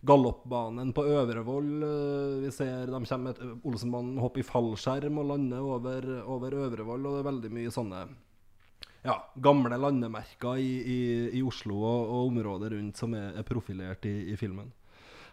galoppbanen 0.04 0.92
på 0.92 1.06
Øvrevoll. 1.14 1.72
eh, 1.88 2.36
Vi 2.44 2.52
ser 2.52 2.92
de 2.92 3.04
kommer 3.08 3.32
et 3.32 3.64
Olsenmannen 3.64 4.20
hopper 4.20 4.44
i 4.44 4.48
fallskjerm 4.50 5.24
og 5.24 5.32
lander 5.32 5.64
over, 5.64 6.12
over 6.28 6.60
Øvrevoll, 6.66 7.08
og 7.08 7.16
det 7.16 7.24
er 7.24 7.30
veldig 7.32 7.54
mye 7.56 7.72
sånne 7.72 8.04
ja, 9.04 9.18
gamle 9.34 9.76
landemerker 9.76 10.56
i, 10.60 10.72
i, 10.80 11.00
i 11.38 11.42
Oslo 11.44 11.76
og, 11.82 12.08
og 12.08 12.30
området 12.30 12.72
rundt 12.72 13.00
som 13.00 13.14
er, 13.18 13.34
er 13.36 13.46
profilert 13.46 14.06
i, 14.08 14.16
i 14.32 14.38
filmen. 14.40 14.70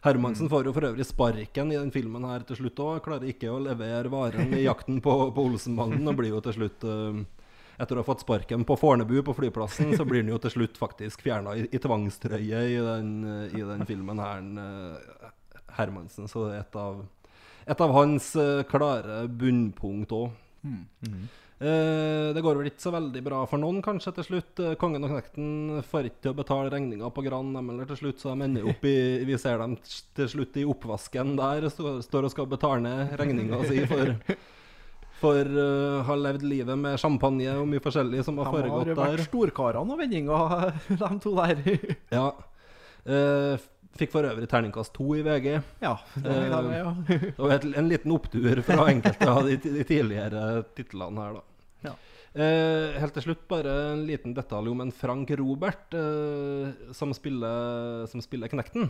Hermansen 0.02 0.50
får 0.50 0.66
jo 0.66 0.74
for 0.74 0.88
øvrig 0.88 1.06
sparken 1.06 1.72
i 1.72 1.78
den 1.78 1.92
filmen 1.94 2.26
her 2.26 2.44
til 2.48 2.58
slutt 2.58 2.80
òg. 2.82 3.04
Klarer 3.06 3.30
ikke 3.30 3.52
å 3.54 3.60
levere 3.62 4.10
varen 4.10 4.50
i 4.58 4.64
jakten 4.66 4.98
på, 5.04 5.14
på 5.36 5.46
Olsenbanden 5.46 6.10
og 6.10 6.18
blir 6.18 6.34
jo 6.34 6.42
til 6.44 6.58
slutt 6.58 6.88
uh, 6.90 7.22
Etter 7.82 7.98
å 7.98 8.04
ha 8.04 8.06
fått 8.06 8.22
sparken 8.22 8.66
på 8.68 8.76
Fornebu 8.78 9.24
på 9.26 9.34
flyplassen, 9.34 9.96
så 9.98 10.06
blir 10.06 10.22
han 10.22 10.30
jo 10.30 10.38
til 10.44 10.52
slutt 10.54 10.76
faktisk 10.78 11.24
fjerna 11.26 11.56
i, 11.58 11.64
i 11.66 11.80
tvangstrøye 11.82 12.60
i 12.68 12.76
den, 12.78 13.08
eh, 13.26 13.56
i 13.58 13.64
den 13.66 13.88
filmen 13.90 14.22
her, 14.22 14.44
eh, 14.62 15.32
Hermansen. 15.80 16.28
Så 16.30 16.44
det 16.46 16.60
er 16.60 16.62
et 16.62 16.78
av, 16.78 17.00
et 17.74 17.82
av 17.82 17.96
hans 17.96 18.28
klare 18.70 19.24
bunnpunkt 19.34 20.14
òg. 20.14 20.30
Eh, 20.68 21.41
det 22.34 22.41
går 22.41 22.56
vel 22.58 22.69
ikke 22.71 22.82
så 22.82 22.91
veldig 22.95 23.21
bra 23.21 23.39
for 23.45 23.62
noen, 23.62 23.84
kanskje, 23.86 24.13
til 24.17 24.26
slutt. 24.26 24.62
Eh, 24.63 24.71
Kongen 24.82 25.04
og 25.06 25.12
knekten 25.13 25.82
får 25.86 26.08
ikke 26.10 26.24
til 26.26 26.32
å 26.34 26.38
betale 26.39 26.71
regninga 26.74 27.12
på 27.13 27.21
Gran 27.28 27.52
Eller 27.62 27.86
til 27.91 28.00
slutt, 28.00 28.24
så 28.24 28.32
de 28.34 28.47
ender 28.47 28.65
opp 28.71 28.88
i 28.89 28.95
Vi 29.30 29.38
ser 29.38 29.62
dem 29.62 29.76
til 30.17 30.32
slutt 30.32 30.58
i 30.58 30.65
oppvasken 30.65 31.36
der, 31.38 31.67
stå- 31.69 32.00
står 32.08 32.26
og 32.30 32.34
skal 32.34 32.50
betale 32.50 32.82
ned 32.88 33.13
regninga 33.21 33.60
si 33.69 33.84
for 33.86 34.15
For 35.21 35.45
uh, 35.54 36.02
har 36.08 36.17
levd 36.17 36.47
livet 36.50 36.80
med 36.82 36.97
champagne 36.97 37.52
og 37.60 37.67
mye 37.69 37.84
forskjellig 37.84 38.24
som 38.26 38.39
har 38.41 38.47
De 38.50 38.56
har 38.56 38.71
foregått 38.71 38.97
vært 38.97 39.28
storkarene 39.28 39.93
og 39.93 40.02
vendinga, 40.02 40.39
de 40.89 41.12
to 41.21 41.36
der. 41.38 41.62
Ja. 42.17 42.26
Uh, 43.06 43.54
fikk 44.02 44.15
for 44.15 44.26
øvrig 44.26 44.50
terningkast 44.50 44.95
to 44.97 45.12
i 45.17 45.21
VG. 45.26 45.47
ja, 45.84 45.93
det 46.26 46.41
var 46.50 46.65
uh, 46.65 46.74
ja. 46.74 47.62
En 47.78 47.89
liten 47.91 48.17
opptur 48.17 48.63
fra 48.65 48.89
enkelte 48.89 49.30
av 49.30 49.45
de, 49.45 49.60
de 49.62 49.86
tidligere 49.86 50.63
titlene 50.78 51.21
her, 51.28 51.38
da. 51.38 51.45
Ja. 52.34 52.41
Eh, 52.41 53.00
helt 53.02 53.13
til 53.17 53.24
slutt 53.26 53.48
bare 53.52 53.72
en 53.94 54.06
liten 54.08 54.34
detalj 54.34 54.70
om 54.72 54.82
en 54.86 54.91
Frank 54.96 55.30
Robert 55.39 55.94
eh, 55.94 56.72
som, 56.96 57.12
spiller, 57.13 58.06
som 58.08 58.22
spiller 58.24 58.48
Knekten. 58.48 58.89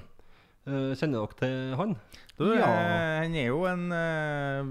Eh, 0.67 0.91
kjenner 0.93 1.23
dere 1.25 1.38
til 1.39 1.75
han? 1.80 1.95
Du, 2.38 2.51
Ja. 2.54 2.67
eh, 2.69 3.23
han 3.23 3.34
er 3.36 3.47
jo 3.49 3.63
en 3.65 3.88
eh, 3.91 4.69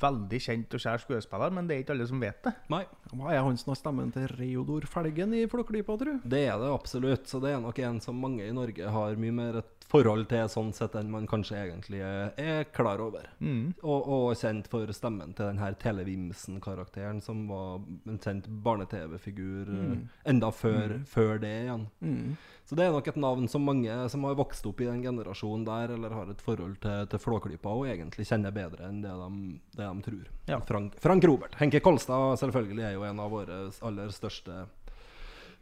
veldig 0.00 0.40
kjent 0.42 0.76
og 0.76 0.82
kjær 0.82 1.02
skuespiller, 1.02 1.54
men 1.54 1.68
det 1.68 1.76
er 1.76 1.84
ikke 1.84 1.96
alle 1.96 2.08
som 2.08 2.22
vet 2.22 2.40
det. 2.46 2.54
Nei. 2.72 2.82
Hva 3.12 3.34
er 3.34 3.44
han 3.44 3.58
som 3.60 3.74
har 3.74 3.80
stemmen 3.80 4.12
til 4.14 4.28
Reodor 4.38 4.86
Felgen 4.88 5.34
i 5.36 5.44
Flåklypa, 5.50 5.98
tru? 6.00 6.14
Det 6.24 6.46
er 6.48 6.56
det 6.62 6.72
absolutt. 6.72 7.28
Så 7.28 7.42
det 7.42 7.52
er 7.52 7.60
nok 7.62 7.78
en 7.82 8.00
som 8.04 8.20
mange 8.20 8.46
i 8.46 8.56
Norge 8.56 8.94
har 8.94 9.20
mye 9.20 9.36
mer 9.36 9.60
et 9.60 9.82
forhold 9.92 10.24
til 10.30 10.48
sånn 10.48 10.70
sett 10.72 10.94
enn 10.96 11.10
man 11.12 11.26
kanskje 11.28 11.58
egentlig 11.58 12.00
er, 12.02 12.64
klar 12.72 13.02
over. 13.04 13.28
Mm. 13.44 13.74
Og, 13.82 14.08
og 14.14 14.38
kjent 14.40 14.70
for 14.72 14.88
stemmen 14.96 15.34
til 15.36 15.50
den 15.50 15.60
her 15.60 15.76
Televimsen-karakteren, 15.82 17.20
som 17.24 17.44
var 17.50 17.82
en 18.08 18.20
kjent 18.22 18.48
barne-TV-figur 18.64 19.68
mm. 19.68 20.00
enda 20.32 20.52
før, 20.54 20.98
før 21.08 21.42
det 21.42 21.52
igjen. 21.66 21.86
Mm. 22.00 22.36
Så 22.68 22.78
det 22.78 22.86
er 22.86 22.94
nok 22.94 23.08
et 23.10 23.20
navn 23.20 23.48
som 23.52 23.66
mange 23.66 23.94
som 24.08 24.24
har 24.24 24.38
vokst 24.38 24.66
opp 24.70 24.80
i 24.80 24.88
den 24.88 25.02
generasjonen 25.04 25.66
der, 25.68 25.92
eller 25.96 26.14
har 26.16 26.30
et 26.32 26.44
forhold 26.44 26.78
til, 26.80 27.08
til 27.12 27.20
Flåklypa, 27.20 27.74
og 27.74 27.90
egentlig 27.90 28.28
kjenner 28.28 28.54
bedre 28.54 28.88
enn 28.88 29.02
det 29.04 29.12
de, 29.12 29.58
det 29.76 29.81
de 29.88 30.02
tror. 30.06 30.28
Ja. 30.48 30.60
Frank, 30.60 30.94
Frank 31.00 31.24
Robert. 31.24 31.54
Henke 31.60 31.80
Kolstad 31.80 32.38
selvfølgelig 32.42 32.84
er 32.90 32.94
jo 32.98 33.02
en 33.08 33.20
av 33.20 33.30
våre 33.30 33.64
aller 33.82 34.08
største 34.14 34.64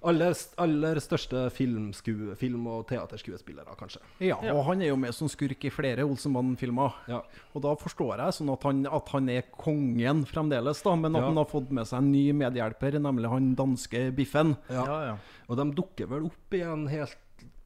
aller, 0.02 0.32
aller 0.56 0.96
største 1.04 1.42
filmsku, 1.52 2.34
film- 2.40 2.66
og 2.72 2.86
teaterskuespillere, 2.88 3.74
kanskje. 3.76 4.00
Ja, 4.24 4.38
og 4.54 4.62
han 4.70 4.80
er 4.80 4.88
jo 4.94 4.96
med 4.96 5.12
som 5.12 5.28
skurk 5.28 5.66
i 5.68 5.72
flere 5.72 6.06
Olsenbanden-filmer. 6.08 6.94
Ja. 7.10 7.18
Og 7.52 7.60
da 7.66 7.74
forstår 7.76 8.22
jeg 8.22 8.38
sånn 8.38 8.52
at 8.54 8.64
han, 8.64 8.80
at 8.88 9.12
han 9.12 9.28
er 9.28 9.42
kongen 9.60 10.24
fremdeles, 10.24 10.80
da, 10.86 10.94
men 10.96 11.16
at 11.16 11.20
Ja. 11.20 11.26
han 11.28 11.36
har 11.36 11.44
fått 11.50 11.70
med 11.70 11.84
seg 11.86 11.98
en 12.00 12.12
ny 12.12 12.32
medhjelper, 12.32 12.96
nemlig 12.98 13.28
han 13.28 13.54
danske 13.54 14.06
Biffen. 14.16 14.56
Ja. 14.70 14.86
Ja, 14.86 15.00
ja. 15.10 15.16
Og 15.50 15.56
de 15.60 15.68
dukker 15.76 16.08
vel 16.08 16.30
opp 16.30 16.50
igjen 16.56 16.88
helt 16.88 17.18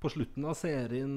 på 0.04 0.12
slutten 0.12 0.46
av 0.48 0.56
serien. 0.58 1.12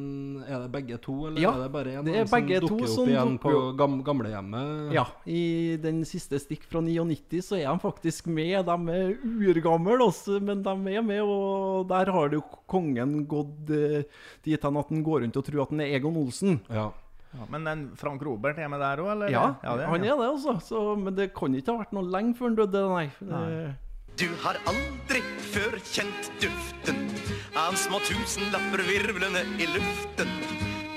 Er 0.48 0.64
det 0.64 0.72
begge 0.74 1.00
to, 1.04 1.16
eller 1.28 1.42
Ja, 1.44 1.54
er 1.56 1.66
det 1.66 1.72
bare 1.74 1.96
én 1.98 2.28
som 2.28 2.38
er 2.40 2.62
to 2.64 2.68
dukker 2.68 2.86
opp 2.88 2.94
som 2.94 3.10
igjen 3.12 3.38
på 3.44 3.54
gam 3.80 3.98
gamlehjemmet? 4.08 4.94
Ja, 4.96 5.06
i 5.28 5.76
den 5.84 6.04
siste 6.08 6.40
stikk 6.42 6.64
fra 6.72 6.82
99 6.86 7.42
så 7.50 7.60
er 7.60 7.68
de 7.68 7.84
faktisk 7.84 8.30
med. 8.32 8.56
De 8.68 8.96
er 8.96 9.18
urgamle 9.52 10.00
også, 10.08 10.40
men 10.44 10.64
de 10.64 10.76
er 10.96 11.04
med, 11.06 11.24
og 11.24 11.88
der 11.92 12.14
har 12.16 12.38
jo 12.38 12.44
kongen 12.70 13.20
gått 13.30 13.74
eh, 13.76 14.08
dit 14.48 14.64
hen 14.64 14.80
at 14.80 14.94
han 14.94 15.04
går 15.04 15.26
rundt 15.26 15.42
og 15.42 15.46
tror 15.48 15.66
at 15.66 15.76
han 15.76 15.84
er 15.84 15.98
Egon 16.00 16.18
Olsen. 16.24 16.62
Ja. 16.72 16.90
Ja, 17.36 17.44
men 17.52 17.68
den 17.68 17.82
Frank 18.00 18.24
Robert 18.24 18.58
er 18.58 18.70
med 18.72 18.80
der 18.82 19.02
òg, 19.04 19.12
eller? 19.12 19.30
Ja, 19.30 19.50
det 19.62 19.90
han 19.92 20.06
er 20.06 20.16
det, 20.16 20.30
altså. 20.32 20.56
Så, 20.64 20.96
men 20.96 21.14
det 21.18 21.34
kan 21.36 21.54
ikke 21.54 21.76
ha 21.76 21.84
vært 21.84 21.94
noe 21.98 22.08
lenge 22.08 22.38
før 22.40 22.50
han 22.50 22.58
døde, 22.64 22.86
nei. 22.94 23.10
nei. 23.28 23.74
Du 24.18 24.30
har 24.42 24.58
aldri 24.66 25.22
før 25.52 25.78
kjent 25.86 26.32
duften 26.42 27.27
av 27.58 27.74
små 27.76 28.00
tusenlapper 28.00 28.84
virvlende 28.86 29.42
i 29.58 29.66
luften. 29.66 30.30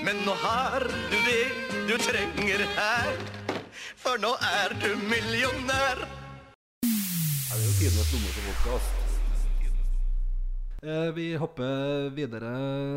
Men 0.05 0.21
nå 0.25 0.35
har 0.43 0.85
du 0.85 1.17
det 1.25 1.45
du 1.89 1.95
trenger 1.97 2.65
her, 2.77 3.11
for 3.97 4.21
nå 4.21 4.35
er 4.61 4.75
du 4.83 4.91
millionær. 5.09 6.05
Det 6.85 7.57
er 7.57 7.65
jo 7.65 7.77
tidenes 7.79 8.13
lommesopodkast. 8.13 8.97
Eh, 8.97 9.00
vi 11.13 11.35
hopper 11.37 12.09
videre. 12.15 12.51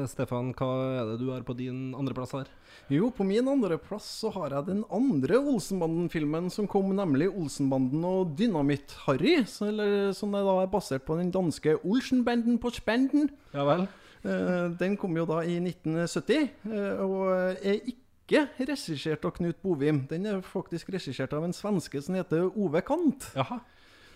Stefan, 0.08 0.52
hva 0.56 0.68
er 1.02 1.10
det 1.10 1.18
du 1.20 1.26
har 1.32 1.42
på 1.44 1.56
din 1.58 1.90
andreplass 1.96 2.32
her? 2.32 2.48
Jo, 2.92 3.10
på 3.14 3.24
min 3.28 3.46
andreplass 3.48 4.06
så 4.22 4.30
har 4.34 4.54
jeg 4.56 4.66
den 4.70 4.80
andre 4.92 5.38
Olsenbanden-filmen 5.40 6.50
som 6.52 6.68
kom, 6.70 6.90
nemlig 6.96 7.28
Olsenbanden 7.32 8.04
og 8.08 8.32
Dynamitt-Harry. 8.38 9.42
Eller 9.68 10.12
som 10.16 10.32
da 10.32 10.42
er 10.62 10.72
basert 10.72 11.04
på 11.04 11.18
den 11.20 11.30
danske 11.34 11.76
Olsenbanden 11.84 12.58
på 12.60 12.72
Spenden. 12.74 13.28
Ja 13.54 13.66
vel? 13.68 13.86
Eh, 14.24 14.70
Den 14.80 14.96
kom 14.96 15.16
jo 15.16 15.26
da 15.28 15.42
i 15.44 15.58
1970, 15.60 16.48
eh, 16.72 17.04
og 17.04 17.60
er 17.60 17.82
ikke 17.84 18.46
regissert 18.64 19.24
av 19.28 19.34
Knut 19.36 19.60
Bovim. 19.60 20.06
Den 20.08 20.24
er 20.26 20.40
faktisk 20.40 20.88
regissert 20.96 21.32
av 21.36 21.44
en 21.44 21.52
svenske 21.52 22.00
som 22.02 22.16
heter 22.16 22.48
Ove 22.56 22.80
Kant. 22.80 23.28
Jaha. 23.36 23.60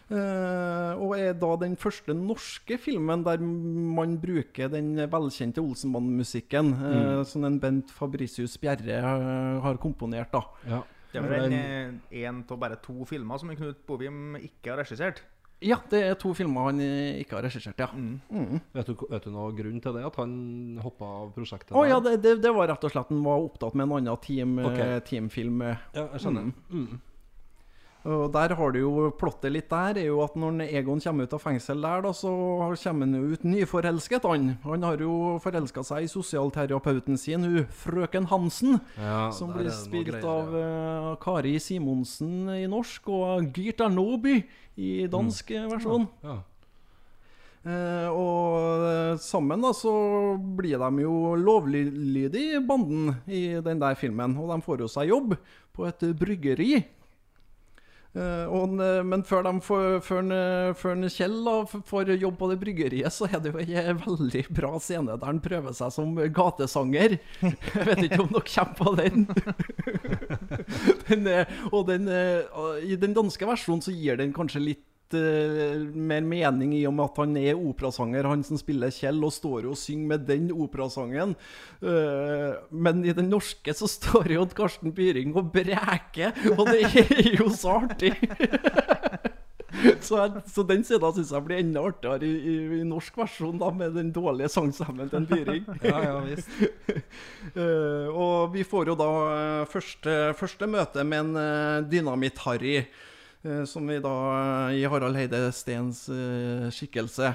Eh, 0.09 1.01
og 1.05 1.11
er 1.19 1.35
da 1.37 1.51
den 1.61 1.75
første 1.77 2.15
norske 2.17 2.79
filmen 2.81 3.21
der 3.27 3.43
man 3.45 4.15
bruker 4.21 4.71
den 4.73 4.95
velkjente 5.13 5.61
Olsenband-musikken 5.61 6.71
eh, 6.73 7.25
som 7.29 7.45
en 7.45 7.59
Bent 7.61 7.93
Fabricius 7.93 8.57
Bjerre 8.61 9.03
eh, 9.03 9.59
har 9.65 9.81
komponert. 9.83 10.33
da. 10.33 10.45
Ja. 10.69 10.85
Det 11.13 11.21
er 11.21 11.29
vel 11.29 11.53
en, 11.57 11.99
en 12.21 12.41
av 12.45 12.61
bare 12.61 12.77
to 12.85 13.05
filmer 13.09 13.41
som 13.41 13.53
Knut 13.57 13.85
Bovim 13.89 14.37
ikke 14.41 14.75
har 14.75 14.83
regissert. 14.83 15.23
Ja, 15.65 15.81
det 15.91 16.01
er 16.07 16.19
to 16.21 16.31
filmer 16.39 16.69
han 16.69 16.81
ikke 16.81 17.35
har 17.35 17.43
regissert, 17.49 17.81
ja. 17.81 17.89
Vet, 18.77 18.91
du, 18.93 19.07
vet 19.11 19.25
du 19.25 19.33
noe 19.35 19.49
grunn 19.57 19.81
til 19.83 19.97
det? 19.97 20.05
At 20.07 20.19
han 20.21 20.35
hoppa 20.85 21.09
av 21.25 21.33
prosjektet? 21.35 21.73
Å 21.75 21.83
ja, 21.89 21.97
det, 22.05 22.21
det, 22.23 22.37
det 22.45 22.53
var 22.55 22.71
rett 22.71 22.85
og 22.87 22.93
slett 22.93 23.11
han 23.11 23.25
var 23.25 23.49
opptatt 23.49 23.75
med 23.75 23.89
en 23.89 23.97
annen 23.99 24.21
team, 24.23 24.55
okay. 24.69 25.01
Teamfilm. 25.09 25.65
ja 25.65 26.05
jeg 26.05 26.23
skjønner. 26.23 26.53
Mm. 26.71 27.01
Og 28.07 28.29
der 28.33 28.55
har 28.55 28.73
du 28.73 28.79
jo 28.79 29.09
plottet 29.19 29.51
litt 29.53 29.69
der, 29.73 29.99
er 29.99 30.07
jo 30.07 30.21
at 30.23 30.37
når 30.39 30.63
Egon 30.69 31.01
kommer 31.03 31.27
ut 31.27 31.35
av 31.35 31.43
fengsel 31.43 31.83
der, 31.83 32.05
da, 32.07 32.13
så 32.15 32.31
kommer 32.79 33.09
han 33.09 33.17
jo 33.19 33.33
ut 33.35 33.47
nyforelsket, 33.47 34.29
han. 34.29 34.53
Han 34.63 34.87
har 34.87 35.03
jo 35.03 35.39
forelska 35.43 35.83
seg 35.87 36.07
i 36.07 36.13
sosialterapeuten 36.13 37.19
sin, 37.19 37.45
hun 37.45 37.67
frøken 37.83 38.29
Hansen. 38.31 38.79
Ja, 38.97 39.29
som 39.35 39.51
blir 39.57 39.73
spilt 39.75 40.15
greier, 40.15 40.29
av 40.31 40.55
ja. 40.55 40.69
eh, 40.69 41.17
Kari 41.25 41.57
Simonsen 41.63 42.53
i 42.55 42.69
norsk, 42.71 43.11
og 43.11 43.51
Gyrta 43.57 43.91
Noby 43.91 44.39
i 44.79 44.93
dansk 45.11 45.51
mm. 45.57 45.69
versjon. 45.75 46.07
Ja. 46.23 46.39
Eh, 47.69 48.09
og 48.15 48.85
uh, 48.87 49.19
sammen 49.21 49.61
da 49.65 49.73
så 49.77 49.93
blir 50.39 50.79
de 50.81 51.03
jo 51.03 51.35
lovlydige, 51.37 52.63
banden, 52.65 53.17
i 53.27 53.59
den 53.65 53.83
der 53.83 53.99
filmen. 53.99 54.37
Og 54.39 54.53
de 54.53 54.61
får 54.65 54.85
jo 54.85 54.93
seg 54.93 55.11
jobb 55.11 55.35
på 55.77 55.89
et 55.89 56.07
eh, 56.07 56.15
bryggeri. 56.17 56.71
Eh, 58.19 58.51
og, 58.51 58.75
men 59.07 59.23
før, 59.27 59.45
de 59.47 59.53
får, 59.63 60.01
før, 60.07 60.33
før 60.79 61.05
Kjell 61.13 61.37
da, 61.47 61.55
får 61.89 62.13
jobb 62.17 62.39
på 62.41 62.51
det 62.51 62.59
bryggeriet, 62.63 63.15
så 63.15 63.29
er 63.29 63.43
det 63.45 63.53
jo 63.53 63.63
en 63.63 64.03
veldig 64.03 64.45
bra 64.55 64.73
scene 64.83 65.15
der 65.15 65.29
han 65.29 65.41
prøver 65.45 65.77
seg 65.77 65.95
som 65.95 66.17
gatesanger. 66.35 67.19
Jeg 67.43 67.87
vet 67.87 68.05
ikke 68.09 68.23
om 68.25 68.33
dere 68.35 68.45
kommer 68.49 68.75
på 68.79 68.89
den. 68.99 69.27
den 71.09 71.31
er, 71.31 71.45
og 71.71 71.87
den, 71.91 72.09
I 72.09 72.99
den 73.01 73.17
danske 73.17 73.49
versjonen 73.49 73.85
så 73.85 73.95
gir 73.95 74.19
den 74.19 74.35
kanskje 74.37 74.65
litt 74.65 74.85
eh, 74.87 74.88
mer 75.15 76.25
mening 76.27 76.75
i 76.77 76.85
og 76.89 76.95
med 76.97 77.09
at 77.09 77.21
han 77.23 77.37
er 77.41 77.59
operasanger, 77.59 78.29
han 78.29 78.45
som 78.47 78.61
spiller 78.61 78.93
Kjell, 78.95 79.23
og 79.25 79.33
står 79.35 79.69
jo 79.69 79.75
og 79.75 79.81
synger 79.81 80.13
med 80.13 80.27
den 80.29 80.51
operasangen. 80.53 81.35
Eh, 81.81 82.59
men 82.71 83.05
i 83.05 83.15
den 83.17 83.31
norske 83.33 83.75
så 83.75 83.89
står 83.91 84.35
jo 84.37 84.47
Karsten 84.59 84.93
Byring 84.95 85.35
og 85.37 85.53
breker, 85.55 86.37
og 86.57 86.69
det 86.73 86.93
er 86.93 87.35
jo 87.39 87.49
så 87.55 87.81
artig! 87.85 88.15
Så, 90.01 90.17
så 90.47 90.63
den 90.67 90.81
sida 90.87 91.11
syns 91.15 91.31
jeg 91.31 91.45
blir 91.47 91.61
enda 91.61 91.83
artigere 91.87 92.27
i, 92.27 92.33
i, 92.51 92.55
i 92.81 92.87
norsk 92.89 93.19
versjon, 93.21 93.59
da, 93.61 93.69
med 93.75 93.95
den 93.99 94.11
dårlige 94.15 94.51
sangstemmen 94.51 95.11
til 95.11 95.21
en 95.21 95.29
Byring. 95.29 95.69
ja, 95.91 95.99
ja 96.09 96.17
visst. 96.27 96.51
Eh, 97.59 98.09
og 98.13 98.53
vi 98.53 98.63
får 98.67 98.91
jo 98.91 98.95
da 98.99 99.09
eh, 99.33 99.69
første, 99.71 100.15
første 100.37 100.67
møte 100.69 101.05
med 101.07 101.31
en 101.31 101.87
Dynamitt-Harry, 101.89 102.75
eh, 102.83 103.07
som 103.69 103.87
vi 103.87 103.99
da 104.03 104.15
eh, 104.71 104.81
i 104.81 104.87
Harald 104.91 105.17
Heide 105.19 105.45
Steens 105.55 106.07
skikkelse. 106.09 106.73
skikkelse. 106.75 107.35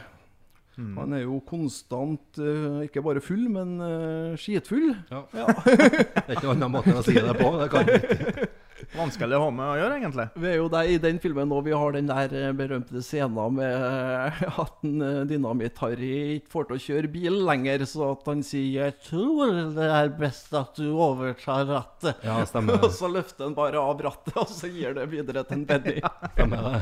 Han 0.98 1.14
er 1.14 1.22
jo 1.28 1.38
konstant 1.46 2.40
eh, 2.42 2.84
ikke 2.88 3.04
bare 3.06 3.22
full, 3.22 3.46
men 3.54 3.76
skitfull. 4.42 4.96
Ja. 5.12 5.24
Ja. 5.38 5.48
Det 5.68 6.26
er 6.26 6.36
ikke 6.38 6.50
noen 6.50 6.64
annen 6.66 6.74
måte 6.74 6.96
å 6.98 7.06
si 7.06 7.14
det 7.14 7.36
på. 7.38 7.52
Det 7.62 7.70
kan 7.74 7.92
ikke. 7.94 8.50
Vanskelig 8.94 9.38
å 9.38 9.44
ha 9.46 9.52
med 9.54 9.66
å 9.66 9.78
gjøre, 9.80 9.98
egentlig. 10.00 10.26
Vi 10.44 10.50
er 10.50 10.58
jo 10.60 10.70
der 10.72 10.90
i 10.92 10.98
den 11.02 11.20
filmen 11.24 11.50
nå 11.50 11.60
vi 11.66 11.76
har 11.76 11.96
den 11.96 12.10
der 12.10 12.34
eh, 12.38 12.50
berømte 12.58 13.02
scenen 13.06 13.58
med 13.58 13.72
eh, 13.74 14.42
at 14.64 14.86
eh, 14.88 15.22
Dynamitt-Harry 15.30 16.12
ikke 16.38 16.54
får 16.54 16.68
til 16.70 16.78
å 16.78 16.84
kjøre 16.88 17.12
bil 17.14 17.40
lenger, 17.48 17.86
så 17.90 18.12
at 18.14 18.28
han 18.30 18.44
sier 18.46 18.70
'Jeg 18.74 18.98
tror 19.08 19.54
det 19.76 19.90
er 20.00 20.12
best 20.18 20.54
at 20.58 20.76
du 20.80 20.92
overtar 20.94 21.66
rattet'. 21.70 22.26
Ja, 22.26 22.42
stemmer. 22.50 22.82
og 22.86 22.92
så 22.96 23.10
løfter 23.12 23.48
han 23.48 23.58
bare 23.58 23.82
av 23.82 24.02
rattet, 24.04 24.36
og 24.38 24.52
så 24.52 24.70
gir 24.72 24.98
det 24.98 25.08
videre 25.12 25.46
til 25.48 25.62
en 25.62 25.66
Benny. 25.70 25.98
Stemmer 26.34 26.70
det. 26.70 26.82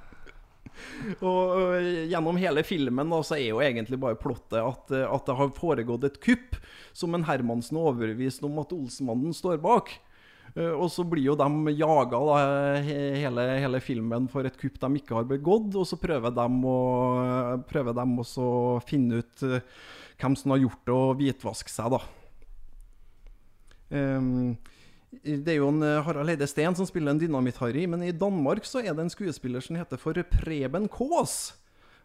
og 1.24 1.56
ø, 1.56 1.80
gjennom 2.10 2.38
hele 2.40 2.62
filmen 2.66 3.10
da, 3.12 3.22
så 3.26 3.38
er 3.38 3.48
jo 3.50 3.62
egentlig 3.64 3.98
bare 4.00 4.18
plottet 4.20 4.60
at, 4.60 4.92
at 4.92 5.26
det 5.26 5.36
har 5.38 5.56
foregått 5.56 6.06
et 6.08 6.20
kupp 6.22 6.58
som 6.96 7.14
en 7.14 7.26
Hermansen 7.28 7.78
er 7.78 7.90
overbevist 7.90 8.44
om 8.46 8.58
at 8.62 8.72
Olsenmannen 8.74 9.34
står 9.36 9.60
bak. 9.62 9.92
Eh, 10.56 10.72
Og 10.74 10.88
så 10.90 11.04
blir 11.06 11.28
jo 11.28 11.36
de 11.38 11.74
jaga 11.78 12.20
da, 12.26 12.38
hele, 12.82 13.44
hele 13.62 13.80
filmen 13.84 14.26
for 14.32 14.46
et 14.48 14.56
kupp 14.60 14.78
de 14.82 14.90
ikke 15.00 15.14
har 15.18 15.28
begått, 15.30 15.74
og 15.78 15.86
så 15.86 15.98
prøver 16.00 16.34
de 16.34 16.46
å, 16.66 16.76
prøver 17.70 17.94
de 17.94 18.06
også 18.24 18.42
å 18.46 18.80
finne 18.86 19.20
ut 19.22 19.44
eh, 19.46 19.62
hvem 20.20 20.34
som 20.36 20.52
har 20.56 20.62
gjort 20.64 20.82
det, 20.84 20.96
og 20.96 21.14
hvitvaske 21.20 21.72
seg, 21.72 21.94
da. 21.96 22.02
Um, 23.90 24.56
det 25.24 25.48
er 25.50 25.56
jo 25.58 25.70
en 25.72 25.82
Harald 26.06 26.30
Eide 26.30 26.46
Steen 26.46 26.76
som 26.78 26.86
spiller 26.86 27.10
en 27.14 27.18
Dynamitt-Harry, 27.18 27.86
men 27.90 28.04
i 28.06 28.12
Danmark 28.14 28.62
så 28.68 28.78
er 28.84 28.92
det 28.94 29.02
en 29.02 29.10
skuespiller 29.10 29.64
som 29.64 29.78
heter 29.80 29.98
for 29.98 30.14
Preben 30.30 30.86
Kaas. 30.92 31.56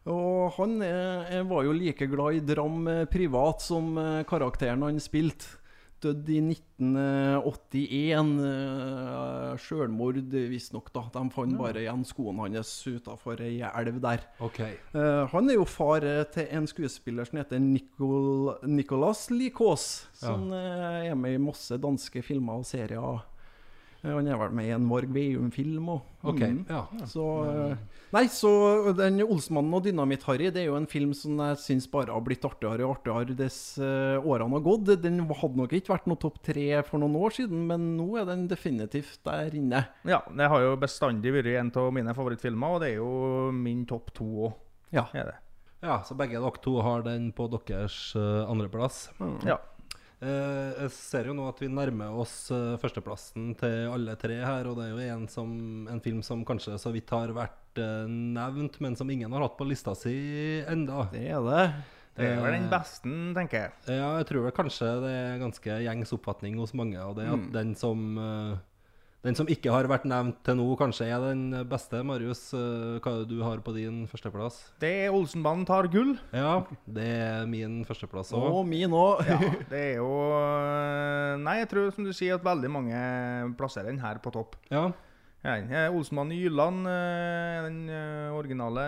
Og 0.10 0.54
han 0.58 0.80
er, 0.86 1.28
er- 1.40 1.46
var 1.50 1.66
jo 1.68 1.74
like 1.78 2.08
glad 2.10 2.40
i 2.40 2.42
dram 2.46 2.88
privat 3.12 3.62
som 3.62 3.94
karakteren 4.30 4.82
han 4.86 4.98
spilte. 5.02 5.58
Dødd 6.04 6.30
i 6.30 6.40
1981. 6.44 8.34
Uh, 8.42 9.56
Sjølmord, 9.62 10.20
visstnok. 10.52 10.92
De 10.94 11.24
fant 11.34 11.58
bare 11.60 11.84
igjen 11.84 12.04
skoene 12.08 12.48
hans 12.48 12.74
utafor 12.88 13.42
ei 13.46 13.60
elv 13.66 14.00
der. 14.04 14.26
Okay. 14.44 14.76
Eh, 14.96 15.24
han 15.32 15.50
er 15.50 15.60
jo 15.60 15.68
far 15.70 16.06
eh, 16.06 16.24
til 16.34 16.50
en 16.56 16.68
skuespiller 16.70 17.28
som 17.28 17.40
heter 17.42 17.62
Nicol 17.62 18.56
Nicolas 18.68 19.28
Likås, 19.32 20.08
som 20.20 20.52
eh, 20.54 21.12
er 21.12 21.16
med 21.20 21.38
i 21.38 21.42
masse 21.42 21.78
danske 21.82 22.24
filmer 22.26 22.62
og 22.62 22.68
serier. 22.70 23.24
Eh, 24.06 24.14
han 24.14 24.28
er 24.30 24.38
vel 24.40 24.54
med 24.56 24.68
i 24.70 24.74
en 24.76 24.88
Varg 24.90 25.12
Veum-film 25.14 25.90
òg. 25.96 26.02
ok, 26.26 26.42
ja. 26.70 26.82
Så 27.10 27.26
eh, 27.50 27.78
Nei, 28.16 28.28
så 28.32 28.94
den 28.96 29.20
'Olsmannen 29.20 29.74
og 29.76 29.84
Dynamitt-Harry' 29.84 30.52
det 30.54 30.62
er 30.62 30.70
jo 30.70 30.78
en 30.78 30.88
film 30.88 31.12
som 31.14 31.38
jeg 31.42 31.58
syns 31.60 31.88
bare 31.92 32.14
har 32.14 32.22
blitt 32.24 32.46
artigere 32.46 32.86
og 32.86 32.96
artigere 32.96 33.36
dess 33.36 33.78
eh, 33.78 34.16
årene 34.22 34.56
har 34.56 34.64
gått. 34.64 35.02
Den 35.04 35.20
hadde 35.28 35.60
nok 35.60 35.74
ikke 35.74 35.96
vært 35.96 36.08
noe 36.08 36.22
topp 36.22 36.40
tre 36.46 36.84
for 36.88 37.02
noen 37.02 37.18
år 37.20 37.36
siden, 37.36 37.66
men 37.68 37.96
nå 37.98 38.08
er 38.22 38.30
den 38.30 38.48
definitivt 38.48 39.20
der 39.26 39.52
inne. 39.58 39.88
Ja, 40.08 40.22
det 40.30 40.48
har 40.48 40.62
jo 40.62 40.78
bestandig 40.80 41.34
vært 41.34 41.52
en 41.60 41.74
av 41.76 41.92
mine 41.92 42.14
favorittfilmer, 42.16 42.78
og 42.78 42.86
det 42.86 42.94
er 42.94 43.02
jo 43.02 43.52
min 43.52 43.86
topp 43.90 44.14
to 44.16 44.30
òg. 44.48 44.54
Ja. 44.96 45.10
Det. 45.12 45.36
Ja, 45.84 46.00
så 46.08 46.16
begge 46.16 46.40
dere 46.40 46.62
to 46.64 46.80
har 46.82 47.04
den 47.04 47.34
på 47.36 47.50
deres 47.52 48.16
andreplass. 48.16 49.10
Mm. 49.20 49.42
Ja. 49.50 49.60
Eh, 50.24 50.70
jeg 50.86 50.92
ser 50.96 51.28
jo 51.30 51.36
nå 51.36 51.48
at 51.50 51.60
vi 51.60 51.68
nærmer 51.68 52.16
oss 52.22 52.48
eh, 52.54 52.78
førsteplassen 52.80 53.50
til 53.60 53.90
alle 53.92 54.16
tre 54.20 54.38
her, 54.40 54.70
og 54.70 54.80
det 54.80 54.88
er 54.88 54.94
jo 54.94 55.18
en, 55.18 55.26
som, 55.32 55.50
en 55.92 56.02
film 56.04 56.22
som 56.24 56.46
kanskje 56.48 56.78
så 56.80 56.94
vidt 56.96 57.12
har 57.12 57.34
vært 57.36 57.82
eh, 57.84 58.06
nevnt, 58.08 58.80
men 58.84 58.96
som 58.96 59.12
ingen 59.12 59.34
har 59.36 59.44
hatt 59.44 59.58
på 59.60 59.68
lista 59.68 59.96
si 59.98 60.16
enda. 60.64 61.10
Det 61.12 61.26
er 61.28 61.44
det. 61.50 61.66
Det 62.16 62.30
er 62.32 62.40
vel 62.40 62.56
den 62.56 62.70
beste, 62.72 63.12
tenker 63.36 63.66
jeg. 63.66 63.72
Ja, 63.98 64.14
jeg 64.22 64.30
tror 64.30 64.46
vel 64.46 64.56
kanskje 64.56 64.94
det 65.04 65.12
er 65.18 65.42
ganske 65.42 65.82
gjengs 65.84 66.16
oppfatning 66.16 66.56
hos 66.62 66.72
mange, 66.78 67.02
og 67.04 67.18
det 67.18 67.26
er 67.26 67.36
at 67.36 67.50
den 67.58 67.74
som 67.76 68.16
Den 69.26 69.34
som 69.34 69.48
ikke 69.50 69.72
har 69.74 69.88
vært 69.90 70.04
nevnt 70.06 70.38
til 70.46 70.58
nå, 70.60 70.66
kanskje 70.78 71.08
er 71.10 71.24
den 71.24 71.48
beste. 71.66 71.98
Marius, 72.06 72.44
eh, 72.54 73.00
hva 73.02 73.10
er 73.16 73.24
det 73.24 73.32
du 73.32 73.40
har 73.42 73.58
på 73.66 73.72
din 73.74 74.04
førsteplass? 74.12 74.60
Det 74.84 74.92
er 75.08 75.16
Olsenbanen 75.18 75.66
tar 75.66 75.88
gull. 75.90 76.12
Ja, 76.30 76.60
det 76.86 77.08
er 77.10 77.48
min 77.50 77.80
førsteplass 77.90 78.36
Og 78.38 78.46
òg. 78.62 78.68
min 78.70 78.94
òg. 78.94 79.24
Ja, 79.26 79.40
det 79.72 79.80
er 79.82 79.96
jo 79.98 80.12
øh, 80.14 81.32
Nei, 81.42 81.56
jeg 81.64 81.70
tror 81.72 81.90
som 81.96 82.06
du 82.06 82.12
sier 82.14 82.38
at 82.38 82.46
veldig 82.46 82.70
mange 82.70 83.00
plasserer 83.58 83.90
den 83.90 84.02
her 84.04 84.20
på 84.22 84.30
topp. 84.36 84.60
Ja. 84.70 84.92
Ja, 85.46 85.88
Olsenbanen 85.94 86.34
i 86.34 86.44
Jylland, 86.44 86.86
eh, 86.90 87.66
den 87.66 87.80
eh, 87.94 88.30
originale 88.34 88.86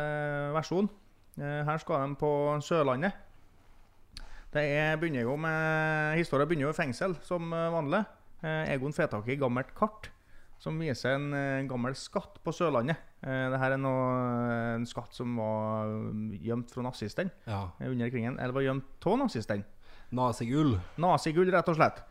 versjonen. 0.55 0.89
Eh, 1.38 1.63
Her 1.67 1.81
skal 1.81 2.01
de 2.11 2.17
på 2.17 2.29
Sørlandet. 2.65 3.13
Det 4.53 4.63
er, 4.63 4.95
begynner 4.97 5.25
jo 5.25 5.35
med, 5.38 6.15
Historien 6.17 6.49
begynner 6.49 6.69
jo 6.69 6.75
i 6.75 6.77
fengsel, 6.77 7.17
som 7.25 7.49
eh, 7.53 7.67
vanlig. 7.73 8.03
Eh, 8.45 8.71
Egon 8.75 8.93
får 8.93 9.09
tak 9.15 9.27
i 9.33 9.38
gammelt 9.41 9.73
kart 9.77 10.09
som 10.62 10.78
viser 10.82 11.16
en 11.16 11.34
en 11.38 11.70
gammel 11.70 11.95
skatt 11.97 12.39
på 12.43 12.53
Sørlandet. 12.55 12.97
Eh, 13.22 13.47
Dette 13.53 13.70
er 13.72 13.78
noe, 13.82 14.76
en 14.78 14.86
skatt 14.89 15.14
som 15.18 15.36
var 15.38 15.89
eh, 15.91 16.38
gjemt 16.47 16.74
fra 16.74 16.86
nazistene 16.86 17.34
ja. 17.45 17.64
eh, 17.80 17.89
under 17.91 18.12
krigen. 18.14 18.38
Eller 18.39 18.55
var 18.55 18.66
gjemt 18.66 19.10
av 19.10 19.20
nazistene. 19.24 19.66
Nazigull. 20.18 20.78
Nazigull, 21.03 21.51
rett 21.51 21.70
og 21.70 21.78
slett. 21.78 22.03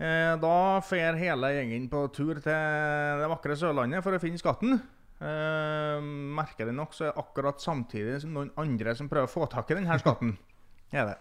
Eh, 0.00 0.34
da 0.40 0.54
fer 0.86 1.18
hele 1.20 1.52
gjengen 1.58 1.90
på 1.92 2.06
tur 2.16 2.38
til 2.40 3.20
det 3.20 3.28
vakre 3.30 3.58
Sørlandet 3.60 4.02
for 4.06 4.16
å 4.16 4.22
finne 4.22 4.40
skatten. 4.40 4.78
Eh, 5.20 5.98
merkelig 6.40 6.72
nok 6.72 6.94
så 6.96 7.06
er 7.06 7.12
det 7.12 7.20
akkurat 7.20 7.60
samtidig 7.60 8.22
som 8.22 8.32
noen 8.32 8.54
andre 8.60 8.94
som 8.96 9.10
prøver 9.10 9.28
å 9.28 9.34
få 9.34 9.50
tak 9.52 9.70
i 9.70 9.76
denne 9.76 9.98
skatten. 10.00 10.38
er 10.96 11.12
det. 11.12 11.18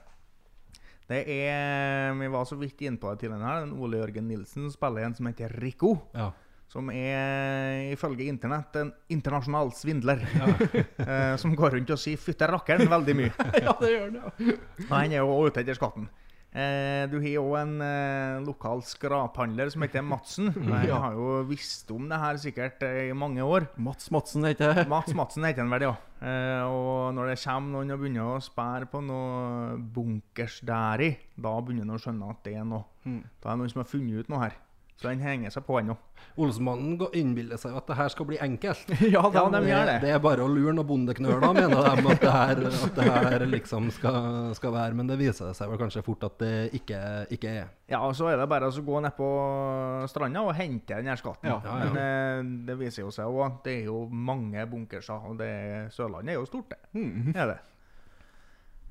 Det 1.09 1.23
er 1.25 2.13
Vi 2.19 2.27
var 2.29 2.45
så 2.45 2.57
vidt 2.59 2.81
inne 2.85 3.01
på 3.01 3.09
det 3.11 3.23
tidligere 3.23 3.47
her. 3.47 3.65
Den 3.65 3.73
Ole 3.81 3.97
Jørgen 3.97 4.27
Nilsen 4.29 4.69
spiller 4.71 5.07
en 5.07 5.17
som 5.17 5.29
heter 5.29 5.49
Rico. 5.61 5.95
Ja. 6.13 6.29
Som 6.69 6.91
er 6.93 7.89
ifølge 7.89 8.27
internett 8.29 8.75
en 8.77 8.91
internasjonal 9.09 9.71
svindler. 9.73 10.21
Ja. 10.37 11.35
som 11.41 11.55
går 11.57 11.79
rundt 11.79 11.89
og 11.95 11.97
sier 11.97 12.21
'fytte 12.21 12.45
rakkeren' 12.45 12.89
veldig 12.91 13.15
mye. 13.17 13.33
ja, 13.65 13.73
det 13.81 13.89
gjør 13.95 14.11
det. 14.13 14.21
ja. 14.51 14.57
Han 14.91 15.11
er 15.11 15.23
jo 15.23 15.39
ute 15.47 15.63
etter 15.63 15.79
skatten. 15.79 16.05
Eh, 16.49 17.03
du 17.11 17.19
har 17.21 17.35
òg 17.43 17.51
en 17.59 17.73
eh, 17.85 18.39
lokal 18.41 18.79
skraphandler 18.81 19.69
som 19.69 19.83
heter 19.85 20.01
Madsen. 20.01 20.47
Han 20.55 20.87
Ja. 20.87 20.97
har 21.03 21.13
jo 21.13 21.43
visst 21.45 21.91
om 21.93 22.07
det 22.09 22.17
her 22.17 22.39
sikkert 22.41 22.81
eh, 22.87 23.09
i 23.11 23.13
mange 23.13 23.43
år. 23.45 23.67
Mats 23.77 24.09
Madsen 24.09 24.47
heter 24.49 24.73
det. 24.73 24.87
Mats 24.93 25.13
Madsen 25.13 25.45
heter 25.45 25.61
han 25.61 25.69
vel, 25.75 25.85
ja. 25.91 25.93
Eh, 26.25 26.63
og 26.65 27.13
når 27.13 27.29
det 27.35 27.37
kommer 27.43 27.75
noen 27.77 27.93
og 27.93 28.01
begynner 28.01 28.31
å 28.33 28.39
sperre 28.41 28.89
på 28.89 29.01
noe 29.05 29.77
bunkers 29.77 30.57
deri, 30.65 31.11
da 31.37 31.53
begynner 31.61 31.85
han 31.85 31.99
å 31.99 32.01
skjønne 32.01 32.31
at 32.33 32.41
det 32.49 32.55
er 32.57 32.65
noe. 32.65 32.83
Da 33.05 33.13
er 33.13 33.53
det 33.53 33.59
noen 33.61 33.69
som 33.75 33.83
har 33.83 33.89
funnet 33.93 34.25
ut 34.25 34.33
noe 34.33 34.41
her. 34.47 34.57
Så 34.99 35.07
den 35.07 35.21
henger 35.23 35.47
seg 35.55 35.63
på 35.63 35.77
ennå. 35.79 35.93
Olsmannen 36.43 36.97
går- 36.99 37.13
innbiller 37.15 37.55
seg 37.59 37.71
jo 37.71 37.77
at 37.79 37.87
det 37.87 37.95
her 37.95 38.09
skal 38.11 38.25
bli 38.27 38.37
enkelt. 38.43 38.89
Ja, 39.13 39.21
Ja, 39.31 39.43
de 39.53 39.61
gjør 39.63 39.85
det. 39.87 39.93
Det 40.03 40.09
er 40.11 40.19
bare 40.19 40.43
å 40.43 40.49
lure 40.51 40.73
noen 40.75 40.87
bondeknøler, 40.89 41.53
mener 41.55 41.85
de 41.87 42.11
at 42.11 42.19
det 42.25 42.33
her, 42.33 42.59
at 42.67 42.97
det 42.97 43.05
her 43.07 43.45
liksom 43.47 43.87
skal, 43.95 44.49
skal 44.59 44.73
være. 44.75 44.97
Men 44.99 45.07
det 45.07 45.15
viser 45.21 45.53
seg 45.55 45.71
vel 45.71 45.79
kanskje 45.79 46.03
fort 46.03 46.25
at 46.27 46.35
det 46.43 46.51
ikke, 46.81 46.99
ikke 47.31 47.53
er. 47.61 47.71
Ja, 47.87 48.01
og 48.03 48.11
så 48.19 48.27
er 48.33 48.41
det 48.43 48.49
bare 48.51 48.67
å 48.67 48.83
gå 48.91 48.99
ned 49.07 49.15
på 49.15 49.29
stranda 50.11 50.43
og 50.43 50.51
hente 50.59 50.99
den 50.99 51.07
her 51.13 51.15
skatten. 51.23 51.47
Ja, 51.47 51.61
ja, 51.63 51.79
ja. 51.79 51.87
Men 51.87 51.95
det, 51.95 52.67
det 52.73 52.77
viser 52.83 53.05
jo 53.07 53.15
seg 53.15 53.31
òg 53.31 53.45
at 53.47 53.63
det 53.69 53.77
er 53.79 53.87
jo 53.87 54.03
mange 54.11 54.67
bunkerser, 54.67 55.31
og 55.31 55.39
det, 55.39 55.49
Sørlandet 55.95 56.35
er 56.35 56.41
jo 56.41 56.45
stort, 56.51 56.75
det. 56.75 56.81
Mm. 56.99 57.31
Er 57.39 57.53
det. 57.55 57.57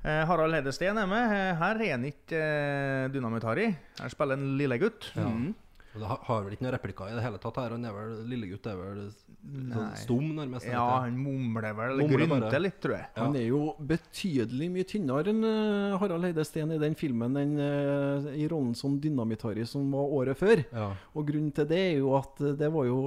Eh, 0.09 0.21
Harald 0.25 0.55
Hedesteen 0.55 0.97
er 0.97 1.07
med. 1.11 1.31
Eh, 1.37 1.55
Her 1.59 1.81
er 1.85 1.89
han 1.93 2.05
ikke 2.07 2.37
eh, 2.41 3.07
Dynamitt-Harry. 3.13 3.69
Her 3.99 4.13
spiller 4.13 4.39
en 4.39 4.53
lillegutt. 4.57 5.11
Ja. 5.13 5.29
Og 5.95 6.01
det 6.01 6.07
har- 6.07 6.43
vel 6.45 6.53
ikke 6.53 6.61
noen 6.67 6.75
replikker 6.77 7.09
i 7.09 7.15
det 7.17 7.23
hele 7.23 7.37
tatt 7.41 7.55
her. 7.57 7.69
Han 7.71 7.85
er 7.85 7.91
vel, 7.95 8.11
Lillegutt 8.29 8.67
er 8.69 8.75
vel 8.77 8.99
sånn 9.73 9.95
stum, 9.97 10.27
nærmest. 10.35 10.67
Ja, 10.69 10.99
han 11.01 11.15
mumler 11.17 11.73
vel. 11.75 12.03
Grynter 12.09 12.59
litt, 12.61 12.79
tror 12.81 12.93
jeg. 12.97 13.07
Ja. 13.15 13.23
Han 13.23 13.35
er 13.35 13.47
jo 13.47 13.75
betydelig 13.81 14.69
mye 14.71 14.85
tynnere 14.85 15.27
enn 15.31 15.43
eh, 15.43 15.97
Harald 15.97 16.25
Eide 16.29 16.45
Steen 16.45 16.71
i 16.75 16.77
den 16.81 16.93
filmen 16.99 17.35
enn 17.39 17.55
eh, 17.59 18.29
i 18.37 18.47
rollen 18.51 18.75
som 18.77 18.99
Dynamitt-Harry 19.01 19.65
som 19.65 19.89
var 19.91 20.13
året 20.19 20.37
før. 20.37 20.61
Ja. 20.71 20.91
Og 21.15 21.25
grunnen 21.29 21.53
til 21.55 21.65
det 21.65 21.79
er 21.95 21.97
jo 21.99 22.13
at 22.19 22.39
eh, 22.41 22.53
det 22.59 22.69
var 22.71 22.85
jo 22.85 22.99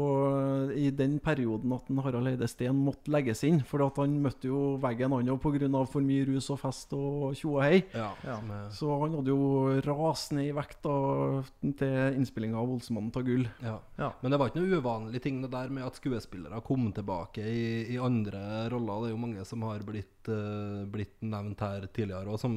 i 0.74 0.90
den 0.90 1.18
perioden 1.22 1.72
at 1.76 1.86
Harald 2.04 2.32
Eide 2.32 2.48
Steen 2.50 2.82
måtte 2.84 3.12
legges 3.14 3.44
inn. 3.46 3.60
For 3.68 3.84
at 3.86 3.96
han 4.02 4.16
møtte 4.22 4.48
jo 4.50 4.76
veggen 4.82 5.12
han 5.12 5.30
pga. 5.38 5.86
for 5.86 6.00
mye 6.02 6.26
rus 6.26 6.50
og 6.50 6.58
fest 6.60 6.92
og 6.96 7.34
tjo 7.36 7.56
og 7.58 7.62
hei. 7.62 7.84
Ja, 7.94 8.10
Ja. 8.24 8.38
Så 8.70 8.88
han 9.00 9.14
hadde 9.14 9.28
jo 9.30 9.80
rast 9.86 10.32
ned 10.32 10.48
i 10.50 10.52
vekt 10.56 10.82
da, 10.82 11.42
til 11.78 12.16
innspillinga 12.18 12.56
av 12.58 12.71
'Olsemannen 12.72 13.12
tar 13.12 13.26
gull'. 13.26 13.48
ja. 13.62 13.78
Ja. 13.98 14.12
Men 14.22 14.32
det 14.32 14.38
var 14.40 14.50
ikke 14.50 14.62
noe 14.62 14.80
uvanlig 14.80 15.22
ting 15.22 15.42
det 15.42 15.50
der 15.52 15.68
med 15.68 15.84
at 15.86 15.98
skuespillere 16.00 16.62
kom 16.64 16.90
tilbake 16.92 17.44
i, 17.44 17.92
i 17.94 17.98
andre 17.98 18.68
roller. 18.72 19.02
Det 19.02 19.10
er 19.10 19.14
jo 19.14 19.24
mange 19.26 19.44
som 19.48 19.62
har 19.68 19.84
blitt, 19.86 20.28
uh, 20.28 20.84
blitt 20.88 21.20
nevnt 21.20 21.60
her 21.60 21.86
tidligere, 21.92 22.32
og 22.32 22.40
som, 22.40 22.56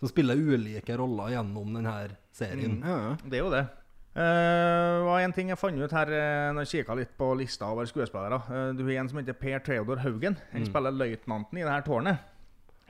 som 0.00 0.08
spiller 0.08 0.40
ulike 0.40 0.96
roller 0.96 1.36
gjennom 1.36 1.76
denne 1.76 2.16
serien. 2.32 2.80
Ja. 2.80 3.16
Det 3.24 3.38
er 3.38 3.44
jo 3.44 3.52
det. 3.52 3.66
Uh, 4.10 5.06
var 5.06 5.20
en 5.22 5.32
ting 5.32 5.52
jeg 5.52 5.58
fant 5.60 5.78
ut 5.78 5.92
her 5.94 6.08
uh, 6.10 6.50
når 6.50 6.66
jeg 6.66 6.80
kikka 6.80 6.96
litt 6.98 7.12
på 7.14 7.28
lista 7.38 7.68
over 7.70 7.86
skuespillere. 7.86 8.40
Uh, 8.50 8.72
du 8.74 8.82
har 8.88 9.04
en 9.04 9.10
som 9.12 9.20
heter 9.20 9.38
Per 9.38 9.62
Theodor 9.62 10.02
Haugen. 10.02 10.34
Han 10.50 10.66
spiller 10.66 10.96
løytnanten 10.96 11.60
i 11.60 11.62
det 11.62 11.70
her 11.70 11.86
tårnet. 11.86 12.26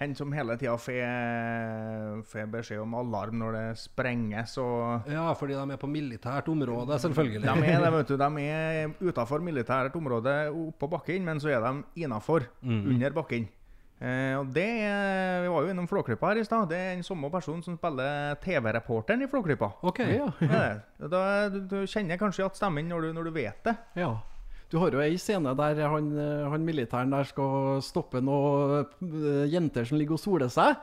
Han 0.00 0.14
som 0.16 0.32
hele 0.32 0.54
tida 0.56 0.74
får 0.80 2.46
beskjed 2.52 2.80
om 2.80 2.94
alarm 2.96 3.36
når 3.42 3.56
det 3.58 3.64
sprenges 3.82 4.56
og 4.62 5.08
Ja, 5.12 5.26
fordi 5.36 5.56
de 5.58 5.74
er 5.76 5.80
på 5.80 5.90
militært 5.90 6.48
område, 6.48 6.96
selvfølgelig. 7.02 7.42
De 7.44 7.68
er, 7.68 7.84
det, 7.84 7.92
vet 7.94 8.08
du, 8.08 8.16
de 8.16 8.44
er 8.48 8.94
utafor 9.10 9.44
militært 9.44 9.96
område 10.00 10.34
oppå 10.50 10.88
bakken, 10.96 11.24
men 11.28 11.40
så 11.42 11.52
er 11.52 11.60
de 11.64 12.04
innafor, 12.04 12.48
under 12.64 13.16
bakken. 13.16 13.48
Eh, 14.00 14.32
og 14.38 14.48
det 14.56 14.64
Vi 15.44 15.48
var 15.52 15.66
jo 15.66 15.68
innom 15.74 15.88
Flåklypa 15.88 16.30
her 16.30 16.40
i 16.40 16.44
stad. 16.48 16.70
Det 16.70 16.78
er 16.78 16.94
den 16.96 17.04
samme 17.04 17.28
personen 17.30 17.60
som 17.62 17.76
spiller 17.76 18.38
TV-reporteren 18.40 19.20
i 19.20 19.28
Flåklypa. 19.28 19.68
Okay, 19.82 20.16
Ja. 20.16 20.30
Da, 20.96 21.48
du, 21.52 21.60
du 21.68 21.78
kjenner 21.84 22.16
kanskje 22.16 22.40
igjen 22.46 22.56
stemmen 22.56 22.88
når 22.88 23.04
du, 23.04 23.12
når 23.18 23.28
du 23.28 23.34
vet 23.36 23.60
det. 23.68 23.76
Ja. 24.00 24.14
Du 24.70 24.78
har 24.78 24.94
jo 24.94 25.02
ei 25.02 25.16
scene 25.18 25.50
der 25.58 25.80
han, 25.90 26.08
eh, 26.14 26.46
han 26.52 26.64
militæren 26.64 27.10
der 27.10 27.26
skal 27.26 27.80
stoppe 27.82 28.20
noen 28.22 28.86
eh, 29.02 29.46
jenter 29.50 29.88
som 29.88 29.98
ligger 29.98 30.14
og 30.14 30.22
soler 30.22 30.50
seg. 30.52 30.78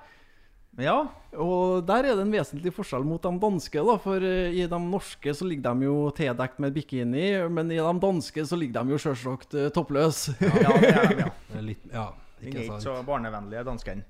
Ja, 0.77 1.07
Og 1.33 1.87
der 1.87 2.05
er 2.05 2.17
det 2.19 2.21
en 2.27 2.33
vesentlig 2.35 2.69
forskjell 2.75 3.05
mot 3.07 3.23
de 3.23 3.31
danske, 3.41 3.81
da. 3.81 3.95
For 4.03 4.21
eh, 4.21 4.51
i 4.59 4.67
de 4.69 4.79
norske 4.83 5.33
så 5.33 5.47
ligger 5.47 5.71
de 5.71 5.87
jo 5.87 5.95
tildekt 6.13 6.59
med 6.61 6.75
bikini, 6.75 7.31
men 7.49 7.71
i 7.71 7.79
de 7.79 7.95
danske 8.03 8.45
så 8.45 8.59
ligger 8.59 8.83
de 8.83 8.93
jo 8.93 9.01
sjølsagt 9.01 9.55
toppløse. 9.73 10.35
ja 10.43 10.75
det 10.83 10.91
er 10.91 11.07
de, 11.07 11.19
ja. 11.23 11.31
Det 11.53 11.57
er 11.61 11.67
litt, 11.71 11.87
ja, 11.89 12.05
Den 12.11 12.43
er 12.43 12.51
ikke 12.51 12.67
ikke 12.67 12.83
så 12.83 12.99
barnevennlige, 13.07 13.65
danskene. 13.65 14.03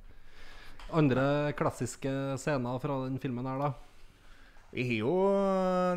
Andre 0.97 1.53
klassiske 1.59 2.11
scener 2.41 2.81
fra 2.81 3.03
den 3.05 3.19
filmen 3.21 3.45
her, 3.45 3.61
da? 3.61 3.71
Vi 4.77 4.83
har 4.85 4.97
jo 4.99 5.13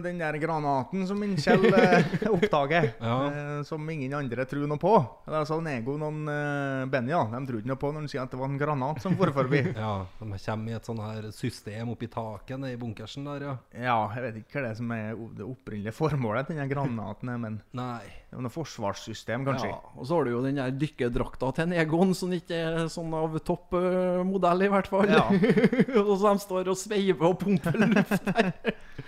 den 0.00 0.16
der 0.22 0.38
granaten 0.40 1.02
som 1.08 1.20
Kjell 1.36 1.66
eh, 1.68 2.06
oppdager, 2.32 2.86
Ja. 3.00 3.16
eh, 3.28 3.62
som 3.68 3.84
ingen 3.92 4.14
andre 4.16 4.46
tror 4.48 4.64
noe 4.70 4.80
på. 4.80 4.94
Det 5.26 5.36
altså 5.36 5.58
Egon 5.68 6.00
og 6.06 6.30
eh, 6.32 6.86
Benny 6.88 7.12
ja, 7.12 7.20
de 7.28 7.42
trodde 7.50 7.68
noe 7.68 7.76
på 7.76 7.90
når 7.92 8.00
han 8.06 8.08
sier 8.08 8.22
at 8.24 8.32
det 8.32 8.40
var 8.40 8.48
en 8.48 8.56
granat 8.62 9.02
som 9.04 9.18
for 9.20 9.34
forbi. 9.36 9.60
Ja, 9.76 10.06
De 10.16 10.30
kommer 10.32 10.72
i 10.72 10.78
et 10.78 10.88
sånn 10.88 11.02
her 11.04 11.28
system 11.36 11.92
oppi 11.92 12.08
taket 12.08 12.56
nede 12.56 12.78
i 12.78 12.80
bunkersen 12.80 13.28
der, 13.28 13.44
ja. 13.50 13.54
ja, 13.76 13.98
jeg 14.16 14.24
vet 14.26 14.40
ikke 14.42 14.56
hva 14.56 14.64
det 14.64 14.72
er 14.72 14.80
som 14.80 14.96
er 14.96 15.12
det 15.36 15.44
opprinnelige 15.50 15.96
formålet 16.00 16.48
til 16.48 16.56
den 16.62 16.72
granaten, 16.72 17.36
men 17.44 17.60
Nei. 17.76 18.00
Det 18.30 18.38
er 18.38 18.44
noe 18.44 18.52
forsvarssystem, 18.54 19.42
kanskje. 19.42 19.72
Ja, 19.72 19.78
og 19.98 20.06
så 20.06 20.14
har 20.14 20.28
du 20.28 20.30
jo 20.30 20.42
den 20.44 20.60
der 20.60 20.70
dykkerdrakta 20.78 21.48
til 21.56 21.64
en 21.64 21.72
Egon, 21.82 22.12
som 22.14 22.30
ikke 22.30 22.60
er 22.62 22.84
sånn 22.92 23.10
av 23.18 23.34
topp 23.42 23.74
uh, 23.74 24.20
modell, 24.22 24.62
i 24.62 24.70
hvert 24.70 24.86
fall. 24.86 25.10
Ja. 25.10 25.24
og 26.04 26.12
så 26.14 26.30
de 26.30 26.44
står 26.44 26.70
og 26.70 26.78
sveiver 26.78 27.26
og 27.26 27.40
pumper 27.42 27.80
luft 27.82 28.28
der. 28.28 28.52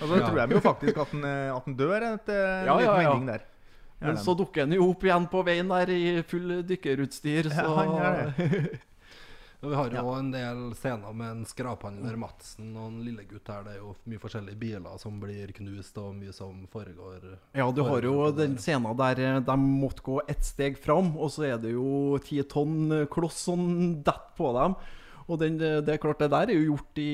Og 0.00 0.02
så 0.10 0.18
tror 0.24 0.40
de 0.40 0.58
jo 0.58 0.62
faktisk 0.64 0.98
at 1.04 1.14
han, 1.14 1.26
eh, 1.28 1.54
at 1.54 1.70
han 1.70 1.78
dør 1.78 2.08
etter 2.08 2.40
en 2.42 2.66
Ja, 2.66 2.76
liten 2.80 2.88
ja, 2.88 2.98
ja. 2.98 3.12
vending 3.12 3.30
der. 3.30 3.48
Men 4.02 4.18
så 4.18 4.34
dukker 4.34 4.66
han 4.66 4.74
jo 4.74 4.88
opp 4.90 5.04
igjen 5.06 5.28
på 5.30 5.42
veien 5.46 5.70
der 5.70 5.92
i 5.94 6.02
full 6.26 6.56
dykkerutstyr, 6.66 7.52
så 7.52 7.68
Ja, 7.68 7.76
han 7.78 7.92
gjør 7.94 8.18
Og 8.26 8.91
Vi 9.62 9.74
har 9.74 9.92
jo 9.94 10.08
en 10.16 10.30
del 10.34 10.62
scener 10.74 11.12
med 11.14 11.28
en 11.30 11.42
skraphandler 11.46 12.16
Madsen 12.18 12.72
og 12.74 12.88
en 12.88 13.02
lillegutt 13.06 13.46
her. 13.46 13.60
Det 13.62 13.76
er 13.76 13.78
jo 13.78 13.92
mye 14.10 14.22
forskjellige 14.22 14.58
biler 14.58 14.96
som 14.98 15.20
blir 15.22 15.52
knust, 15.54 16.00
og 16.02 16.16
mye 16.18 16.32
som 16.34 16.64
foregår. 16.72 17.28
Ja, 17.54 17.68
du 17.70 17.84
har 17.86 18.02
jo 18.02 18.32
den 18.34 18.56
scenen 18.58 18.98
der 18.98 19.20
eh, 19.22 19.38
de 19.46 19.56
måtte 19.62 20.02
gå 20.02 20.16
ett 20.26 20.42
steg 20.42 20.80
fram, 20.82 21.12
og 21.14 21.30
så 21.30 21.46
er 21.52 21.62
det 21.62 21.76
jo 21.76 22.18
ti 22.26 22.40
tonn 22.42 23.06
kloss 23.12 23.38
som 23.46 23.62
detter 24.02 24.34
på 24.34 24.50
dem. 24.56 24.74
Og 25.30 25.38
den, 25.38 25.60
eh, 25.62 25.78
det 25.78 25.94
er 25.94 26.00
klart, 26.02 26.18
det 26.18 26.32
der 26.32 26.50
er 26.50 26.58
jo 26.58 26.72
gjort 26.72 26.98
i 26.98 27.12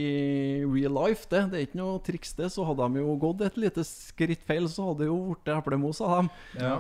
real 0.64 0.96
life, 0.96 1.28
det. 1.28 1.42
Det 1.51 1.59
er 1.59 1.66
ikke 1.66 1.80
noe 1.82 1.99
triks, 2.07 2.32
det. 2.38 2.49
Så 2.55 2.64
hadde 2.64 2.86
de 2.88 3.03
jo 3.03 3.18
gått 3.20 3.44
et 3.44 3.59
lite 3.61 3.84
skritt 3.84 4.46
feil, 4.49 4.70
så 4.72 4.88
hadde 4.88 5.05
det 5.05 5.11
jo 5.11 5.18
blitt 5.34 5.53
eplemos 5.53 6.01
av 6.01 6.16
dem. 6.16 6.32
Ja. 6.57 6.78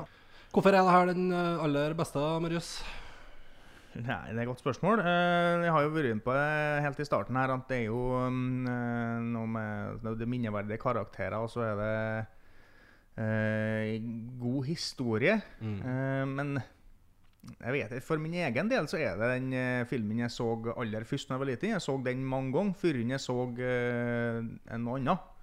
Hvorfor 0.48 0.72
er 0.72 0.80
det 0.80 0.96
her 0.96 1.12
den 1.12 1.28
eh, 1.28 1.60
aller 1.66 1.92
beste, 1.98 2.24
Marius? 2.40 2.78
Nei, 3.98 4.30
det 4.30 4.36
er 4.38 4.44
et 4.44 4.48
godt 4.50 4.60
spørsmål. 4.62 5.00
Eh, 5.02 5.64
Jeg 5.64 5.72
har 5.74 5.82
jo 5.82 5.90
vært 5.90 6.08
inne 6.12 6.22
på 6.22 6.34
det 6.36 6.82
helt 6.84 7.00
i 7.02 7.06
starten 7.08 7.38
her 7.38 7.50
at 7.50 7.64
det 7.70 7.78
er 7.80 7.86
jo 7.88 8.02
mm, 8.30 8.66
eh, 8.70 9.14
noe 9.34 9.48
med 9.50 10.04
det 10.06 10.22
er 10.26 10.30
minneverdige 10.30 10.78
karakterer, 10.82 11.38
og 11.42 11.50
så 11.50 11.64
er 11.66 11.80
det 11.80 11.94
eh, 13.18 13.96
god 14.38 14.68
historie. 14.68 15.38
Mm. 15.60 15.78
Eh, 15.82 16.24
men 16.30 16.52
jeg 17.58 17.72
vet 17.74 17.96
ikke, 17.96 18.04
for 18.06 18.20
min 18.22 18.36
egen 18.38 18.70
del 18.70 18.86
så 18.90 19.00
er 19.00 19.18
det 19.18 19.30
den 19.38 19.86
filmen 19.88 20.20
jeg 20.20 20.30
så 20.34 20.46
aller 20.76 21.06
først 21.08 21.30
da 21.30 21.34
jeg 21.36 21.42
var 21.42 21.50
liten. 21.50 21.74
Jeg 21.74 21.82
så 21.82 21.96
den 22.04 22.22
mange 22.28 22.52
ganger 22.54 22.78
før 22.78 23.00
jeg 23.02 23.20
så 23.24 23.36
eh, 23.64 24.78
noe 24.78 25.00
annet. 25.00 25.34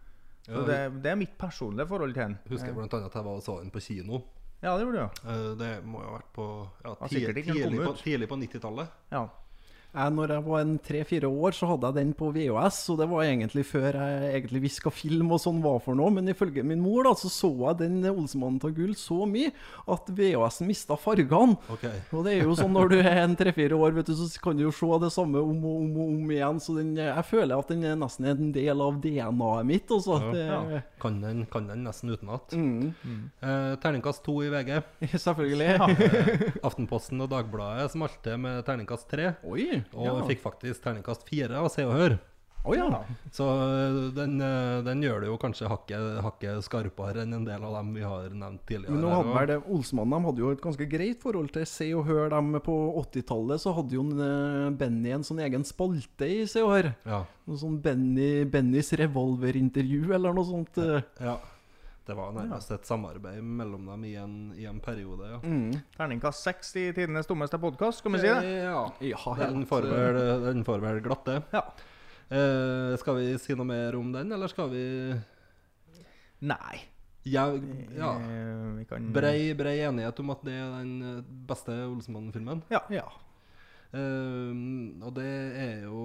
Så 0.45 0.53
Ja, 0.53 0.63
det, 0.69 0.79
det 1.01 1.09
er 1.11 1.17
mitt 1.17 1.35
personlige 1.41 1.87
forhold 1.89 2.13
til 2.13 2.21
den. 2.21 2.37
Husker 2.51 2.69
jeg 2.69 2.77
annet 2.77 2.93
at 2.93 3.15
jeg 3.17 3.25
var 3.25 3.39
og 3.39 3.43
så 3.43 3.59
den 3.63 3.71
på 3.73 3.81
kino. 3.81 4.21
Ja, 4.65 4.73
det 4.73 4.81
gjorde 4.81 4.97
du 4.97 5.01
ja. 5.03 5.09
Eh, 5.31 5.49
Det 5.59 5.71
må 5.85 6.01
jo 6.01 6.09
ha 6.09 6.17
vært 6.17 6.31
på 6.33 6.45
ja, 6.83 6.93
tidlig, 7.05 7.43
tidlig, 7.45 7.81
på, 7.85 8.29
på 8.31 8.37
90-tallet. 8.41 8.95
Ja. 9.13 9.27
Jeg, 9.95 10.13
når 10.17 10.33
jeg 10.35 10.43
var 10.45 10.63
en 10.65 10.73
tre-fire 10.83 11.29
år, 11.31 11.55
så 11.55 11.69
hadde 11.71 11.87
jeg 11.89 11.97
den 12.01 12.13
på 12.19 12.29
VHS, 12.35 12.79
og 12.91 12.99
det 12.99 13.07
var 13.11 13.23
egentlig 13.23 13.63
før 13.69 13.95
jeg 13.95 14.31
egentlig 14.41 14.61
visste 14.65 14.83
hva 14.85 14.91
film 14.93 15.31
og 15.31 15.39
sånn 15.41 15.61
var 15.63 15.79
for 15.85 15.95
noe. 15.97 16.11
Men 16.17 16.27
ifølge 16.31 16.65
min 16.67 16.81
mor 16.83 17.07
da, 17.07 17.13
så 17.15 17.31
så 17.31 17.51
jeg 17.69 17.79
den 17.85 18.01
Olsemannen 18.11 18.59
av 18.63 18.73
gull 18.75 18.93
så 18.99 19.21
mye 19.29 19.53
at 19.91 20.09
VHS-en 20.17 20.67
mista 20.69 20.97
fargene. 20.99 21.55
Okay. 21.71 22.03
Og 22.11 22.25
det 22.27 22.35
er 22.35 22.43
jo 22.45 22.57
sånn 22.59 22.73
når 22.75 22.91
du 22.91 22.97
er 22.99 23.21
en 23.23 23.37
tre-fire 23.39 23.77
år, 23.79 23.95
vet 23.95 24.11
du, 24.11 24.15
så 24.19 24.27
kan 24.43 24.57
du 24.59 24.65
jo 24.65 24.73
se 24.75 24.91
det 25.05 25.11
samme 25.15 25.39
om 25.41 25.63
og 25.63 25.79
om 25.85 25.95
og 25.95 26.11
om 26.17 26.35
igjen. 26.35 26.59
Så 26.63 26.75
den, 26.77 26.91
jeg 26.99 27.25
føler 27.29 27.55
at 27.57 27.71
den 27.71 27.85
er 27.87 27.95
nesten 27.99 28.29
en 28.31 28.51
del 28.55 28.83
av 28.83 28.99
DNA-et 29.03 29.69
mitt. 29.71 29.95
Også. 29.95 30.19
Det, 30.33 30.43
Ja. 30.45 30.81
Kan 31.01 31.19
den, 31.21 31.45
kan 31.51 31.67
den 31.69 31.83
nesten 31.85 32.11
utenat. 32.13 32.53
Mm, 32.53 32.93
Eh, 33.45 33.75
terningkast 33.81 34.23
to 34.25 34.39
i 34.43 34.49
VG. 34.49 34.81
selvfølgelig. 35.25 35.77
Aftenposten 36.67 37.21
og 37.21 37.29
Dagbladet 37.31 37.91
smalte 37.93 38.37
med 38.41 38.63
terningkast 38.67 39.07
tre. 39.11 39.33
Oi. 39.45 39.84
Og 39.93 40.07
ja. 40.07 40.21
fikk 40.29 40.41
faktisk 40.43 40.81
terningkast 40.85 41.27
fire 41.27 41.61
av 41.61 41.69
Se 41.73 41.85
og 41.85 41.93
Hør. 41.99 42.17
Oh, 42.65 42.73
ja. 42.73 43.03
Så 43.31 43.45
øh, 43.45 43.97
den, 44.15 44.39
øh, 44.41 44.79
den 44.85 45.03
gjør 45.05 45.21
det 45.21 45.27
jo 45.29 45.35
kanskje 45.37 45.69
hakket, 45.69 46.17
hakket 46.25 46.65
skarpere 46.65 47.21
enn 47.21 47.35
en 47.37 47.45
del 47.45 47.61
av 47.61 47.75
dem 47.77 47.91
vi 47.93 48.01
har 48.01 48.31
nevnt 48.33 48.63
tidligere. 48.65 48.95
Men 48.95 49.05
nå 49.05 49.11
hadde 49.13 49.35
vel 49.35 49.49
det, 49.51 49.57
Olsmannen 49.75 50.15
de 50.15 50.29
hadde 50.31 50.41
jo 50.41 50.53
et 50.55 50.63
ganske 50.63 50.87
greit 50.89 51.21
forhold 51.21 51.51
til 51.53 51.67
Se 51.69 51.91
og 51.93 52.07
Hør. 52.09 52.31
Dem 52.33 52.57
på 52.65 52.77
80-tallet 53.03 53.61
så 53.61 53.75
hadde 53.77 53.93
jo 53.99 54.05
en, 54.07 54.23
eh, 54.25 54.71
Benny 54.81 55.13
en 55.13 55.27
sånn 55.27 55.43
egen 55.45 55.65
spalte 55.67 56.25
i 56.25 56.41
Se 56.49 56.63
og 56.65 56.73
Hør. 56.73 56.89
ja, 57.05 57.21
Noe 57.45 57.61
sånn 57.61 57.77
Benny, 57.85 58.31
Bennys 58.49 58.89
revolverintervju 58.97 60.15
eller 60.17 60.33
noe 60.33 60.49
sånt. 60.49 60.81
eh. 60.81 61.05
ja. 61.21 61.37
Det 62.05 62.13
var 62.13 62.35
nærmest 62.35 62.69
et 62.69 62.85
samarbeid 62.85 63.41
mellom 63.41 63.87
dem 63.89 64.03
i 64.05 64.13
en, 64.21 64.33
i 64.53 64.67
en 64.69 64.77
periode, 64.83 65.25
ja. 65.25 65.39
Mm. 65.41 65.71
Terningkast 65.95 66.45
seks 66.45 66.75
i 66.77 66.83
tidenes 66.93 67.25
dummeste 67.25 67.57
podkast, 67.57 68.03
skal 68.03 68.13
vi 68.13 68.19
si 68.21 68.29
det? 68.29 68.51
Ja, 68.61 68.83
Ja, 69.01 69.37
den 69.41 69.65
får 69.65 69.87
eh, 69.89 69.95
vel, 69.95 70.19
den 70.45 70.61
får 70.67 70.83
vel 70.83 71.01
glatte. 71.05 71.39
Ja. 71.55 71.63
Eh, 72.29 72.93
skal 73.01 73.17
vi 73.17 73.31
si 73.41 73.57
noe 73.57 73.65
mer 73.69 73.97
om 73.97 74.11
den, 74.13 74.35
eller 74.37 74.49
skal 74.53 74.69
vi 74.69 74.83
Nei. 76.45 76.83
Ja, 77.25 77.47
ja. 77.97 78.11
Eh, 78.21 78.69
vi 78.77 78.85
kan 78.85 79.09
Brei, 79.13 79.55
brei 79.57 79.79
enighet 79.87 80.21
om 80.21 80.29
at 80.35 80.45
det 80.45 80.59
er 80.61 80.77
den 80.77 80.93
eh, 81.01 81.21
beste 81.49 81.73
Olsenmann-filmen. 81.87 82.61
Ja. 82.69 82.83
ja. 82.93 83.07
Eh, 83.97 84.53
og 85.01 85.09
det 85.17 85.31
er 85.65 85.87
jo 85.87 86.03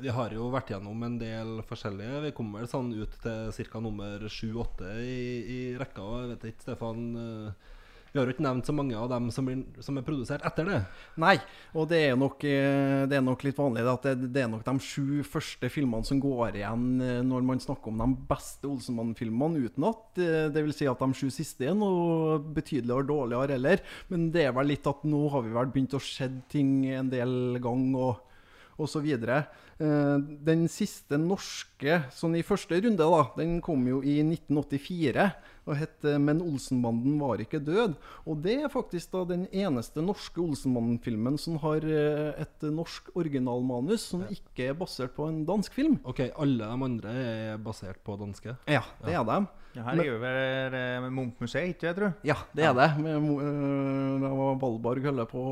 Vi 0.00 0.08
har 0.08 0.32
jo 0.32 0.48
vært 0.52 0.72
gjennom 0.72 1.04
en 1.04 1.18
del 1.20 1.60
forskjellige. 1.68 2.22
Vi 2.24 2.32
kommer 2.36 2.62
vel 2.62 2.70
sånn 2.70 2.94
ut 2.96 3.12
til 3.20 3.68
ca. 3.68 3.82
nummer 3.84 4.24
sju-åtte 4.32 4.88
i, 5.04 5.20
i 5.44 5.60
rekka. 5.76 6.06
Jeg 6.22 6.30
vet 6.32 6.46
ikke, 6.48 6.64
Stefan 6.64 7.02
eh, 7.20 7.74
Vi 8.12 8.20
har 8.20 8.24
jo 8.28 8.32
ikke 8.32 8.46
nevnt 8.46 8.68
så 8.68 8.74
mange 8.76 8.96
av 8.96 9.10
dem 9.12 9.28
som, 9.32 9.44
blir, 9.44 9.60
som 9.84 10.00
er 10.00 10.06
produsert 10.06 10.46
etter 10.48 10.70
det. 10.70 10.78
Nei, 11.20 11.34
og 11.76 11.90
det 11.92 12.00
er 12.06 12.16
nok, 12.16 12.40
eh, 12.48 13.04
det 13.04 13.18
er 13.18 13.26
nok 13.26 13.44
litt 13.44 13.60
vanlig 13.60 13.84
at 13.92 14.08
det, 14.08 14.32
det 14.32 14.46
er 14.46 14.50
nok 14.54 14.64
de 14.64 14.74
sju 14.88 15.20
første 15.28 15.72
filmene 15.72 16.08
som 16.08 16.24
går 16.24 16.62
igjen 16.62 16.88
eh, 17.04 17.20
når 17.28 17.46
man 17.52 17.60
snakker 17.60 17.92
om 17.92 18.00
de 18.00 18.26
beste 18.32 18.72
Olsenmann-filmene, 18.72 19.68
uten 19.68 19.90
at 19.92 20.24
det 20.56 20.66
vil 20.70 20.76
si 20.76 20.88
at 20.88 21.04
de 21.04 21.20
sju 21.20 21.28
siste 21.28 21.68
er 21.68 21.76
noe 21.76 22.40
betydeligere 22.40 23.10
dårligere 23.12 23.58
heller. 23.58 23.86
Men 24.08 24.30
det 24.32 24.48
er 24.48 24.56
vel 24.56 24.72
litt 24.72 24.88
at 24.88 25.04
nå 25.04 25.26
har 25.36 25.44
vi 25.44 25.56
vel 25.60 25.72
begynt 25.76 26.00
å 26.00 26.04
se 26.04 26.32
ting 26.52 26.78
en 26.96 27.12
del 27.12 27.60
gang 27.60 27.90
og, 27.92 28.31
og 28.78 28.88
så 28.90 29.02
videre. 29.04 29.44
Eh, 29.82 30.18
Den 30.44 30.66
siste 30.70 31.18
norske, 31.20 32.02
sånn 32.14 32.36
i 32.38 32.44
første 32.46 32.78
runde, 32.82 33.02
da, 33.02 33.22
den 33.36 33.60
kom 33.64 33.86
jo 33.88 34.02
i 34.02 34.20
1984 34.24 35.30
og 35.62 35.76
het 35.78 36.04
eh, 36.04 36.18
'Men 36.18 36.42
Olsenbanden 36.42 37.18
var 37.20 37.38
ikke 37.38 37.62
død'. 37.62 37.94
Og 38.26 38.42
det 38.42 38.62
er 38.62 38.68
faktisk 38.72 39.12
da 39.12 39.24
den 39.24 39.46
eneste 39.52 40.02
norske 40.02 40.40
Olsenbanden-filmen 40.42 41.38
som 41.38 41.58
har 41.62 41.84
eh, 41.86 42.34
et 42.42 42.62
norsk 42.62 43.10
originalmanus 43.14 44.08
som 44.12 44.26
ikke 44.26 44.70
er 44.70 44.74
basert 44.74 45.14
på 45.14 45.28
en 45.28 45.44
dansk 45.46 45.72
film. 45.72 46.00
Ok, 46.04 46.30
alle 46.36 46.58
de 46.58 46.86
andre 46.88 47.10
er 47.10 47.58
basert 47.58 48.02
på 48.04 48.18
danske. 48.18 48.56
Ja, 48.66 48.82
det 49.04 49.14
er 49.14 49.24
de. 49.24 49.46
Ja, 49.72 49.82
her 49.86 50.00
er 50.02 50.04
jo 50.04 50.18
vel 50.20 51.10
Munch-museet, 51.14 51.72
ikke 51.72 51.86
jeg 51.86 51.96
tror 51.96 52.12
Ja, 52.22 52.34
det 52.52 52.64
er 52.64 52.74
det. 52.76 52.90
Med, 53.00 53.16
uh, 53.24 54.20
det 54.20 54.32
var 54.36 54.58
Valborg 54.60 55.06
holder 55.06 55.24
på 55.30 55.44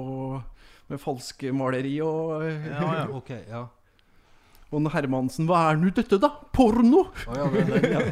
med 0.90 1.02
falskmaleri 1.02 1.98
og 2.04 2.46
Ja, 2.46 2.88
ja. 3.00 3.04
Ok, 3.14 3.34
ja. 3.48 3.66
Og 4.70 4.86
Hermansen, 4.92 5.48
hva 5.50 5.64
er 5.72 5.78
nå 5.80 5.90
dette, 5.90 6.14
da? 6.22 6.28
Porno! 6.54 7.08
Ja, 7.26 7.46
det 7.50 7.62
er 7.64 7.70
den, 7.72 7.86
ja. 7.90 8.02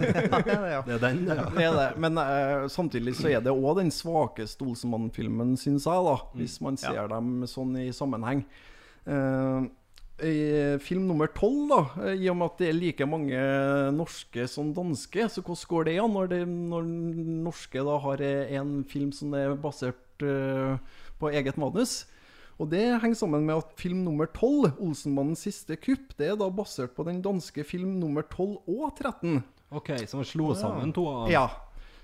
ja. 0.72 0.80
Det 0.82 0.96
er 0.96 1.02
den, 1.04 1.20
ja. 1.30 1.44
Det 1.54 1.66
er 1.68 1.76
det. 1.76 1.88
Men 2.02 2.18
uh, 2.18 2.66
samtidig 2.72 3.14
så 3.14 3.30
er 3.30 3.44
det 3.44 3.54
òg 3.54 3.78
den 3.78 3.92
svakeste 3.94 4.66
Olsenmann-filmen, 4.66 5.54
syns 5.60 5.86
jeg, 5.86 6.06
da, 6.08 6.16
hvis 6.34 6.58
man 6.64 6.80
ser 6.80 7.06
dem 7.12 7.46
sånn 7.46 7.76
i 7.78 7.92
sammenheng. 7.94 8.42
Uh, 9.06 9.70
i 10.18 10.78
film 10.82 11.06
nummer 11.06 11.30
tolv, 11.30 11.70
da, 11.70 12.10
i 12.10 12.26
og 12.26 12.40
med 12.40 12.50
at 12.50 12.58
det 12.58 12.68
er 12.72 12.78
like 12.80 13.06
mange 13.06 13.42
norske 13.94 14.48
som 14.50 14.72
danske, 14.74 15.28
så 15.30 15.44
hvordan 15.46 15.70
går 15.70 15.86
det 15.86 15.98
an 16.02 16.14
når, 16.16 16.30
det, 16.32 16.40
når 16.48 16.88
norske 17.46 17.84
da 17.86 17.98
har 18.02 18.24
eh, 18.26 18.56
en 18.58 18.80
film 18.90 19.12
som 19.14 19.36
er 19.38 19.54
basert 19.62 20.26
uh, 20.26 20.74
på 21.22 21.30
eget 21.30 21.60
manus? 21.60 22.00
Og 22.58 22.70
det 22.72 22.82
henger 23.02 23.14
sammen 23.14 23.46
med 23.46 23.60
at 23.60 23.70
film 23.78 24.02
nummer 24.02 24.26
12, 24.26 24.72
'Olsenmannens 24.78 25.46
siste 25.46 25.76
kupp', 25.76 26.16
det 26.18 26.32
er 26.32 26.36
da 26.36 26.48
basert 26.50 26.96
på 26.96 27.06
den 27.06 27.22
danske 27.22 27.64
film 27.64 27.98
nummer 28.00 28.22
12 28.22 28.58
og 28.66 28.92
13. 28.98 29.44
Ok, 29.70 29.90
så 30.06 30.16
man 30.16 30.24
slo 30.24 30.54
sammen 30.54 30.92
to 30.92 31.06
av 31.06 31.30
Ja. 31.30 31.46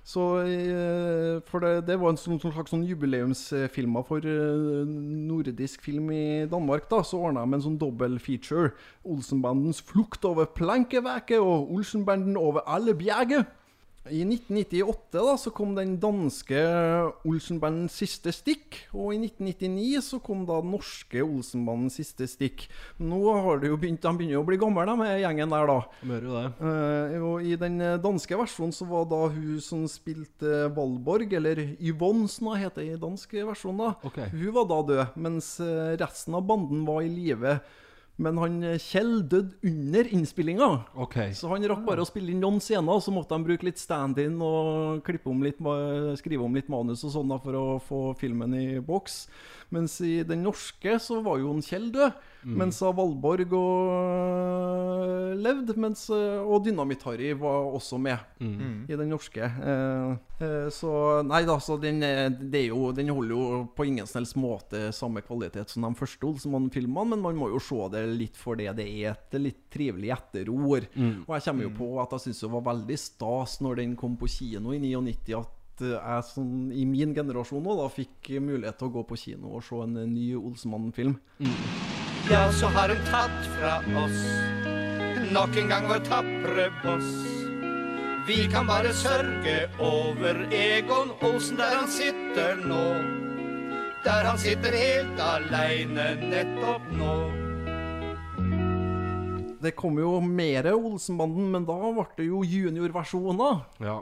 Så 0.04 0.44
eh, 0.44 1.40
For 1.48 1.64
det, 1.64 1.86
det 1.88 1.96
var 2.00 2.12
en 2.12 2.20
sånn, 2.20 2.36
sånn 2.38 2.52
slags 2.52 2.74
sånn 2.74 2.84
jubileumsfilmer 2.84 4.04
for 4.04 4.20
eh, 4.28 4.84
nordisk 4.84 5.80
film 5.82 6.10
i 6.12 6.44
Danmark. 6.44 6.90
da 6.90 7.00
Så 7.02 7.22
ordna 7.24 7.46
de 7.46 7.56
en 7.56 7.64
sånn 7.64 7.80
dobbel 7.80 8.18
feature. 8.20 8.74
Olsenbandens 9.02 9.80
'Flukt 9.80 10.24
over 10.28 10.44
plankeveket' 10.44 11.40
og 11.40 11.72
'Olsenbanden 11.72 12.36
over 12.36 12.60
alle 12.68 12.92
bjerger'. 12.92 13.46
I 14.04 14.20
1998 14.20 15.16
da, 15.16 15.34
så 15.40 15.50
kom 15.54 15.70
den 15.76 15.94
danske 15.96 16.58
Olsenbandens 17.24 17.94
siste 17.96 18.34
stikk. 18.36 18.82
Og 18.92 19.14
i 19.14 19.20
1999 19.22 20.02
så 20.04 20.18
kom 20.24 20.42
da 20.48 20.58
norske 20.60 21.22
Olsenbandens 21.24 21.96
siste 21.96 22.28
stikk. 22.28 22.66
Nå 23.00 23.20
har 23.46 23.62
det 23.62 23.70
jo 23.70 23.78
begynt, 23.80 24.02
de 24.04 24.12
begynner 24.18 24.42
å 24.42 24.44
bli 24.44 24.58
gamle, 24.60 24.84
de 24.90 24.96
med 25.00 25.22
gjengen 25.22 25.54
der, 25.56 25.72
da. 25.72 25.78
De 26.02 26.18
jo 26.20 26.34
det. 26.34 26.44
Eh, 26.68 27.16
og 27.30 27.48
I 27.48 27.56
den 27.60 27.80
eh, 27.80 27.96
danske 28.04 28.40
versjonen 28.42 28.76
så 28.76 28.88
var 28.90 29.08
da 29.08 29.22
hun 29.32 29.62
som 29.64 29.86
spilte 29.88 30.66
Valborg, 30.76 31.32
eller 31.40 31.62
Yvonne 31.78 32.28
som 32.28 32.52
hun 32.52 32.60
heter 32.60 32.84
i 32.84 33.00
dansk 33.00 33.32
versjon, 33.40 33.80
da. 33.80 33.94
Okay. 34.04 34.28
Hun 34.34 34.52
var 34.58 34.68
da 34.68 34.82
død, 34.90 35.16
mens 35.16 35.54
eh, 35.64 35.96
resten 36.04 36.36
av 36.36 36.44
banden 36.44 36.84
var 36.84 37.00
i 37.06 37.08
live. 37.08 37.56
Men 38.22 38.38
han 38.38 38.60
eh, 38.62 38.78
Kjell 38.78 39.24
døde 39.26 39.56
under 39.66 40.10
innspillinga. 40.14 40.68
Okay. 41.06 41.32
Så 41.34 41.50
han 41.50 41.66
rakk 41.66 41.82
bare 41.86 42.04
å 42.04 42.08
spille 42.08 42.30
inn 42.30 42.42
noen 42.44 42.60
scener, 42.62 43.00
så 43.02 43.14
måtte 43.14 43.34
de 43.34 43.48
bruke 43.48 43.66
litt 43.66 43.80
stand-in 43.82 44.36
og 44.44 45.02
klippe 45.06 45.32
om 45.32 45.42
litt, 45.42 45.58
skrive 46.20 46.46
om 46.46 46.54
litt 46.54 46.70
manus 46.72 47.02
og 47.06 47.14
sånn 47.16 47.34
for 47.42 47.58
å 47.58 47.64
få 47.82 48.02
filmen 48.20 48.54
i 48.58 48.66
boks. 48.84 49.24
Mens 49.74 49.98
i 50.04 50.20
den 50.26 50.44
norske 50.46 50.98
så 51.02 51.18
var 51.24 51.42
jo 51.42 51.56
en 51.56 51.64
Kjell 51.64 51.90
død, 51.94 52.22
mens 52.44 52.80
av 52.84 52.96
Valborg 52.98 53.54
og 53.58 55.34
levde, 55.40 55.76
mens, 55.80 56.06
eh, 56.14 56.40
og 56.40 56.64
Dynamitt-Harry 56.66 57.32
var 57.38 57.70
også 57.74 57.98
med 58.00 58.18
i 58.88 58.96
den 58.96 59.10
norske. 59.12 59.44
Eh, 59.44 60.10
eh, 60.44 60.68
så 60.74 61.22
nei 61.26 61.42
da, 61.48 61.58
så 61.62 61.78
den, 61.80 62.00
det 62.52 62.66
jo, 62.68 62.92
den 62.96 63.12
holder 63.14 63.34
jo 63.34 63.62
på 63.76 63.88
ingen 63.88 64.08
som 64.08 64.20
helst 64.20 64.38
måte 64.40 64.92
samme 64.94 65.24
kvalitet 65.24 65.72
som 65.72 65.86
de 65.86 65.92
første 65.98 66.28
Olsenmann-filmene, 66.28 67.14
men 67.14 67.24
man 67.24 67.38
må 67.38 67.50
jo 67.52 67.62
se 67.62 67.80
det 67.94 68.04
litt 68.14 68.38
for 68.40 68.60
det. 68.60 68.70
Det 68.78 68.86
er, 68.88 69.14
et 69.14 69.38
litt 69.40 69.66
trivelig 69.72 70.14
etterord. 70.14 70.88
Og 71.26 71.34
jeg 71.36 71.46
kommer 71.48 71.68
jo 71.68 71.74
på 71.76 71.90
at 72.02 72.14
jeg 72.16 72.28
syns 72.28 72.44
det 72.44 72.54
var 72.54 72.68
veldig 72.70 73.00
stas 73.00 73.58
når 73.64 73.82
den 73.82 73.98
kom 73.98 74.16
på 74.20 74.30
kino 74.30 74.74
i 74.74 74.80
99, 74.82 75.34
at 75.40 75.82
eh, 75.82 75.96
jeg 75.98 76.28
sånn, 76.30 76.54
i 76.74 76.86
min 76.88 77.14
generasjon 77.16 77.64
nå 77.64 77.76
da 77.80 77.90
fikk 77.92 78.34
mulighet 78.40 78.80
til 78.80 78.90
å 78.90 78.94
gå 78.98 79.04
på 79.10 79.20
kino 79.26 79.56
og 79.58 79.66
se 79.66 79.82
en 79.84 79.98
eh, 80.00 80.08
ny 80.10 80.30
Olsenmann-film. 80.38 81.18
Ja, 82.30 82.52
så 82.52 82.66
har 82.66 82.88
hun 82.88 83.04
tatt 83.10 83.46
fra 83.58 83.78
oss 84.00 84.22
nok 85.34 85.56
en 85.60 85.68
gang 85.68 85.88
vår 85.88 86.00
tapre 86.06 86.70
boss. 86.80 87.10
Vi 88.24 88.46
kan 88.52 88.64
bare 88.66 88.92
sørge 88.96 89.66
over 89.82 90.38
Egon 90.48 91.10
Olsen 91.20 91.58
der 91.60 91.74
han 91.76 91.90
sitter 91.90 92.62
nå. 92.64 92.84
Der 94.06 94.24
han 94.24 94.40
sitter 94.40 94.72
helt 94.72 95.20
aleine 95.20 96.06
nettopp 96.22 96.88
nå. 96.96 97.14
Det 99.64 99.74
kom 99.76 100.00
jo 100.00 100.16
mer 100.20 100.70
Olsenbanden, 100.72 101.52
men 101.52 101.68
da 101.68 101.76
ble 101.76 102.08
det 102.16 102.30
jo 102.30 102.40
juniorversjoner. 102.44 103.64
Ja. 103.84 104.00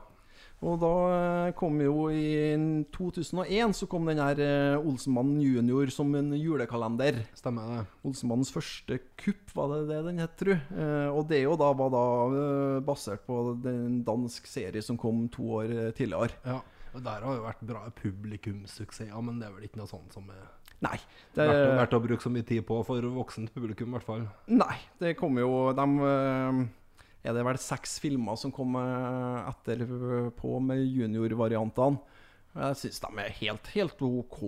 Og 0.62 0.78
da 0.78 0.90
eh, 1.10 1.52
kom 1.58 1.80
jo 1.82 2.06
i 2.14 2.54
2001 2.94 3.74
så 3.74 3.88
kom 3.90 4.06
den 4.06 4.20
her 4.22 4.38
eh, 4.42 4.78
Olsenmannen 4.78 5.40
junior 5.42 5.90
som 5.90 6.12
en 6.14 6.30
julekalender. 6.38 7.18
Stemmer 7.34 7.72
det. 7.72 7.80
Olsenmannens 8.06 8.52
første 8.54 9.00
kupp, 9.18 9.42
var 9.56 9.72
det 9.72 9.80
det 9.90 10.00
den 10.06 10.22
het, 10.22 10.36
tru. 10.38 10.52
Eh, 10.54 11.08
og 11.10 11.26
det 11.30 11.42
jo 11.42 11.56
da 11.58 11.72
var 11.78 11.90
da 11.94 12.04
basert 12.86 13.26
på 13.26 13.56
den 13.64 14.02
dansk 14.06 14.46
serie 14.50 14.84
som 14.86 15.00
kom 15.00 15.26
to 15.34 15.48
år 15.58 15.74
tidligere. 15.98 16.38
Ja. 16.46 16.60
Og 16.92 17.00
der 17.02 17.24
har 17.24 17.38
jo 17.38 17.46
vært 17.46 17.62
bra 17.66 17.86
publikumssuksesser, 17.98 19.22
men 19.24 19.40
det 19.40 19.48
er 19.48 19.54
vel 19.56 19.66
ikke 19.66 19.80
noe 19.80 19.90
sånt 19.90 20.14
som 20.14 20.28
er 20.30 20.50
Nei, 20.82 20.96
det, 21.36 21.44
verdt, 21.46 21.76
verdt 21.78 21.92
å 21.94 22.00
bruke 22.02 22.24
så 22.24 22.30
mye 22.34 22.46
tid 22.46 22.64
på 22.66 22.80
for 22.82 23.06
voksent 23.14 23.52
publikum, 23.54 23.92
i 23.92 23.94
hvert 23.94 24.06
fall. 24.06 24.24
nei, 24.50 24.74
det 24.98 25.12
kom 25.14 25.38
jo 25.38 25.70
De 25.78 25.86
er 27.22 27.36
det 27.36 27.44
vel 27.46 27.58
seks 27.62 27.98
filmer 28.02 28.38
som 28.40 28.52
kom 28.54 28.74
eh, 28.80 29.50
etterpå 29.52 30.56
med 30.64 30.82
juniorvariantene. 30.82 32.00
Jeg 32.52 32.76
syns 32.76 32.98
de 33.00 33.10
er 33.22 33.30
helt, 33.38 33.68
helt 33.72 34.02
OK. 34.04 34.40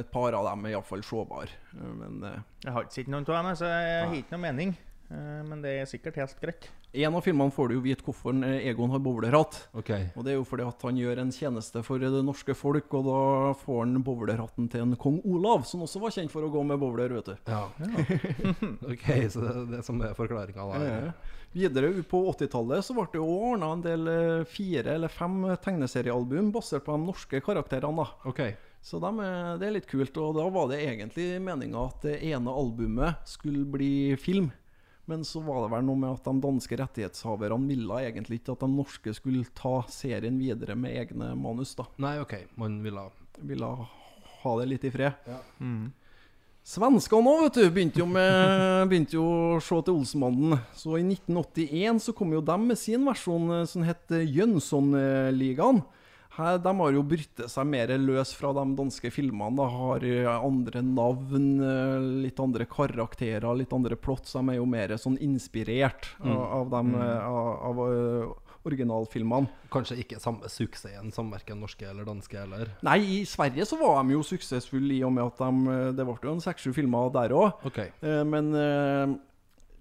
Et 0.00 0.10
par 0.14 0.32
av 0.32 0.46
dem 0.48 0.62
er 0.64 0.76
iallfall 0.76 1.02
sårbare. 1.04 1.50
Men 1.76 2.22
eh, 2.24 2.38
Jeg 2.64 2.72
har 2.72 2.86
ikke 2.86 2.96
sett 3.00 3.10
noen 3.12 3.26
av 3.28 3.36
dem, 3.36 3.50
så 3.60 3.68
jeg 3.68 4.06
har 4.06 4.14
ikke 4.16 4.36
noe 4.36 4.44
mening. 4.46 4.76
Eh, 5.14 5.42
Men 5.46 5.62
det 5.62 5.74
er 5.78 5.88
sikkert 5.88 6.18
helt 6.18 6.40
greit. 6.42 6.68
I 6.94 7.04
en 7.06 7.16
av 7.18 7.24
filmene 7.26 7.54
får 7.54 7.70
du 7.70 7.76
jo 7.76 7.84
vite 7.84 8.04
hvorfor 8.06 8.36
eh, 8.46 8.68
Egon 8.70 8.92
har 8.94 9.02
bowlerhatt. 9.02 9.60
Okay. 9.80 10.08
Og 10.14 10.26
det 10.26 10.34
er 10.34 10.38
jo 10.38 10.46
fordi 10.48 10.66
at 10.66 10.82
han 10.86 10.98
gjør 10.98 11.22
en 11.22 11.32
tjeneste 11.34 11.82
for 11.86 12.02
det 12.02 12.10
norske 12.26 12.56
folk, 12.58 12.90
og 12.94 13.08
da 13.08 13.20
får 13.64 13.80
han 13.84 14.02
bowlerhatten 14.06 14.68
til 14.72 14.84
en 14.86 14.96
kong 15.00 15.20
Olav, 15.26 15.64
som 15.68 15.84
også 15.86 16.02
var 16.02 16.14
kjent 16.14 16.32
for 16.34 16.46
å 16.46 16.52
gå 16.52 16.62
med 16.66 16.82
bowler, 16.82 17.14
vet 17.18 17.32
du. 17.32 17.50
Ja. 17.50 17.64
OK, 18.92 19.08
så 19.30 19.42
det 19.44 19.54
er 19.54 19.64
det 19.76 19.82
som 19.86 20.02
er 20.04 20.14
forklaringa 20.18 20.68
da. 20.70 20.84
Ja. 20.84 21.00
Videre 21.54 21.92
på 22.10 22.24
80-tallet 22.32 22.82
så 22.82 22.96
ble 22.96 23.04
det 23.12 23.20
jo 23.20 23.26
ordna 23.30 23.68
en 23.76 23.82
del 23.84 24.08
eh, 24.10 24.46
fire 24.50 24.96
eller 24.96 25.12
fem 25.12 25.36
tegneseriealbum 25.62 26.50
basert 26.54 26.86
på 26.86 26.96
de 26.96 27.06
norske 27.06 27.42
karakterene. 27.46 28.02
da. 28.02 28.30
Okay. 28.30 28.56
Så 28.84 28.98
er, 29.00 29.54
det 29.60 29.68
er 29.68 29.76
litt 29.78 29.86
kult. 29.88 30.18
Og 30.20 30.34
da 30.36 30.44
var 30.52 30.68
det 30.68 30.82
egentlig 30.82 31.38
meninga 31.40 31.86
at 31.88 32.02
det 32.04 32.18
ene 32.28 32.52
albumet 32.52 33.22
skulle 33.28 33.62
bli 33.70 33.92
film. 34.20 34.50
Men 35.10 35.24
så 35.28 35.42
var 35.44 35.64
det 35.64 35.72
vel 35.74 35.84
noe 35.84 36.00
med 36.00 36.14
at 36.16 36.24
de 36.24 36.40
danske 36.40 36.78
rettighetshaverne 36.80 37.68
ville 37.68 37.98
egentlig 38.06 38.40
ikke 38.40 38.54
at 38.54 38.62
de 38.64 38.70
norske 38.72 39.12
skulle 39.16 39.44
ta 39.56 39.82
serien 39.92 40.38
videre 40.40 40.76
med 40.78 40.96
egne 40.96 41.34
manus. 41.36 41.74
da. 41.76 41.84
Nei, 42.00 42.16
OK. 42.22 42.38
Man 42.60 42.80
ville 42.84 43.10
Ville 43.44 43.68
ha 44.44 44.50
det 44.60 44.66
litt 44.70 44.84
i 44.86 44.92
fred. 44.94 45.28
Svenskene 46.64 47.28
òg, 47.28 47.42
vet 47.44 47.56
du, 47.58 47.64
begynte 47.74 48.00
jo, 48.00 48.06
med, 48.08 48.86
begynte 48.88 49.18
jo 49.18 49.24
å 49.26 49.60
se 49.60 49.80
til 49.84 49.98
Olsenmannen. 49.98 50.56
Så 50.72 50.94
i 50.96 51.02
1981 51.04 52.00
så 52.06 52.14
kom 52.16 52.32
jo 52.32 52.40
dem 52.40 52.70
med 52.70 52.80
sin 52.80 53.04
versjon 53.04 53.50
eh, 53.58 53.66
som 53.68 53.84
het 53.84 54.14
Jønsson-ligaen. 54.14 55.82
Her, 56.34 56.58
De 56.58 56.72
har 56.80 56.94
jo 56.96 57.02
bryttet 57.06 57.50
seg 57.50 57.66
mer 57.70 57.92
løs 58.00 58.34
fra 58.34 58.52
de 58.56 58.64
danske 58.78 59.10
filmene. 59.14 59.54
Da 59.58 59.66
har 59.70 60.06
eh, 60.08 60.30
andre 60.34 60.82
navn, 60.84 61.50
eh, 61.62 62.06
litt 62.24 62.40
andre 62.42 62.66
karakterer, 62.70 63.46
litt 63.58 63.74
andre 63.76 63.98
plott. 63.98 64.26
Så 64.26 64.42
de 64.42 64.54
er 64.54 64.60
jo 64.60 64.70
mer 64.70 64.96
sånn 65.00 65.18
inspirert 65.22 66.10
av, 66.24 66.40
av, 66.60 66.72
dem, 66.72 66.94
mm. 66.96 67.04
av, 67.28 67.52
av 67.70 67.84
eh, 67.84 68.32
originalfilmene. 68.64 69.68
Kanskje 69.72 70.00
ikke 70.02 70.22
samme 70.22 70.50
suksessen 70.50 71.12
som 71.14 71.30
verken 71.34 71.60
norske 71.62 71.86
eller 71.86 72.08
danske 72.08 72.40
heller. 72.40 72.72
Nei, 72.86 72.98
i 73.18 73.20
Sverige 73.28 73.68
så 73.68 73.78
var 73.78 74.00
de 74.02 74.16
jo 74.16 74.24
suksessfulle 74.26 74.96
i 74.96 75.04
og 75.06 75.14
med 75.14 75.28
at 75.28 75.44
de 75.44 75.78
Det 75.94 76.08
ble 76.08 76.18
jo 76.30 76.34
en 76.34 76.42
seks-sju 76.42 76.72
filmer 76.74 77.12
der 77.14 77.36
òg. 77.36 77.62
OK. 77.68 77.80
Men 78.26 78.50
eh, 78.58 79.14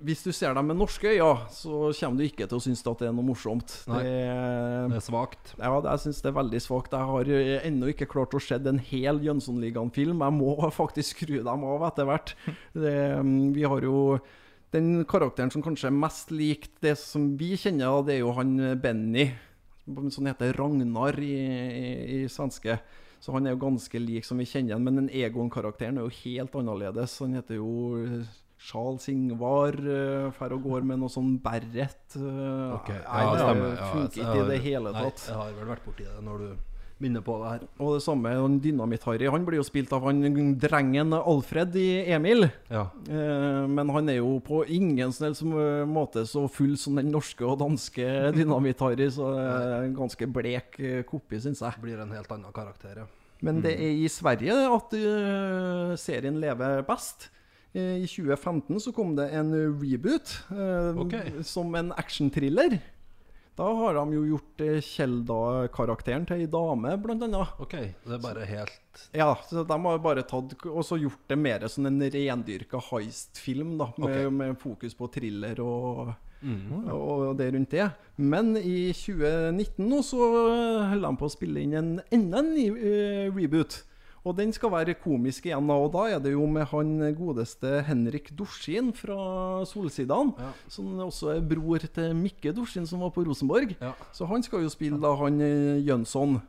hvis 0.03 0.23
du 0.25 0.31
ser 0.35 0.53
dem 0.53 0.67
med 0.67 0.75
norske 0.77 1.07
øyne, 1.13 1.47
så 1.55 1.93
kommer 1.95 2.17
du 2.19 2.23
ikke 2.27 2.45
til 2.49 2.57
å 2.59 2.61
synes 2.63 2.81
at 2.91 2.99
det 2.99 3.07
er 3.07 3.13
noe 3.15 3.23
morsomt. 3.23 3.73
Nei. 3.87 4.01
Det, 4.03 4.89
Det 4.91 4.97
er 4.99 5.05
svakt. 5.05 5.53
ja, 5.57 5.69
det- 5.81 5.91
jeg 5.93 5.99
syns 6.03 6.21
det 6.21 6.29
er 6.31 6.37
veldig 6.41 6.61
svakt. 6.61 6.91
Jeg 6.91 7.07
har 7.07 7.29
eh, 7.31 7.67
ennå 7.69 7.87
ikke 7.93 8.09
klart 8.11 8.35
å 8.35 8.41
se 8.43 8.55
en 8.55 8.79
hel 8.79 9.19
Jønssonligaen-film. 9.23 10.19
Jeg 10.19 10.33
må 10.37 10.57
faktisk 10.81 11.15
skru 11.17 11.37
dem 11.43 11.63
av 11.63 11.87
etter 11.87 12.05
hvert. 12.05 12.35
Det, 12.73 12.95
mm, 13.23 13.53
vi 13.55 13.63
har 13.63 13.81
jo 13.81 14.19
den 14.73 15.05
karakteren 15.05 15.51
som 15.53 15.61
kanskje 15.61 15.87
er 15.87 15.95
mest 15.95 16.31
lik 16.31 16.67
det 16.81 16.97
som 16.97 17.37
vi 17.37 17.53
kjenner, 17.55 18.03
det 18.05 18.15
er 18.15 18.19
jo 18.25 18.33
han 18.33 18.59
eh, 18.59 18.75
Benny. 18.75 19.31
Som 20.09 20.25
heter 20.29 20.53
Ragnar 20.55 21.17
i, 21.19 21.33
i, 21.35 22.21
i 22.23 22.27
svenske. 22.31 22.77
Så 23.23 23.31
han 23.35 23.45
er 23.47 23.51
jo 23.55 23.59
ganske 23.63 23.99
lik 23.99 24.23
som 24.27 24.37
vi 24.39 24.45
kjenner 24.47 24.75
ham. 24.75 24.83
men 24.83 24.95
den 24.95 25.09
Egon-karakteren 25.09 25.97
er 25.99 26.07
jo 26.07 26.17
helt 26.23 26.55
annerledes. 26.59 27.19
Han 27.19 27.35
heter 27.35 27.55
jo 27.55 27.69
eh, 28.03 28.25
Charles 28.63 29.07
Ingvar. 29.11 29.75
uh, 29.75 30.29
Fer 30.37 30.53
og 30.55 30.63
går 30.63 30.85
med 30.87 31.01
noe 31.01 31.11
sånn 31.11 31.33
beret. 31.43 32.15
eh, 32.15 32.75
Ok, 32.77 32.91
Nei, 32.93 33.23
ja, 33.23 33.31
det 33.33 33.41
stemmer. 33.41 33.81
Funker 33.91 34.21
ikke 34.21 34.37
i 34.43 34.51
det 34.51 34.59
hele 34.63 34.93
tatt. 34.95 35.25
Nei, 35.27 35.33
jeg 35.33 35.39
har 35.41 35.57
vel 35.57 35.73
vært 35.73 35.83
borti 35.89 36.05
det 36.07 36.21
når 36.23 36.45
du 36.45 36.53
minner 37.03 37.23
på 37.25 37.35
det 37.41 37.49
her. 37.49 37.63
Og 37.83 37.97
det 37.97 38.03
samme 38.05 38.31
Dynamitt-Harry. 38.63 39.27
Han 39.33 39.43
blir 39.43 39.59
jo 39.59 39.65
spilt 39.67 39.91
av 39.91 40.05
han 40.07 40.21
drengen 40.61 41.11
Alfred 41.17 41.75
i 41.75 42.05
Emil. 42.15 42.47
Ja. 42.71 42.85
Uh, 43.09 43.67
men 43.67 43.91
han 43.91 44.13
er 44.13 44.21
jo 44.21 44.37
på 44.45 44.61
ingen 44.71 45.11
som 45.11 45.51
eh, 45.59 45.83
måte 45.89 46.23
så 46.29 46.45
full 46.47 46.77
som 46.79 46.95
den 46.95 47.11
norske 47.11 47.43
og 47.43 47.59
danske 47.59 48.07
Dynamitt-Harry, 48.37 49.09
så 49.11 49.33
en 49.83 49.97
ganske 49.99 50.29
blek 50.31 50.79
kopi, 51.09 51.41
syns 51.43 51.65
jeg. 51.65 51.83
Blir 51.83 51.99
en 51.99 52.15
helt 52.15 52.31
annen 52.31 52.55
karakter, 52.55 53.03
ja. 53.03 53.09
Men 53.43 53.59
det 53.59 53.73
er 53.75 53.97
i 53.99 54.07
Sverige 54.07 54.55
at 54.71 54.93
serien 55.99 56.37
lever 56.39 56.85
best. 56.87 57.27
Eh, 57.73 58.03
I 58.03 58.07
2015 58.07 58.79
så 58.79 58.91
kom 58.93 59.15
det 59.17 59.29
en 59.33 59.53
reboot 59.81 60.35
eh, 60.53 60.99
Ok. 61.01 61.15
som 61.43 61.75
en 61.75 61.91
actionthriller. 61.91 62.79
Da 63.55 63.67
har 63.73 63.93
de 63.93 64.15
jo 64.15 64.23
gjort 64.31 64.61
eh, 64.65 64.79
Kjelda-karakteren 64.81 66.25
til 66.29 66.41
ei 66.41 66.49
dame, 66.49 66.95
blant 67.01 67.25
annet. 67.25 67.53
OK. 67.61 67.75
Det 68.05 68.15
er 68.17 68.21
bare 68.21 68.47
helt 68.49 69.03
Ja, 69.13 69.31
så 69.49 69.65
de 69.65 69.77
har 69.85 70.01
bare 70.01 70.25
tatt 70.25 70.55
og 70.69 70.81
så 70.85 70.97
gjort 71.01 71.21
det 71.29 71.37
mer 71.37 71.65
som 71.69 71.85
en 71.89 72.01
rendyrka 72.01 72.81
heist-film, 72.91 73.75
da, 73.81 73.91
med, 73.97 74.09
okay. 74.09 74.29
med 74.41 74.57
fokus 74.61 74.97
på 74.97 75.09
thriller 75.13 75.61
og, 75.61 76.13
mm. 76.41 76.89
og 76.93 77.37
det 77.37 77.51
rundt 77.53 77.73
det. 77.73 77.87
Men 78.17 78.53
i 78.57 78.91
2019 78.93 79.89
nå 79.89 80.01
så 80.05 80.29
holder 80.93 81.07
de 81.07 81.21
på 81.21 81.29
å 81.29 81.33
spille 81.33 81.65
inn 81.65 81.77
en 81.77 81.95
enda 82.13 82.41
en 82.41 82.53
ny 82.53 82.67
uh, 82.73 83.33
reboot. 83.33 83.81
Og 84.23 84.37
den 84.37 84.53
skal 84.55 84.71
være 84.71 84.93
komisk 84.95 85.49
igjen, 85.49 85.67
og 85.73 85.89
da 85.91 86.05
er 86.15 86.19
det 86.23 86.31
jo 86.31 86.45
med 86.47 86.63
han 86.71 86.93
godeste 87.17 87.81
Henrik 87.83 88.29
Dorsin 88.39 88.93
fra 88.95 89.65
Solsidan. 89.67 90.31
Ja. 90.39 90.53
Som 90.71 90.93
også 91.03 91.33
er 91.35 91.41
bror 91.43 91.83
til 91.83 92.15
Mikke 92.15 92.53
Dorsin, 92.55 92.87
som 92.87 93.03
var 93.03 93.11
på 93.11 93.25
Rosenborg. 93.27 93.75
Ja. 93.81 93.91
Så 94.15 94.25
han 94.31 94.41
skal 94.45 94.63
jo 94.63 94.71
spille 94.71 95.01
da 95.03 95.11
han 95.19 95.41
eh, 95.43 95.83
Jønsson. 95.83 96.39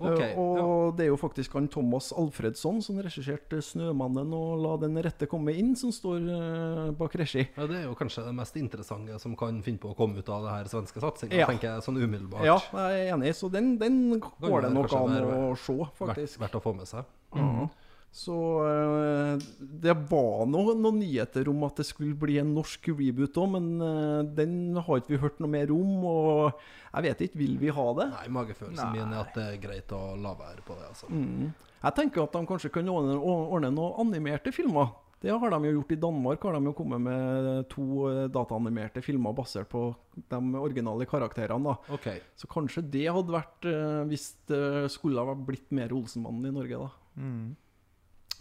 Okay, 0.00 0.30
og 0.32 0.56
og 0.64 0.96
det 0.96 1.04
er 1.04 1.10
jo 1.10 1.16
faktisk 1.20 1.52
han 1.58 1.66
Thomas 1.68 2.06
Alfredsson 2.16 2.78
som 2.82 2.96
regisserte 3.04 3.58
'Snømannen' 3.60 4.32
og 4.32 4.56
'La 4.62 4.80
den 4.80 4.96
rette 4.96 5.26
komme 5.28 5.52
inn', 5.52 5.76
som 5.76 5.92
står 5.92 6.24
eh, 6.24 6.90
bak 6.96 7.14
regi. 7.20 7.46
Ja, 7.54 7.66
Det 7.66 7.76
er 7.76 7.84
jo 7.84 7.94
kanskje 7.94 8.24
det 8.24 8.34
mest 8.34 8.56
interessante 8.56 9.20
som 9.20 9.36
kan 9.36 9.60
finne 9.62 9.78
på 9.78 9.92
å 9.92 9.96
komme 9.96 10.18
ut 10.18 10.28
av 10.28 10.42
det 10.42 10.50
her 10.56 10.64
svenske 10.72 10.98
satsinga, 11.04 11.36
Ja. 11.36 11.46
tenker 11.46 11.68
jeg 11.76 11.82
sånn 11.84 12.00
umiddelbart. 12.00 12.44
Ja, 12.48 12.58
jeg 12.88 13.08
er 13.10 13.14
enig, 13.14 13.34
så 13.36 13.52
den, 13.52 13.76
den 13.76 14.18
går 14.18 14.62
det 14.62 14.72
nok 14.72 14.90
an 14.90 15.20
å 15.20 15.56
se, 15.56 15.76
Verdt, 15.76 15.96
faktisk. 16.00 16.40
verdt 16.40 16.54
å 16.56 16.62
få 16.64 16.74
med 16.74 16.88
seg. 16.88 17.04
Ja. 17.36 17.68
Så 18.10 18.34
eh, 18.66 19.38
det 19.60 19.92
var 20.10 20.40
noe- 20.50 20.74
noen 20.74 20.96
nyheter 20.98 21.46
om 21.52 21.60
at 21.62 21.76
det 21.78 21.84
skulle 21.86 22.16
bli 22.18 22.40
en 22.42 22.48
norsk 22.56 22.88
reboot 22.90 23.36
òg, 23.38 23.52
men 23.52 23.68
eh, 23.86 24.22
den 24.34 24.54
har 24.82 24.98
ikke 24.98 25.12
vi 25.14 25.20
hørt 25.22 25.38
noe 25.38 25.52
mer 25.52 25.70
om. 25.70 25.92
Og 26.10 26.64
jeg 26.90 27.06
vet 27.06 27.22
ikke, 27.28 27.38
vil 27.38 27.54
vi 27.62 27.70
ha 27.76 27.84
det? 28.00 28.08
Nei, 28.16 28.24
magefølelsen 28.34 28.96
min 28.96 29.14
er 29.14 29.20
at 29.22 29.36
det 29.38 29.44
er 29.52 29.60
greit 29.62 29.94
å 29.94 30.16
la 30.18 30.34
være 30.34 30.64
på 30.66 30.74
det. 30.80 30.88
altså. 30.90 31.06
Mm. 31.06 31.52
Jeg 31.80 31.96
tenker 32.00 32.24
at 32.26 32.34
de 32.34 32.42
kanskje 32.50 32.72
kan 32.74 32.90
ordne, 32.92 33.14
ordne 33.22 33.70
noen 33.78 34.02
animerte 34.08 34.50
filmer. 34.52 34.90
Det 35.22 35.30
har 35.30 35.52
de 35.52 35.68
jo 35.68 35.76
gjort 35.78 35.92
i 35.94 36.00
Danmark. 36.00 36.42
har 36.48 36.54
de 36.58 36.64
jo 36.66 36.72
kommet 36.74 37.00
med 37.06 37.68
to 37.70 37.86
eh, 38.10 38.26
dataanimerte 38.32 39.04
filmer 39.06 39.36
basert 39.38 39.68
på 39.70 39.84
de 40.18 40.40
originale 40.58 41.06
karakterene. 41.06 41.62
da. 41.76 41.94
Okay. 41.94 42.18
Så 42.34 42.50
kanskje 42.50 42.82
det 42.90 43.06
hadde 43.06 43.38
vært 43.38 43.70
hvis 44.10 44.32
det 44.50 44.90
skulle 44.90 45.22
ha 45.22 45.34
blitt 45.38 45.70
mer 45.70 45.94
Olsenmannen 45.94 46.50
i 46.50 46.56
Norge, 46.58 46.80
da. 46.88 46.90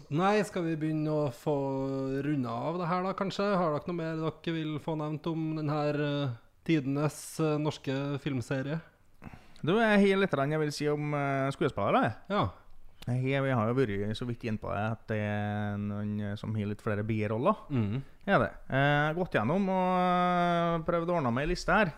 Nei, 0.09 0.35
skal 0.47 0.63
vi 0.63 0.77
begynne 0.79 1.11
å 1.11 1.25
få 1.35 1.55
runda 2.23 2.53
av 2.69 2.77
det 2.79 2.87
her, 2.89 3.03
da, 3.03 3.15
kanskje? 3.17 3.49
Har 3.59 3.75
dere 3.75 3.89
noe 3.91 3.97
mer 3.97 4.21
dere 4.21 4.53
vil 4.55 4.77
få 4.83 4.95
nevnt 4.99 5.27
om 5.27 5.49
denne 5.59 5.81
uh, 5.99 6.37
tidenes 6.67 7.19
eh, 7.43 7.57
norske 7.59 7.97
filmserie? 8.23 8.79
Du, 9.59 9.73
jeg 9.75 9.99
har 9.99 10.21
litt 10.21 10.39
jeg 10.39 10.61
vil 10.63 10.71
si 10.71 10.87
om 10.87 11.11
uh, 11.11 11.51
skuespillere. 11.51 12.13
Ja. 12.31 12.47
Jeg, 13.07 13.41
vi 13.41 13.53
har 13.55 13.69
jo 13.69 13.75
vært 13.77 14.17
så 14.17 14.27
vidt 14.27 14.43
innpå 14.45 14.69
det 14.73 14.83
at 14.91 15.03
det 15.09 15.19
er 15.23 15.77
noen 15.81 16.11
eh, 16.21 16.35
som 16.39 16.53
har 16.55 16.69
litt 16.69 16.83
flere 16.83 17.05
biroller. 17.07 17.57
Mm. 17.71 18.01
Er 18.27 18.43
det. 18.43 18.49
Eh, 18.67 18.77
Jeg 18.77 19.07
har 19.07 19.17
gått 19.17 19.37
gjennom 19.37 19.69
og 19.73 19.89
eh, 20.03 20.75
prøvd 20.87 21.11
å 21.11 21.17
ordne 21.17 21.31
meg 21.33 21.47
ei 21.47 21.51
liste 21.53 21.73
her. 21.73 21.93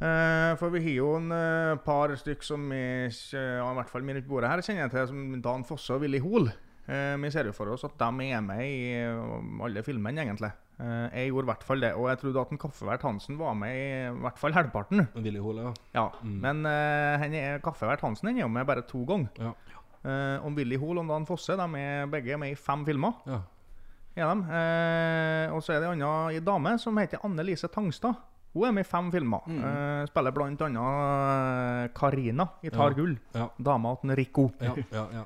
Eh, 0.00 0.54
for 0.56 0.72
vi 0.72 0.80
har 0.86 0.96
jo 0.96 1.10
en 1.18 1.28
eh, 1.36 1.74
par 1.84 2.12
stykk 2.16 2.44
som 2.46 2.70
er, 2.72 3.12
ja, 3.36 3.66
i 3.68 3.76
hvert 3.76 3.92
fall 3.92 4.06
rundt 4.06 4.28
bordet 4.28 4.48
her 4.48 4.62
kjenner 4.64 4.86
jeg 4.86 4.94
til, 4.94 5.08
som 5.10 5.42
Dan 5.44 5.66
Fosse 5.68 5.92
og 5.92 6.04
Willy 6.06 6.22
Hoel. 6.24 6.48
Eh, 6.88 7.16
vi 7.20 7.30
ser 7.30 7.50
jo 7.50 7.52
for 7.54 7.68
oss 7.74 7.84
at 7.84 7.98
de 8.00 8.30
er 8.30 8.40
med 8.44 8.62
i 8.64 8.80
alle 9.66 9.84
filmene, 9.86 10.24
egentlig. 10.24 10.52
Jeg 10.80 11.28
gjorde 11.28 11.44
i 11.44 11.48
hvert 11.50 11.64
fall 11.68 11.82
det, 11.84 11.90
og 11.92 12.06
jeg 12.08 12.18
trodde 12.22 12.40
at 12.40 12.52
en 12.54 12.60
Kaffevert 12.62 13.02
Hansen 13.04 13.36
var 13.36 13.52
med 13.52 13.74
i 13.76 13.88
i 14.08 14.22
hvert 14.24 14.38
fall 14.40 14.54
halvparten. 14.56 15.02
Willy 15.20 15.42
Hoel, 15.44 15.60
ja. 15.60 15.72
Ja, 15.98 16.06
Mm. 16.22 16.38
Men 16.40 16.64
uh, 16.64 17.36
er, 17.36 17.60
Kaffevert 17.60 18.00
Hansen 18.00 18.30
er 18.32 18.40
jo 18.40 18.48
med 18.48 18.64
bare 18.64 18.80
to 18.88 19.04
ganger. 19.04 19.28
Ja. 19.36 19.52
Uh, 20.00 20.46
om 20.46 20.56
Willy 20.56 20.78
Hoel 20.80 21.02
og 21.02 21.12
Dan 21.12 21.28
Fosse 21.28 21.52
de 21.52 21.66
er 21.76 22.08
begge 22.08 22.38
med 22.40 22.54
i 22.54 22.56
fem 22.56 22.86
filmer. 22.88 23.12
ja. 24.16 24.32
Eh, 24.32 25.52
og 25.52 25.62
så 25.62 25.74
er 25.76 25.80
det 25.80 25.90
en 25.92 26.02
annen 26.02 26.44
dame 26.44 26.72
som 26.80 26.96
heter 26.98 27.20
Anne 27.24 27.44
Lise 27.46 27.68
Tangstad. 27.68 28.16
Hun 28.54 28.66
er 28.66 28.72
med 28.74 28.82
i 28.86 28.88
fem 28.90 29.10
filmer. 29.14 29.44
Eh, 29.46 30.06
spiller 30.10 30.34
blant 30.34 30.62
annet 30.66 31.92
Karina 31.94 32.48
i 32.66 32.70
Tar 32.70 32.90
Ja. 32.90 32.96
gull. 32.96 33.12
Ja. 33.34 33.48
Dama 33.58 33.94
til 34.02 34.16
Rico. 34.18 34.50
Ja, 34.60 34.74
ja, 34.90 35.04
ja. 35.20 35.24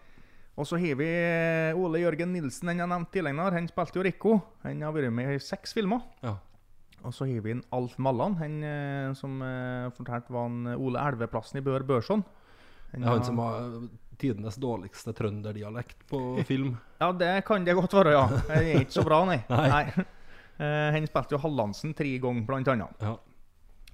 Og 0.57 0.67
så 0.69 0.77
har 0.79 0.95
vi 1.01 1.07
eh, 1.09 1.75
Ole 1.75 1.99
Jørgen 2.05 2.31
Nilsen, 2.33 2.69
den 2.69 2.79
jeg 2.85 2.87
nevnte 2.93 3.11
tidligere. 3.17 3.51
Han 3.57 3.67
spilte 3.67 3.99
jo 3.99 4.05
Rico. 4.07 4.35
Han 4.63 4.83
har 4.83 4.93
vært 4.95 5.11
med 5.13 5.33
i 5.35 5.39
seks 5.43 5.73
filmer. 5.75 6.05
Ja. 6.23 6.37
Og 7.05 7.13
så 7.13 7.27
har 7.29 7.41
vi 7.45 7.51
en 7.57 7.63
Alf 7.75 7.99
Mallan, 7.99 8.37
han 8.41 8.63
eh, 8.65 9.11
som 9.19 9.41
eh, 9.45 9.91
fortalte 9.97 10.33
var 10.33 10.49
eh, 10.71 10.79
Ole 10.81 11.03
Elveplassen 11.09 11.59
i 11.61 11.65
Bør 11.65 11.83
Børson. 11.85 12.23
Han, 12.93 13.03
ja, 13.03 13.09
han 13.11 13.25
som 13.27 13.41
har 13.43 13.73
tidenes 14.21 14.55
dårligste 14.63 15.13
trønderdialekt 15.17 16.05
på 16.09 16.21
film. 16.49 16.77
Ja, 17.03 17.11
det 17.13 17.33
kan 17.45 17.65
det 17.67 17.75
godt 17.77 17.93
være, 17.93 18.13
ja. 18.15 18.23
Han 18.49 18.63
er 18.63 18.79
ikke 18.85 18.95
så 18.95 19.03
bra, 19.05 19.19
nei. 19.29 19.41
Nei. 19.51 20.05
Eh, 20.59 20.91
han 20.95 21.07
spilte 21.09 21.37
jo 21.37 21.43
Hallandsen 21.43 21.95
tre 21.97 22.13
ganger, 22.23 22.45
blant 22.49 22.71
annet. 22.71 23.01
Ja. 23.03 23.17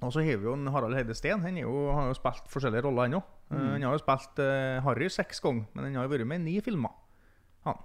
Og 0.00 0.12
så 0.14 0.24
har 0.24 0.40
vi 0.40 0.48
jo 0.48 0.56
en 0.56 0.70
Harald 0.72 0.96
Heide 0.96 1.14
Steen. 1.16 1.42
Han 1.44 1.60
jo, 1.60 1.72
har 1.92 2.08
jo 2.08 2.16
spilt 2.16 2.48
forskjellige 2.52 2.86
roller, 2.86 3.08
han 3.08 3.18
òg. 3.20 3.32
han 3.52 3.82
har 3.84 3.92
jo 3.92 4.00
spilt 4.00 4.38
uh, 4.40 4.80
Harry 4.86 5.10
seks 5.12 5.42
ganger, 5.44 5.66
men 5.74 5.90
han 5.90 5.98
har 5.98 6.06
jo 6.06 6.12
vært 6.14 6.28
med 6.30 6.40
i 6.40 6.44
ni 6.46 6.54
filmer. 6.64 6.94
Han. 7.66 7.82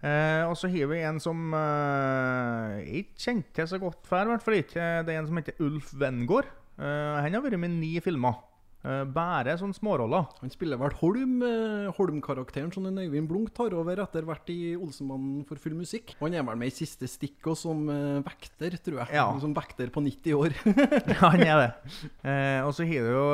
Uh, 0.00 0.46
og 0.48 0.54
så 0.56 0.70
har 0.72 0.88
vi 0.88 1.02
en 1.04 1.18
som 1.20 1.50
eh, 1.52 2.76
jeg 2.78 3.02
ikke 3.02 3.24
kjente 3.24 3.52
til 3.58 3.66
så 3.68 3.80
godt 3.82 4.06
før, 4.08 4.28
i 4.28 4.32
hvert 4.32 4.44
fall 4.46 4.56
ikke. 4.56 4.86
Det 5.04 5.12
er 5.12 5.20
en 5.20 5.28
som 5.28 5.40
heter 5.40 5.60
Ulf 5.66 5.90
Wengård. 6.00 6.48
Eh, 6.80 7.16
han 7.20 7.36
har 7.36 7.44
vært 7.44 7.60
med 7.60 7.74
i 7.74 7.80
ni 7.82 7.90
filmer. 8.00 8.38
Eh, 8.82 9.04
bare 9.04 9.52
sånne 9.60 9.76
småroller. 9.76 10.24
Han 10.40 10.48
spiller 10.50 10.78
vel 10.80 10.94
Holm, 11.02 11.42
eh, 11.44 11.90
Holm-karakteren 11.98 12.70
som 12.72 12.86
den 12.86 12.96
Øyvind 13.02 13.28
Blunk 13.28 13.50
tar 13.52 13.74
over 13.76 14.00
etter 14.00 14.24
hvert 14.24 14.48
i 14.48 14.74
Olsenmannen 14.74 15.42
for 15.46 15.60
full 15.60 15.74
musikk. 15.76 16.14
Og 16.18 16.30
han 16.30 16.38
er 16.40 16.46
vel 16.48 16.56
med 16.56 16.70
i 16.72 16.74
siste 16.78 17.04
stikk 17.06 17.44
og 17.52 17.58
som 17.60 17.82
eh, 17.92 18.22
vekter, 18.24 18.78
tror 18.80 19.02
jeg. 19.02 19.12
Ja. 19.18 19.26
Som 19.42 19.52
vekter 19.54 19.92
på 19.92 20.00
90 20.00 20.32
år. 20.38 20.56
Ja, 21.12 21.28
han 21.28 21.44
er 21.44 21.60
det. 21.66 21.70
Eh, 22.30 22.60
og 22.64 22.72
så 22.76 22.84
har 22.88 23.04
du 23.04 23.10
jo 23.12 23.26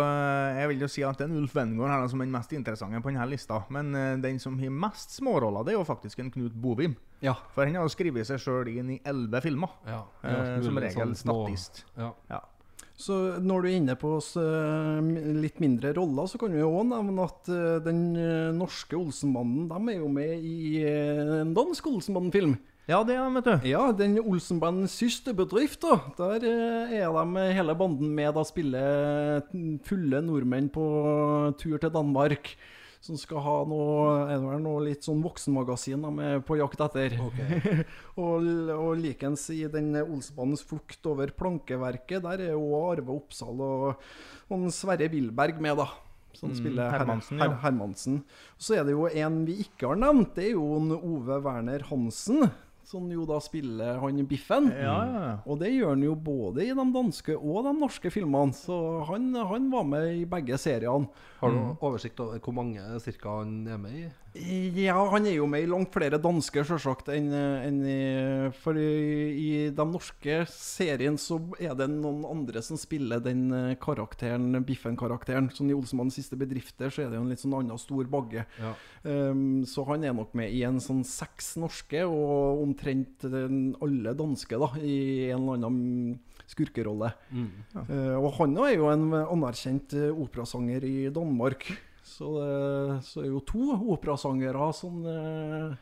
Jeg 0.57 0.69
vil 0.71 0.81
jo 0.85 0.89
si 0.91 1.03
at 1.07 1.19
den 1.19 1.33
Ulf 1.39 1.55
Wengård 1.57 1.91
er 1.91 2.01
den 2.03 2.09
som 2.11 2.21
er 2.21 2.27
den 2.29 2.35
mest 2.35 2.53
interessante 2.57 3.01
på 3.03 3.11
denne 3.13 3.27
lista. 3.31 3.61
Men 3.71 3.93
den 4.23 4.39
som 4.43 4.59
har 4.59 4.71
mest 4.71 5.15
småroller, 5.19 5.65
det 5.67 5.75
er 5.75 5.79
jo 5.79 5.87
faktisk 5.87 6.19
en 6.23 6.31
Knut 6.35 6.55
Bovim. 6.55 6.97
ja. 7.23 7.35
For 7.55 7.65
han 7.67 7.75
har 7.79 7.87
jo 7.87 7.93
skrevet 7.95 8.27
seg 8.29 8.39
sjøl 8.43 8.69
inn 8.75 8.91
i 8.97 9.01
elleve 9.07 9.41
filmer. 9.47 9.71
Ja, 9.87 10.03
Eh, 10.27 10.61
som 10.63 10.79
regel 10.79 11.15
sånn 11.15 11.15
små- 11.23 11.39
statist. 11.47 11.85
Ja. 11.97 12.11
Så 12.97 13.17
når 13.45 13.63
du 13.63 13.69
er 13.69 13.77
inne 13.77 13.97
på 14.01 14.15
oss, 14.17 14.31
eh, 14.41 15.09
litt 15.37 15.61
mindre 15.61 15.93
roller, 15.97 16.29
så 16.31 16.41
kan 16.41 16.55
vi 16.55 16.65
òg 16.65 16.87
nevne 16.89 17.27
at 17.29 17.51
eh, 17.53 17.77
den 17.85 18.01
eh, 18.17 18.55
norske 18.57 18.97
Olsenbanden 18.97 19.69
de 19.69 19.93
er 19.93 20.01
jo 20.01 20.09
med 20.09 20.41
i 20.41 20.81
en 20.89 21.53
dansk 21.57 21.91
Olsenbanden-film. 21.93 22.57
Ja, 22.87 23.03
det 23.03 23.17
er 23.19 23.33
vet 23.35 23.49
du. 23.51 23.67
Ja, 23.67 23.83
den 23.99 24.17
Olsenbandens 24.23 24.95
søsterbedrift, 24.97 25.83
da. 25.83 25.99
Der 26.17 26.37
er 26.37 26.43
de 26.45 27.53
hele 27.59 27.75
banden 27.75 28.15
med. 28.15 28.31
Da 28.37 28.45
spiller 28.47 29.43
fulle 29.85 30.23
nordmenn 30.23 30.71
på 30.71 30.87
tur 31.59 31.77
til 31.83 31.91
Danmark. 31.93 32.55
Som 33.05 33.19
skal 33.21 33.43
ha 33.45 33.57
noe, 33.69 34.39
noe 34.63 34.85
litt 34.87 35.07
sånn 35.07 35.23
voksenmagasin 35.25 36.07
de 36.07 36.27
er 36.31 36.43
på 36.47 36.59
jakt 36.61 36.83
etter. 36.89 37.19
og, 38.23 38.49
og 38.77 38.91
likens 39.01 39.49
i 39.55 39.63
den 39.71 39.93
Olsbanens 40.03 40.65
flukt 40.67 41.07
over 41.11 41.33
plankeverket, 41.37 42.25
der 42.25 42.49
er 42.49 42.57
jo 42.57 42.73
Arve 42.81 43.15
Oppsal 43.19 43.63
og, 43.63 44.03
og 44.51 44.67
Sverre 44.75 45.11
Wilberg 45.13 45.63
med, 45.63 45.79
da. 45.83 45.91
Som 46.37 46.53
spiller 46.53 46.93
Hermansen, 46.93 47.39
Her, 47.41 47.49
Her, 47.49 47.61
Hermansen. 47.63 48.17
Så 48.61 48.77
er 48.77 48.85
det 48.85 48.93
jo 48.93 49.07
en 49.09 49.39
vi 49.49 49.55
ikke 49.63 49.89
har 49.89 50.01
nevnt. 50.01 50.35
Det 50.37 50.51
er 50.51 50.59
jo 50.59 50.67
en 50.77 50.91
Ove 50.99 51.39
Werner 51.47 51.87
Hansen. 51.89 52.51
Som 52.87 53.09
jo 53.11 53.24
da 53.26 53.41
spiller 53.43 53.99
han 53.99 54.26
Biffen. 54.30 54.68
Ja, 54.70 54.99
ja, 55.03 55.22
ja. 55.26 55.32
Og 55.43 55.59
det 55.59 55.72
gjør 55.74 55.97
han 55.97 56.05
jo 56.07 56.14
både 56.14 56.62
i 56.62 56.70
de 56.70 56.84
danske 56.95 57.34
og 57.34 57.64
de 57.66 57.72
norske 57.74 58.12
filmene. 58.14 58.55
Så 58.55 58.76
han, 59.09 59.32
han 59.34 59.66
var 59.72 59.89
med 59.91 60.12
i 60.20 60.28
begge 60.30 60.59
seriene. 60.62 61.11
Har 61.41 61.51
du 61.51 61.59
oversikt 61.80 62.22
over 62.22 62.39
hvor 62.39 62.55
mange 62.55 62.84
cirka 63.03 63.41
han 63.41 63.59
er 63.66 63.80
med 63.82 63.99
i? 64.05 64.07
Ja, 64.76 64.99
han 65.12 65.26
er 65.28 65.37
jo 65.39 65.47
med 65.49 65.64
i 65.64 65.68
langt 65.70 65.95
flere 65.95 66.18
danske, 66.20 66.62
sjølsagt, 66.66 67.09
enn 67.14 67.30
enn 67.32 67.78
i 67.89 68.01
For 68.61 68.76
i, 68.78 68.91
i 69.37 69.49
de 69.74 69.87
norske 69.89 70.43
seriene 70.51 71.20
så 71.20 71.39
er 71.62 71.74
det 71.78 71.89
noen 71.93 72.24
andre 72.28 72.62
som 72.64 72.78
spiller 72.80 73.22
den 73.24 73.49
eh, 73.55 73.76
karakteren, 73.80 74.61
Biffen-karakteren. 74.66 75.49
Sånn 75.55 75.72
i 75.72 75.76
Olsmanns 75.76 76.18
siste 76.18 76.39
bedrifter 76.39 76.93
så 76.93 77.05
er 77.05 77.11
det 77.11 77.20
jo 77.20 77.24
en 77.24 77.32
litt 77.32 77.43
sånn 77.43 77.57
annen 77.57 77.80
stor 77.80 78.09
bagge. 78.12 78.47
Ja. 78.61 78.74
Um, 79.07 79.64
så 79.68 79.87
han 79.89 80.05
er 80.05 80.14
nok 80.16 80.37
med 80.39 80.53
i 80.55 80.62
en 80.66 80.80
sånn 80.82 81.05
seks 81.07 81.55
norske, 81.61 82.05
og 82.05 82.62
omtrent 82.62 83.26
den, 83.26 83.74
alle 83.84 84.14
danske, 84.18 84.59
da, 84.61 84.72
i 84.80 85.28
en 85.30 85.43
eller 85.43 85.61
annen 85.61 86.16
skurkerolle. 86.47 87.11
Eh, 87.87 88.14
og 88.16 88.30
han 88.39 88.57
er 88.62 88.76
jo 88.76 88.89
en 88.93 89.11
anerkjent 89.18 89.97
eh, 89.99 90.11
operasanger 90.14 90.87
i 90.87 90.97
Danmark. 91.14 91.68
Så, 92.07 92.29
det, 92.39 93.01
så 93.05 93.25
er 93.25 93.33
jo 93.33 93.41
to 93.45 93.75
operasangere 93.97 94.69
som, 94.79 95.01
eh, 95.11 95.75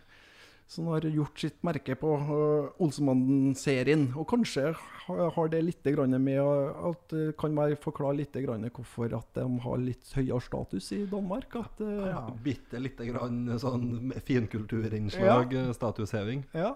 som 0.66 0.87
har 0.89 1.05
gjort 1.05 1.39
sitt 1.39 1.59
merke 1.66 1.93
på 2.01 2.14
uh, 2.16 2.70
Olsenmannen-serien. 2.81 4.07
Og 4.16 4.25
kanskje 4.31 4.70
har 5.05 5.51
det 5.53 5.61
litt 5.61 5.85
grann 5.93 6.16
med 6.25 6.41
at 6.41 7.12
kan 7.39 7.53
meg 7.55 7.77
forklare 7.85 8.16
litt 8.22 8.33
grann 8.41 8.64
hvorfor 8.72 9.12
at 9.18 9.29
de 9.37 9.45
har 9.66 9.83
litt 9.85 10.14
høyere 10.16 10.41
status 10.41 10.89
i 10.97 11.03
Danmark. 11.12 11.53
At, 11.61 11.85
eh, 11.85 12.09
Ja. 12.09 12.25
Bitte 12.49 12.81
lite 12.81 13.05
grann 13.12 13.45
sånn 13.61 14.14
finkulturinnslag, 14.25 15.53
ja. 15.53 15.66
statusheving. 15.77 16.47
ja. 16.57 16.72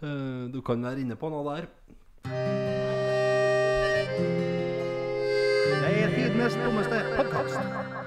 Eh, 0.00 0.48
Du 0.52 0.62
kan 0.64 0.80
være 0.82 1.04
inne 1.04 1.16
på 1.20 1.28
noe 1.30 1.44
der. 1.52 1.68
Det 5.76 5.92
er 5.92 6.16
tidenes 6.16 6.56
dummeste 6.64 7.04
podkast. 7.20 8.05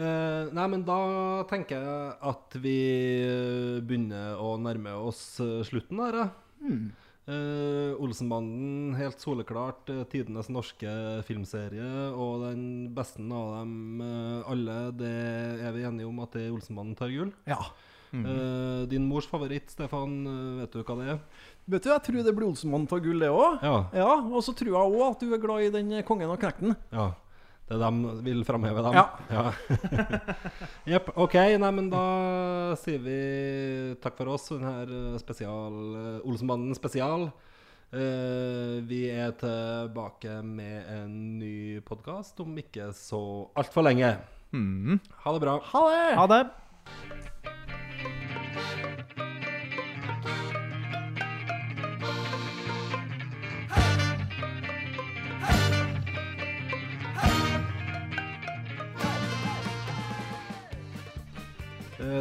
Eh, 0.00 0.46
nei, 0.54 0.66
men 0.70 0.84
da 0.86 0.96
tenker 1.50 1.82
jeg 1.82 2.12
at 2.30 2.54
vi 2.62 2.76
begynner 3.84 4.38
å 4.40 4.54
nærme 4.62 4.94
oss 5.02 5.22
eh, 5.42 5.60
slutten 5.66 6.00
her. 6.04 6.20
Ja. 6.22 6.28
Eh, 7.30 7.92
Olsenbanden, 8.02 8.94
helt 8.98 9.20
soleklart 9.22 9.90
eh, 9.92 10.02
tidenes 10.10 10.48
norske 10.50 10.90
filmserie, 11.28 11.86
og 12.10 12.46
den 12.48 12.64
beste 12.96 13.22
av 13.22 13.60
dem 13.60 14.02
uh, 14.02 14.50
alle, 14.50 14.78
det 14.98 15.12
er 15.62 15.76
vi 15.76 15.84
enige 15.86 16.08
om 16.08 16.18
at 16.24 16.34
det 16.34 16.48
er 16.48 16.56
Olsenmannen 16.56 16.96
tar 16.98 17.12
gull. 17.12 17.30
Ja. 17.46 17.60
Eh, 18.10 18.88
din 18.90 19.04
mors 19.06 19.28
favoritt, 19.30 19.70
Stefan, 19.70 20.24
vet 20.58 20.74
du 20.74 20.82
hva 20.82 20.96
det 20.98 21.08
er? 21.12 21.20
Vet 21.70 21.84
du, 21.84 21.90
jeg 21.92 22.04
tror 22.08 22.24
det 22.26 22.34
blir 22.34 22.48
Olsenmannen 22.48 22.90
tar 22.90 23.04
gull, 23.04 23.22
det 23.22 23.30
òg. 23.30 23.62
Ja. 23.62 23.76
Ja, 23.94 24.12
og 24.18 24.42
så 24.42 24.56
tror 24.56 24.72
jeg 24.74 24.96
òg 24.98 25.04
at 25.12 25.22
du 25.22 25.30
er 25.30 25.44
glad 25.44 25.68
i 25.68 25.74
den 25.76 25.94
Kongen 26.08 26.32
og 26.32 26.40
knekten. 26.42 26.74
ja. 26.90 27.12
Det 27.70 27.76
er 27.76 27.84
dem 27.84 27.98
vil 28.26 28.40
framheve 28.42 28.82
dem? 28.82 28.96
Ja. 29.30 29.44
Jepp. 30.90 31.12
ok, 31.14 31.36
nei, 31.62 31.70
men 31.76 31.86
da 31.92 32.02
sier 32.80 32.98
vi 33.04 33.20
takk 34.02 34.18
for 34.18 34.32
oss. 34.34 34.48
denne 34.50 34.72
eh, 34.88 35.20
spesial 35.22 35.70
Olsenbanden 35.70 36.26
Olsenmannen 36.26 36.74
spesial. 36.74 37.28
Uh, 37.90 38.82
vi 38.86 39.04
er 39.10 39.32
tilbake 39.38 40.36
med 40.46 40.90
en 40.96 41.14
ny 41.38 41.80
podkast 41.86 42.38
om 42.42 42.58
ikke 42.58 42.90
så 42.94 43.22
altfor 43.54 43.86
lenge. 43.86 44.16
Mm. 44.50 44.98
Ha 45.22 45.38
det 45.38 45.46
bra. 45.46 45.60
Ha 45.70 45.86
det! 45.94 46.06
Ha 46.18 46.30
det. 46.34 47.28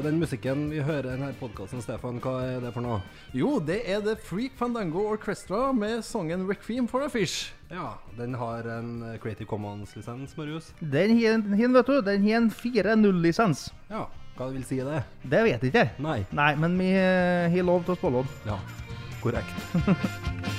Den 0.04 0.20
musikken 0.20 0.66
vi 0.74 0.82
hører 0.84 1.08
i 1.08 1.14
denne 1.14 1.30
podkasten, 1.40 1.82
Stefan, 1.84 2.20
hva 2.24 2.36
er 2.44 2.60
det 2.64 2.74
for 2.76 2.84
noe? 2.84 3.00
Jo, 3.36 3.58
det 3.64 3.80
er 3.88 4.04
The 4.04 4.18
Freak 4.20 4.58
Fandango 4.60 5.06
Orchestra 5.14 5.72
med 5.72 6.04
sangen 6.04 6.48
'Requiem 6.48 6.88
for 6.88 7.06
a 7.06 7.08
Fish'. 7.08 7.54
Ja, 7.72 7.94
den 8.18 8.34
har 8.34 8.68
en 8.80 9.04
eh, 9.04 9.20
Creative 9.22 9.48
Commons-lisens, 9.48 10.36
Marius. 10.38 10.74
Den 10.82 11.16
har 11.20 11.74
vet 11.74 11.88
du, 11.88 12.02
den 12.02 12.24
har 12.28 12.42
en 12.42 12.52
4.0-lisens. 12.52 13.70
Ja, 13.90 14.08
hva 14.38 14.52
vil 14.52 14.64
si 14.68 14.82
det? 14.84 15.04
Det 15.24 15.44
vet 15.44 15.64
jeg 15.64 15.74
ikke. 15.74 15.90
Nei. 16.04 16.24
Nei, 16.32 16.54
men 16.56 16.80
vi 16.80 16.92
eh, 16.96 17.50
har 17.52 17.68
lov 17.68 17.86
til 17.86 17.96
å 17.96 18.00
spå 18.00 18.16
den. 18.20 18.34
Ja, 18.50 18.60
korrekt. 19.24 20.58